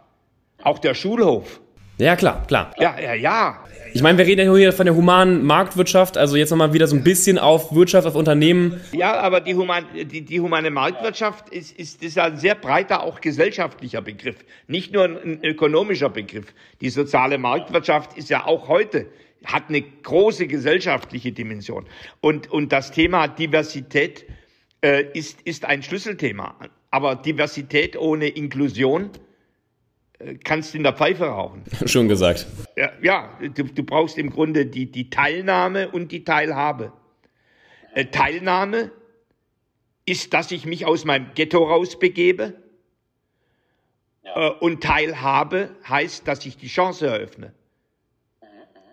auch 0.61 0.81
der 0.81 0.95
Schulhof. 0.95 1.61
Ja, 1.99 2.17
klar, 2.17 2.45
klar. 2.49 2.75
Ja, 2.81 2.99
ja, 2.99 3.15
ja. 3.15 3.65
Ich 3.97 4.03
meine, 4.03 4.19
wir 4.19 4.27
reden 4.27 4.47
ja 4.47 4.55
hier 4.55 4.75
von 4.75 4.85
der 4.85 4.95
humanen 4.95 5.43
Marktwirtschaft, 5.43 6.19
also 6.19 6.37
jetzt 6.37 6.51
nochmal 6.51 6.75
wieder 6.75 6.87
so 6.87 6.95
ein 6.95 7.03
bisschen 7.03 7.39
auf 7.39 7.75
Wirtschaft, 7.75 8.07
auf 8.07 8.15
Unternehmen. 8.15 8.79
Ja, 8.93 9.19
aber 9.21 9.41
die, 9.41 9.55
human, 9.55 9.87
die, 9.95 10.21
die 10.21 10.39
humane 10.39 10.71
Marktwirtschaft 10.71 11.49
ist, 11.49 11.73
ist, 11.79 12.03
ist 12.03 12.19
ein 12.19 12.37
sehr 12.37 12.57
breiter, 12.57 13.03
auch 13.03 13.23
gesellschaftlicher 13.23 14.03
Begriff, 14.03 14.37
nicht 14.67 14.93
nur 14.93 15.05
ein 15.05 15.43
ökonomischer 15.43 16.11
Begriff. 16.11 16.53
Die 16.83 16.91
soziale 16.91 17.39
Marktwirtschaft 17.39 18.19
ist 18.19 18.29
ja 18.29 18.45
auch 18.45 18.69
heute, 18.69 19.07
hat 19.47 19.71
eine 19.71 19.81
große 19.81 20.47
gesellschaftliche 20.47 21.33
Dimension. 21.33 21.87
Und, 22.21 22.51
und 22.53 22.73
das 22.73 22.93
Thema 22.93 23.29
Diversität 23.29 24.27
äh, 24.83 25.05
ist, 25.15 25.41
ist 25.41 25.65
ein 25.65 25.83
Schlüsselthema. 25.83 26.55
Aber 26.91 27.17
Diversität 27.17 27.97
ohne 27.97 28.29
Inklusion 28.29 29.09
kannst 30.45 30.75
in 30.75 30.83
der 30.83 30.93
Pfeife 30.93 31.25
rauchen. 31.25 31.65
Schon 31.87 32.09
gesagt. 32.09 32.47
Ja, 32.77 32.91
ja 33.03 33.39
du, 33.41 33.65
du, 33.65 33.83
brauchst 33.83 34.19
im 34.19 34.31
Grunde 34.31 34.67
die, 34.67 34.91
die 34.91 35.11
Teilnahme 35.11 35.91
und 35.91 36.13
die 36.13 36.25
Teilhabe. 36.25 36.93
Äh, 37.95 38.07
Teilnahme 38.07 38.93
ist, 40.05 40.33
dass 40.33 40.51
ich 40.53 40.67
mich 40.67 40.87
aus 40.87 41.05
meinem 41.05 41.33
Ghetto 41.35 41.65
rausbegebe. 41.65 42.55
Ja. 44.23 44.49
Äh, 44.49 44.51
und 44.61 44.83
Teilhabe 44.83 45.71
heißt, 45.89 46.27
dass 46.27 46.45
ich 46.47 46.57
die 46.57 46.69
Chance 46.69 47.07
eröffne. 47.07 47.53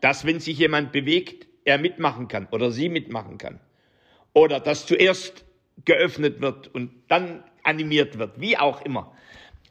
Dass, 0.01 0.25
wenn 0.25 0.39
sich 0.39 0.57
jemand 0.57 0.91
bewegt, 0.91 1.47
er 1.63 1.77
mitmachen 1.77 2.27
kann 2.27 2.47
oder 2.51 2.71
sie 2.71 2.89
mitmachen 2.89 3.37
kann. 3.37 3.59
Oder 4.33 4.59
dass 4.59 4.85
zuerst 4.85 5.45
geöffnet 5.85 6.41
wird 6.41 6.67
und 6.73 6.91
dann 7.07 7.43
animiert 7.63 8.17
wird, 8.19 8.39
wie 8.39 8.57
auch 8.57 8.81
immer. 8.81 9.12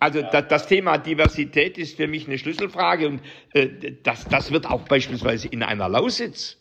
Also 0.03 0.21
das, 0.21 0.49
das, 0.49 0.67
Thema 0.67 0.99
Diversität 0.99 1.79
ist 1.79 1.97
für 1.97 2.09
mich 2.09 2.27
eine 2.27 2.37
Schlüsselfrage 2.37 3.07
und 3.07 3.21
äh, 3.53 3.69
das, 4.03 4.25
das 4.25 4.51
wird 4.51 4.67
auch 4.67 4.83
beispielsweise 4.83 5.47
in 5.47 5.63
einer 5.63 5.89
Lausitz. 5.89 6.59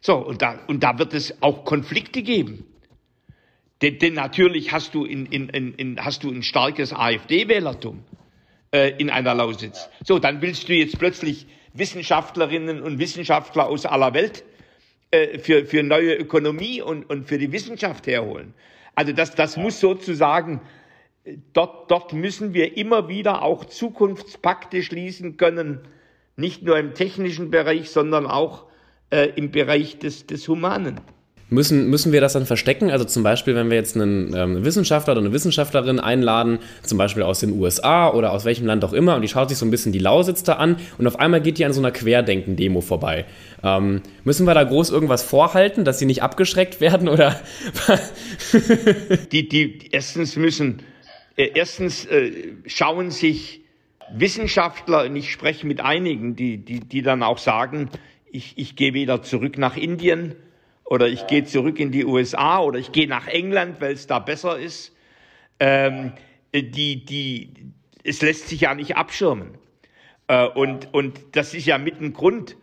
So, 0.00 0.14
und 0.14 0.42
da, 0.42 0.60
und 0.68 0.84
da 0.84 0.96
wird 1.00 1.12
es 1.12 1.42
auch 1.42 1.64
Konflikte 1.64 2.22
geben. 2.22 2.64
Denn, 3.82 3.98
denn 3.98 4.14
natürlich 4.14 4.70
hast 4.70 4.94
du, 4.94 5.04
in, 5.04 5.26
in, 5.26 5.48
in, 5.48 6.04
hast 6.04 6.22
du 6.22 6.30
ein 6.30 6.44
starkes 6.44 6.92
AfD-Wählertum 6.92 8.04
äh, 8.70 8.90
in 8.98 9.10
einer 9.10 9.34
Lausitz. 9.34 9.88
So, 10.04 10.20
dann 10.20 10.40
willst 10.40 10.68
du 10.68 10.74
jetzt 10.74 11.00
plötzlich 11.00 11.48
Wissenschaftlerinnen 11.72 12.80
und 12.80 13.00
Wissenschaftler 13.00 13.66
aus 13.66 13.86
aller 13.86 14.14
Welt 14.14 14.44
äh, 15.10 15.36
für, 15.40 15.64
für 15.64 15.82
neue 15.82 16.14
Ökonomie 16.14 16.80
und, 16.80 17.10
und 17.10 17.26
für 17.26 17.38
die 17.38 17.50
Wissenschaft 17.50 18.06
herholen. 18.06 18.54
Also 18.94 19.12
das, 19.12 19.34
das 19.34 19.56
muss 19.56 19.80
sozusagen 19.80 20.60
dort, 21.52 21.90
dort 21.90 22.12
müssen 22.12 22.54
wir 22.54 22.76
immer 22.76 23.08
wieder 23.08 23.42
auch 23.42 23.64
Zukunftspakte 23.64 24.82
schließen 24.82 25.36
können, 25.36 25.80
nicht 26.36 26.62
nur 26.62 26.78
im 26.78 26.94
technischen 26.94 27.50
Bereich, 27.50 27.90
sondern 27.90 28.26
auch 28.26 28.64
äh, 29.10 29.30
im 29.36 29.50
Bereich 29.50 29.98
des, 29.98 30.26
des 30.26 30.48
Humanen. 30.48 31.00
Müssen, 31.50 31.90
müssen 31.90 32.12
wir 32.12 32.22
das 32.22 32.32
dann 32.32 32.46
verstecken? 32.46 32.90
Also 32.90 33.04
zum 33.04 33.22
Beispiel, 33.22 33.54
wenn 33.54 33.68
wir 33.68 33.76
jetzt 33.76 33.94
einen 33.94 34.34
ähm, 34.34 34.64
Wissenschaftler 34.64 35.12
oder 35.12 35.20
eine 35.20 35.32
Wissenschaftlerin 35.34 36.00
einladen, 36.00 36.60
zum 36.82 36.96
Beispiel 36.96 37.22
aus 37.22 37.40
den 37.40 37.60
USA 37.60 38.08
oder 38.10 38.32
aus 38.32 38.46
welchem 38.46 38.64
Land 38.64 38.82
auch 38.86 38.94
immer, 38.94 39.16
und 39.16 39.22
die 39.22 39.28
schaut 39.28 39.50
sich 39.50 39.58
so 39.58 39.66
ein 39.66 39.70
bisschen 39.70 39.92
die 39.92 39.98
Lausitz 39.98 40.42
da 40.42 40.54
an 40.54 40.76
und 40.96 41.06
auf 41.06 41.20
einmal 41.20 41.42
geht 41.42 41.58
die 41.58 41.66
an 41.66 41.74
so 41.74 41.82
einer 41.82 41.90
Querdenken-Demo 41.90 42.80
vorbei. 42.80 43.26
Ähm, 43.62 44.00
müssen 44.24 44.46
wir 44.46 44.54
da 44.54 44.64
groß 44.64 44.88
irgendwas 44.88 45.22
vorhalten, 45.22 45.84
dass 45.84 45.98
sie 45.98 46.06
nicht 46.06 46.22
abgeschreckt 46.22 46.80
werden 46.80 47.06
oder? 47.10 47.38
die, 49.30 49.46
die, 49.46 49.90
erstens 49.90 50.36
müssen 50.36 50.82
erstens 51.36 52.04
äh, 52.06 52.54
schauen 52.66 53.10
sich 53.10 53.62
Wissenschaftler, 54.12 55.04
und 55.04 55.16
ich 55.16 55.32
spreche 55.32 55.66
mit 55.66 55.80
einigen, 55.80 56.36
die, 56.36 56.58
die, 56.58 56.80
die 56.80 57.02
dann 57.02 57.22
auch 57.22 57.38
sagen, 57.38 57.88
ich, 58.30 58.58
ich 58.58 58.76
gehe 58.76 58.94
wieder 58.94 59.22
zurück 59.22 59.58
nach 59.58 59.76
Indien 59.76 60.34
oder 60.84 61.08
ich 61.08 61.26
gehe 61.26 61.44
zurück 61.44 61.78
in 61.80 61.92
die 61.92 62.04
USA 62.04 62.60
oder 62.60 62.78
ich 62.78 62.92
gehe 62.92 63.08
nach 63.08 63.26
England, 63.26 63.80
weil 63.80 63.92
es 63.92 64.06
da 64.06 64.18
besser 64.18 64.58
ist. 64.58 64.94
Ähm, 65.60 66.12
die, 66.54 67.04
die, 67.04 67.50
es 68.04 68.20
lässt 68.20 68.48
sich 68.48 68.62
ja 68.62 68.74
nicht 68.74 68.96
abschirmen. 68.96 69.56
Äh, 70.28 70.46
und, 70.48 70.92
und 70.92 71.18
das 71.32 71.54
ist 71.54 71.66
ja 71.66 71.78
mit 71.78 72.00
ein 72.00 72.12
Grund, 72.12 72.56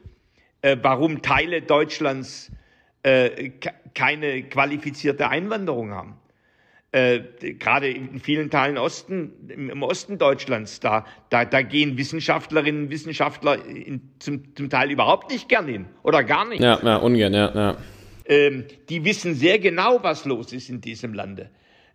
äh, 0.62 0.78
warum 0.82 1.22
Teile 1.22 1.62
Deutschlands 1.62 2.52
äh, 3.02 3.52
keine 3.96 4.44
qualifizierte 4.44 5.30
Einwanderung 5.30 5.92
haben 5.92 6.19
äh, 6.92 7.20
gerade 7.40 7.90
in 7.90 8.20
vielen 8.20 8.50
Teilen 8.50 8.78
Osten, 8.78 9.32
im, 9.50 9.84
Osten 9.84 10.18
Deutschlands, 10.18 10.80
da, 10.80 11.06
da, 11.30 11.46
da 11.46 11.62
gehen 11.62 11.98
Wissenschaftlerinnen 11.98 12.86
und 12.86 12.90
Wissenschaftler 12.90 13.64
in, 13.66 14.02
zum, 14.20 14.56
zum 14.56 14.70
Teil 14.70 14.90
überhaupt 14.90 15.32
nicht 15.32 15.50
gern 15.50 15.68
hin 15.68 15.86
oder 16.04 16.24
gar 16.24 16.48
nicht. 16.48 16.62
Ja, 16.62 16.80
ja 16.82 16.98
ungern, 16.98 17.34
ja. 17.34 17.54
ja. 17.54 17.78
Ähm, 18.26 18.66
die 18.90 19.06
wissen 19.06 19.36
sehr 19.36 19.60
genau, 19.60 20.02
was 20.02 20.26
los 20.26 20.52
ist 20.52 20.70
in 20.70 20.82
diesem 20.82 21.14
Lande. 21.14 21.50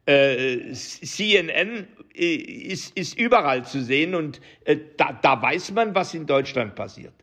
Äh, 0.07 0.73
CNN 0.73 1.87
äh, 2.15 2.35
ist, 2.35 2.97
ist 2.97 3.19
überall 3.19 3.65
zu 3.65 3.83
sehen 3.83 4.15
und 4.15 4.41
äh, 4.65 4.77
da, 4.97 5.19
da 5.21 5.41
weiß 5.41 5.73
man, 5.73 5.95
was 5.95 6.15
in 6.15 6.27
Deutschland 6.27 6.75
passiert. 6.75 7.15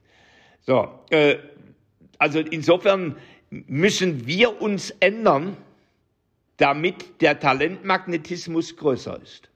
So, 0.61 0.89
äh, 1.09 1.37
also 2.17 2.39
insofern 2.39 3.15
müssen 3.49 4.27
wir 4.27 4.61
uns 4.61 4.91
ändern, 4.99 5.57
damit 6.61 7.21
der 7.21 7.39
Talentmagnetismus 7.39 8.77
größer 8.77 9.19
ist. 9.21 9.50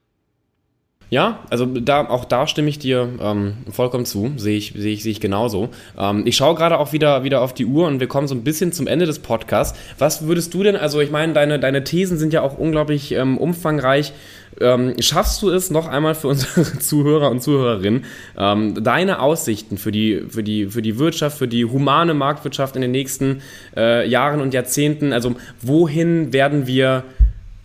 Ja, 1.08 1.38
also 1.50 1.66
da, 1.66 2.08
auch 2.08 2.24
da 2.24 2.48
stimme 2.48 2.68
ich 2.68 2.80
dir 2.80 3.08
ähm, 3.20 3.58
vollkommen 3.70 4.04
zu, 4.04 4.32
sehe 4.36 4.56
ich, 4.56 4.74
sehe 4.76 4.92
ich, 4.92 5.04
sehe 5.04 5.12
ich 5.12 5.20
genauso. 5.20 5.68
Ähm, 5.96 6.24
ich 6.26 6.36
schaue 6.36 6.56
gerade 6.56 6.78
auch 6.78 6.92
wieder, 6.92 7.22
wieder 7.22 7.42
auf 7.42 7.54
die 7.54 7.64
Uhr 7.64 7.86
und 7.86 8.00
wir 8.00 8.08
kommen 8.08 8.26
so 8.26 8.34
ein 8.34 8.42
bisschen 8.42 8.72
zum 8.72 8.88
Ende 8.88 9.06
des 9.06 9.20
Podcasts. 9.20 9.78
Was 9.98 10.26
würdest 10.26 10.52
du 10.52 10.64
denn, 10.64 10.74
also 10.74 11.00
ich 11.00 11.12
meine, 11.12 11.32
deine, 11.32 11.60
deine 11.60 11.84
Thesen 11.84 12.18
sind 12.18 12.32
ja 12.32 12.42
auch 12.42 12.58
unglaublich 12.58 13.12
ähm, 13.12 13.38
umfangreich. 13.38 14.12
Ähm, 14.60 14.94
schaffst 14.98 15.42
du 15.42 15.50
es 15.50 15.70
noch 15.70 15.86
einmal 15.86 16.16
für 16.16 16.28
unsere 16.28 16.62
Zuhörer 16.80 17.30
und 17.30 17.40
Zuhörerinnen, 17.40 18.04
ähm, 18.36 18.82
deine 18.82 19.20
Aussichten 19.20 19.78
für 19.78 19.92
die, 19.92 20.24
für, 20.28 20.42
die, 20.42 20.66
für 20.66 20.82
die 20.82 20.98
Wirtschaft, 20.98 21.38
für 21.38 21.46
die 21.46 21.66
humane 21.66 22.14
Marktwirtschaft 22.14 22.74
in 22.74 22.82
den 22.82 22.90
nächsten 22.90 23.42
äh, 23.76 24.08
Jahren 24.08 24.40
und 24.40 24.54
Jahrzehnten, 24.54 25.12
also 25.12 25.36
wohin 25.60 26.32
werden 26.32 26.66
wir 26.66 27.04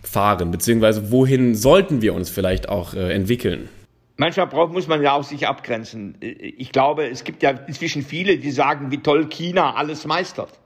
fahren, 0.02 0.50
beziehungsweise 0.50 1.10
wohin 1.10 1.54
sollten 1.54 2.02
wir 2.02 2.14
uns 2.14 2.30
vielleicht 2.30 2.68
auch 2.68 2.94
äh, 2.94 3.12
entwickeln? 3.12 3.68
Manchmal 4.16 4.46
braucht, 4.46 4.72
muss 4.72 4.88
man 4.88 5.02
ja 5.02 5.12
auch 5.12 5.24
sich 5.24 5.48
abgrenzen. 5.48 6.16
Ich 6.20 6.70
glaube, 6.70 7.08
es 7.08 7.24
gibt 7.24 7.42
ja 7.42 7.50
inzwischen 7.50 8.02
viele, 8.02 8.38
die 8.38 8.50
sagen, 8.50 8.90
wie 8.90 8.98
toll 8.98 9.28
China 9.28 9.74
alles 9.74 10.06
meistert. 10.06 10.60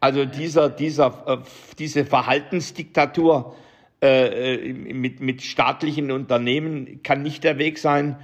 Also 0.00 0.24
dieser, 0.24 0.68
dieser, 0.68 1.22
äh, 1.26 1.36
diese 1.78 2.04
Verhaltensdiktatur 2.04 3.54
äh, 4.02 4.72
mit, 4.72 5.20
mit 5.20 5.42
staatlichen 5.42 6.10
Unternehmen 6.10 7.04
kann 7.04 7.22
nicht 7.22 7.44
der 7.44 7.56
Weg 7.58 7.78
sein. 7.78 8.16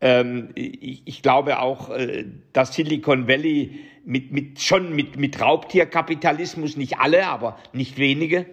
Ähm, 0.00 0.48
ich, 0.54 1.02
ich, 1.04 1.22
glaube 1.22 1.58
auch, 1.58 1.90
äh, 1.90 2.24
dass 2.54 2.74
Silicon 2.74 3.28
Valley 3.28 3.80
mit, 4.06 4.32
mit, 4.32 4.62
schon 4.62 4.96
mit, 4.96 5.18
mit 5.18 5.38
Raubtierkapitalismus, 5.38 6.78
nicht 6.78 6.98
alle, 7.00 7.26
aber 7.26 7.58
nicht 7.74 7.98
wenige, 7.98 8.46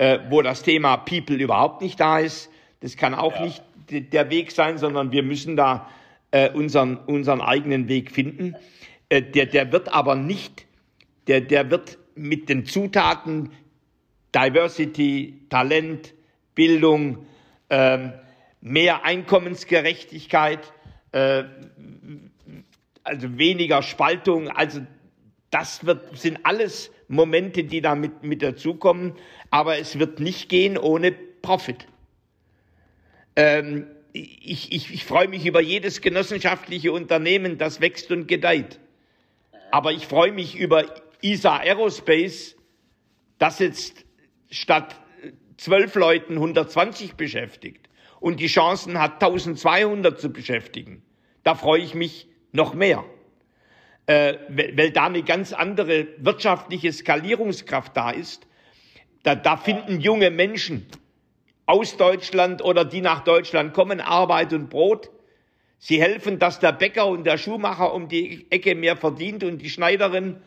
äh, 0.00 0.18
wo 0.30 0.40
das 0.40 0.62
Thema 0.62 0.96
People 0.96 1.36
überhaupt 1.36 1.82
nicht 1.82 2.00
da 2.00 2.18
ist, 2.18 2.50
das 2.80 2.96
kann 2.96 3.14
auch 3.14 3.34
ja. 3.34 3.42
nicht 3.42 3.62
der 3.90 4.30
Weg 4.30 4.50
sein, 4.50 4.78
sondern 4.78 5.12
wir 5.12 5.22
müssen 5.22 5.56
da 5.56 5.90
äh, 6.30 6.48
unseren, 6.48 6.96
unseren 6.96 7.42
eigenen 7.42 7.86
Weg 7.86 8.10
finden. 8.10 8.56
Äh, 9.10 9.20
der, 9.20 9.44
der 9.44 9.72
wird 9.72 9.92
aber 9.92 10.14
nicht, 10.14 10.64
der, 11.26 11.42
der 11.42 11.70
wird 11.70 11.98
mit 12.14 12.48
den 12.48 12.64
Zutaten 12.64 13.50
Diversity, 14.34 15.42
Talent, 15.50 16.14
Bildung, 16.54 17.26
ähm, 17.68 18.14
mehr 18.62 19.04
Einkommensgerechtigkeit, 19.04 20.72
äh, 21.12 21.44
also 23.02 23.36
weniger 23.36 23.82
Spaltung. 23.82 24.48
Also 24.48 24.80
das 25.50 25.84
wird, 25.84 26.16
sind 26.16 26.38
alles 26.44 26.90
Momente, 27.10 27.64
die 27.64 27.80
da 27.80 27.94
mit, 27.94 28.22
mit 28.22 28.42
dazukommen. 28.42 29.14
Aber 29.50 29.78
es 29.78 29.98
wird 29.98 30.20
nicht 30.20 30.48
gehen 30.48 30.78
ohne 30.78 31.12
Profit. 31.12 31.86
Ähm, 33.36 33.86
ich, 34.12 34.72
ich, 34.72 34.92
ich 34.92 35.04
freue 35.04 35.28
mich 35.28 35.44
über 35.46 35.60
jedes 35.60 36.00
genossenschaftliche 36.00 36.92
Unternehmen, 36.92 37.58
das 37.58 37.80
wächst 37.80 38.10
und 38.10 38.26
gedeiht. 38.26 38.80
Aber 39.70 39.92
ich 39.92 40.06
freue 40.06 40.32
mich 40.32 40.58
über 40.58 40.84
ISA 41.22 41.58
Aerospace, 41.58 42.56
das 43.38 43.58
jetzt 43.58 44.04
statt 44.50 44.96
zwölf 45.56 45.94
Leuten 45.94 46.34
120 46.34 47.14
beschäftigt 47.14 47.88
und 48.20 48.40
die 48.40 48.46
Chancen 48.46 48.98
hat 48.98 49.22
1200 49.22 50.20
zu 50.20 50.30
beschäftigen. 50.32 51.02
Da 51.42 51.54
freue 51.54 51.80
ich 51.80 51.94
mich 51.94 52.28
noch 52.52 52.74
mehr, 52.74 53.04
äh, 54.10 54.38
weil 54.48 54.90
da 54.90 55.06
eine 55.06 55.22
ganz 55.22 55.52
andere 55.52 56.08
wirtschaftliche 56.18 56.92
Skalierungskraft 56.92 57.96
da 57.96 58.10
ist. 58.10 58.44
Da, 59.22 59.36
da 59.36 59.56
finden 59.56 60.00
junge 60.00 60.32
Menschen 60.32 60.84
aus 61.64 61.96
Deutschland 61.96 62.64
oder 62.64 62.84
die 62.84 63.02
nach 63.02 63.20
Deutschland 63.20 63.72
kommen 63.72 64.00
Arbeit 64.00 64.52
und 64.52 64.68
Brot. 64.68 65.10
Sie 65.78 66.02
helfen, 66.02 66.40
dass 66.40 66.58
der 66.58 66.72
Bäcker 66.72 67.06
und 67.06 67.22
der 67.22 67.38
Schuhmacher 67.38 67.94
um 67.94 68.08
die 68.08 68.50
Ecke 68.50 68.74
mehr 68.74 68.96
verdient 68.96 69.44
und 69.44 69.58
die 69.58 69.70
Schneiderin 69.70 70.40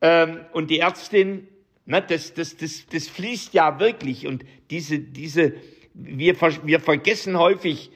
ähm, 0.00 0.42
und 0.52 0.70
die 0.70 0.78
Ärztin 0.78 1.48
na, 1.84 2.00
das, 2.00 2.32
das, 2.32 2.56
das, 2.56 2.86
das 2.86 3.08
fließt 3.08 3.54
ja 3.54 3.80
wirklich 3.80 4.28
und 4.28 4.44
diese, 4.70 5.00
diese, 5.00 5.54
wir, 5.94 6.40
wir 6.40 6.78
vergessen 6.78 7.36
häufig 7.36 7.90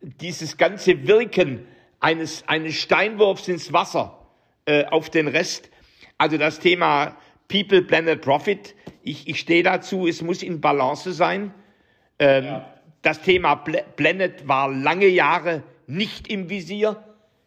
dieses 0.00 0.56
ganze 0.56 1.06
Wirken 1.06 1.66
eines, 2.00 2.46
eines 2.46 2.74
Steinwurfs 2.76 3.48
ins 3.48 3.72
Wasser 3.72 4.26
äh, 4.66 4.84
auf 4.86 5.10
den 5.10 5.28
Rest. 5.28 5.70
Also 6.16 6.36
das 6.36 6.60
Thema 6.60 7.16
People, 7.48 7.82
Planet, 7.82 8.20
Profit, 8.20 8.74
ich, 9.02 9.28
ich 9.28 9.40
stehe 9.40 9.62
dazu, 9.62 10.06
es 10.06 10.22
muss 10.22 10.42
in 10.42 10.60
Balance 10.60 11.12
sein. 11.12 11.54
Ähm, 12.18 12.44
ja. 12.44 12.74
Das 13.02 13.22
Thema 13.22 13.56
Planet 13.56 14.48
war 14.48 14.68
lange 14.70 15.06
Jahre 15.06 15.62
nicht 15.86 16.28
im 16.28 16.50
Visier. 16.50 17.02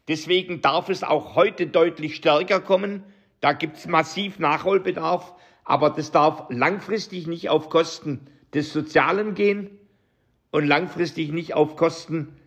Deswegen 0.08 0.62
darf 0.62 0.89
es 0.89 1.04
auch 1.04 1.36
heute 1.36 1.68
deutlich 1.68 2.16
stärker 2.16 2.60
kommen. 2.60 3.04
Da 3.41 3.54
gibt 3.54 3.78
es 3.78 3.86
massiv 3.86 4.39
Nachholbedarf. 4.39 5.34
Aber 5.64 5.89
das 5.89 6.12
darf 6.12 6.45
langfristig 6.49 7.28
nicht 7.28 7.49
auf 7.49 7.70
Kosten 7.70 8.28
des 8.54 8.74
Sozialen 8.74 9.36
gehen 9.36 9.70
und 10.52 10.66
langfristig 10.66 11.32
nicht 11.32 11.54
auf 11.54 11.76
Kosten 11.76 12.39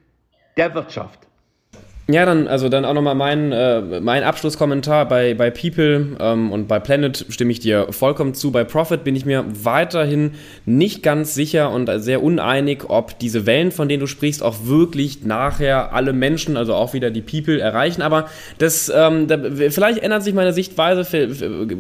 der 0.57 0.75
Wirtschaft. 0.75 1.29
Ja, 2.07 2.27
dann, 2.27 2.49
also 2.49 2.69
dann 2.69 2.85
auch 2.85 2.93
nochmal 2.93 3.15
mein, 3.15 3.51
äh, 3.51 3.81
mein 3.81 4.25
Abschlusskommentar 4.25 5.09
bei, 5.09 5.33
bei 5.33 5.51
People 5.51 6.19
ähm, 6.21 6.53
und 6.53 6.69
bei 6.69 6.79
Planet 6.79 7.25
stimme 7.31 7.51
ich 7.51 7.61
dir 7.61 7.87
vollkommen 7.93 8.35
zu. 8.35 8.53
Bei 8.53 8.63
Profit 8.63 9.05
bin 9.05 9.17
ich 9.17 9.25
mir 9.25 9.47
weiterhin 9.63 10.33
nicht 10.67 11.03
ganz 11.03 11.33
sicher 11.33 11.71
und 11.71 11.91
sehr 12.03 12.23
uneinig, 12.23 12.91
ob 12.91 13.19
diese 13.19 13.47
Wellen, 13.47 13.73
von 13.73 13.89
denen 13.89 14.01
du 14.01 14.07
sprichst, 14.07 14.43
auch 14.43 14.67
wirklich 14.67 15.25
nachher 15.25 15.95
alle 15.95 16.13
Menschen, 16.13 16.59
also 16.59 16.75
auch 16.75 16.93
wieder 16.93 17.11
die 17.11 17.23
People, 17.23 17.59
erreichen. 17.59 18.03
Aber 18.03 18.29
das, 18.59 18.93
ähm, 18.95 19.27
da, 19.27 19.39
vielleicht 19.71 20.01
ändert 20.01 20.25
sich 20.25 20.35
meine 20.35 20.53
Sichtweise, 20.53 21.07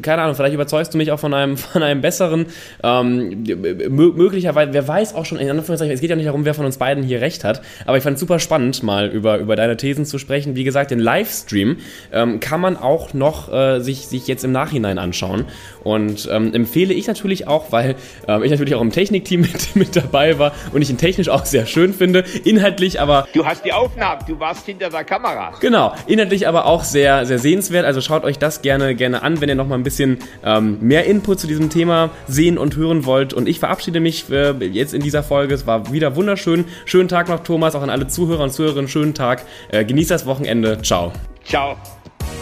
keine 0.00 0.22
Ahnung, 0.22 0.36
vielleicht 0.36 0.54
überzeugst 0.54 0.94
du 0.94 0.96
mich 0.96 1.12
auch 1.12 1.20
von 1.20 1.34
einem, 1.34 1.56
von 1.58 1.82
einem 1.82 2.00
besseren, 2.00 2.46
ähm, 2.82 3.44
möglicherweise, 3.90 4.72
wer 4.72 4.88
weiß 4.88 5.16
auch 5.16 5.26
schon, 5.26 5.36
in 5.36 5.50
Anführungszeichen, 5.50 5.92
es 5.92 6.00
geht 6.00 6.08
ja 6.08 6.16
nicht 6.16 6.28
darum, 6.28 6.46
wer 6.46 6.54
von 6.54 6.64
uns 6.64 6.78
beiden 6.78 7.04
hier 7.04 7.20
recht 7.20 7.44
hat, 7.44 7.60
aber 7.84 7.98
ich 7.98 8.02
fand 8.02 8.14
es 8.14 8.20
super 8.20 8.38
spannend, 8.38 8.82
mal 8.82 9.08
über, 9.08 9.36
über 9.36 9.54
deine 9.54 9.76
Thesen 9.76 10.06
zu 10.06 10.13
zu 10.14 10.18
sprechen. 10.20 10.54
Wie 10.54 10.62
gesagt, 10.62 10.92
den 10.92 11.00
Livestream 11.00 11.78
ähm, 12.12 12.38
kann 12.38 12.60
man 12.60 12.76
auch 12.76 13.14
noch 13.14 13.52
äh, 13.52 13.80
sich, 13.80 14.06
sich 14.06 14.28
jetzt 14.28 14.44
im 14.44 14.52
Nachhinein 14.52 14.98
anschauen. 14.98 15.46
Und 15.82 16.28
ähm, 16.30 16.54
empfehle 16.54 16.94
ich 16.94 17.08
natürlich 17.08 17.48
auch, 17.48 17.72
weil 17.72 17.96
äh, 18.28 18.44
ich 18.44 18.50
natürlich 18.50 18.76
auch 18.76 18.80
im 18.80 18.92
Technikteam 18.92 19.40
mit, 19.52 19.74
mit 19.74 19.96
dabei 19.96 20.38
war 20.38 20.52
und 20.72 20.82
ich 20.82 20.90
ihn 20.90 20.98
technisch 20.98 21.28
auch 21.28 21.44
sehr 21.44 21.66
schön 21.66 21.92
finde. 21.92 22.24
Inhaltlich 22.44 23.00
aber. 23.00 23.26
Du 23.34 23.44
hast 23.44 23.64
die 23.64 23.72
Aufnahmen, 23.72 24.22
du 24.28 24.38
warst 24.38 24.66
hinter 24.66 24.88
der 24.88 25.02
Kamera. 25.02 25.52
Genau, 25.60 25.92
inhaltlich 26.06 26.46
aber 26.46 26.66
auch 26.66 26.84
sehr, 26.84 27.26
sehr 27.26 27.40
sehenswert. 27.40 27.84
Also 27.84 28.00
schaut 28.00 28.24
euch 28.24 28.38
das 28.38 28.62
gerne, 28.62 28.94
gerne 28.94 29.22
an, 29.22 29.40
wenn 29.40 29.48
ihr 29.48 29.56
noch 29.56 29.66
mal 29.66 29.74
ein 29.74 29.82
bisschen 29.82 30.18
ähm, 30.44 30.78
mehr 30.80 31.06
Input 31.06 31.40
zu 31.40 31.48
diesem 31.48 31.70
Thema 31.70 32.10
sehen 32.28 32.56
und 32.56 32.76
hören 32.76 33.04
wollt. 33.04 33.34
Und 33.34 33.48
ich 33.48 33.58
verabschiede 33.58 33.98
mich 33.98 34.30
äh, 34.30 34.52
jetzt 34.64 34.94
in 34.94 35.02
dieser 35.02 35.24
Folge. 35.24 35.54
Es 35.54 35.66
war 35.66 35.92
wieder 35.92 36.14
wunderschön. 36.14 36.66
Schönen 36.84 37.08
Tag 37.08 37.28
noch, 37.28 37.42
Thomas, 37.42 37.74
auch 37.74 37.82
an 37.82 37.90
alle 37.90 38.06
Zuhörer 38.06 38.44
und 38.44 38.52
Zuhörerinnen. 38.52 38.88
Schönen 38.88 39.14
Tag. 39.14 39.44
Äh, 39.72 39.84
genießt 39.84 40.03
das 40.10 40.26
Wochenende. 40.26 40.80
Ciao. 40.82 41.12
Ciao. 41.44 41.76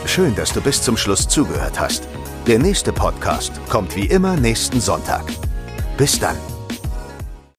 Schön, 0.06 0.34
dass 0.34 0.52
du 0.52 0.60
bis 0.60 0.82
zum 0.82 0.96
Schluss 0.96 1.28
zugehört 1.28 1.78
hast. 1.78 2.08
Der 2.46 2.58
nächste 2.58 2.92
Podcast 2.92 3.52
kommt 3.68 3.94
wie 3.96 4.06
immer 4.06 4.36
nächsten 4.36 4.80
Sonntag. 4.80 5.24
Bis 5.96 6.18
dann. 6.18 6.36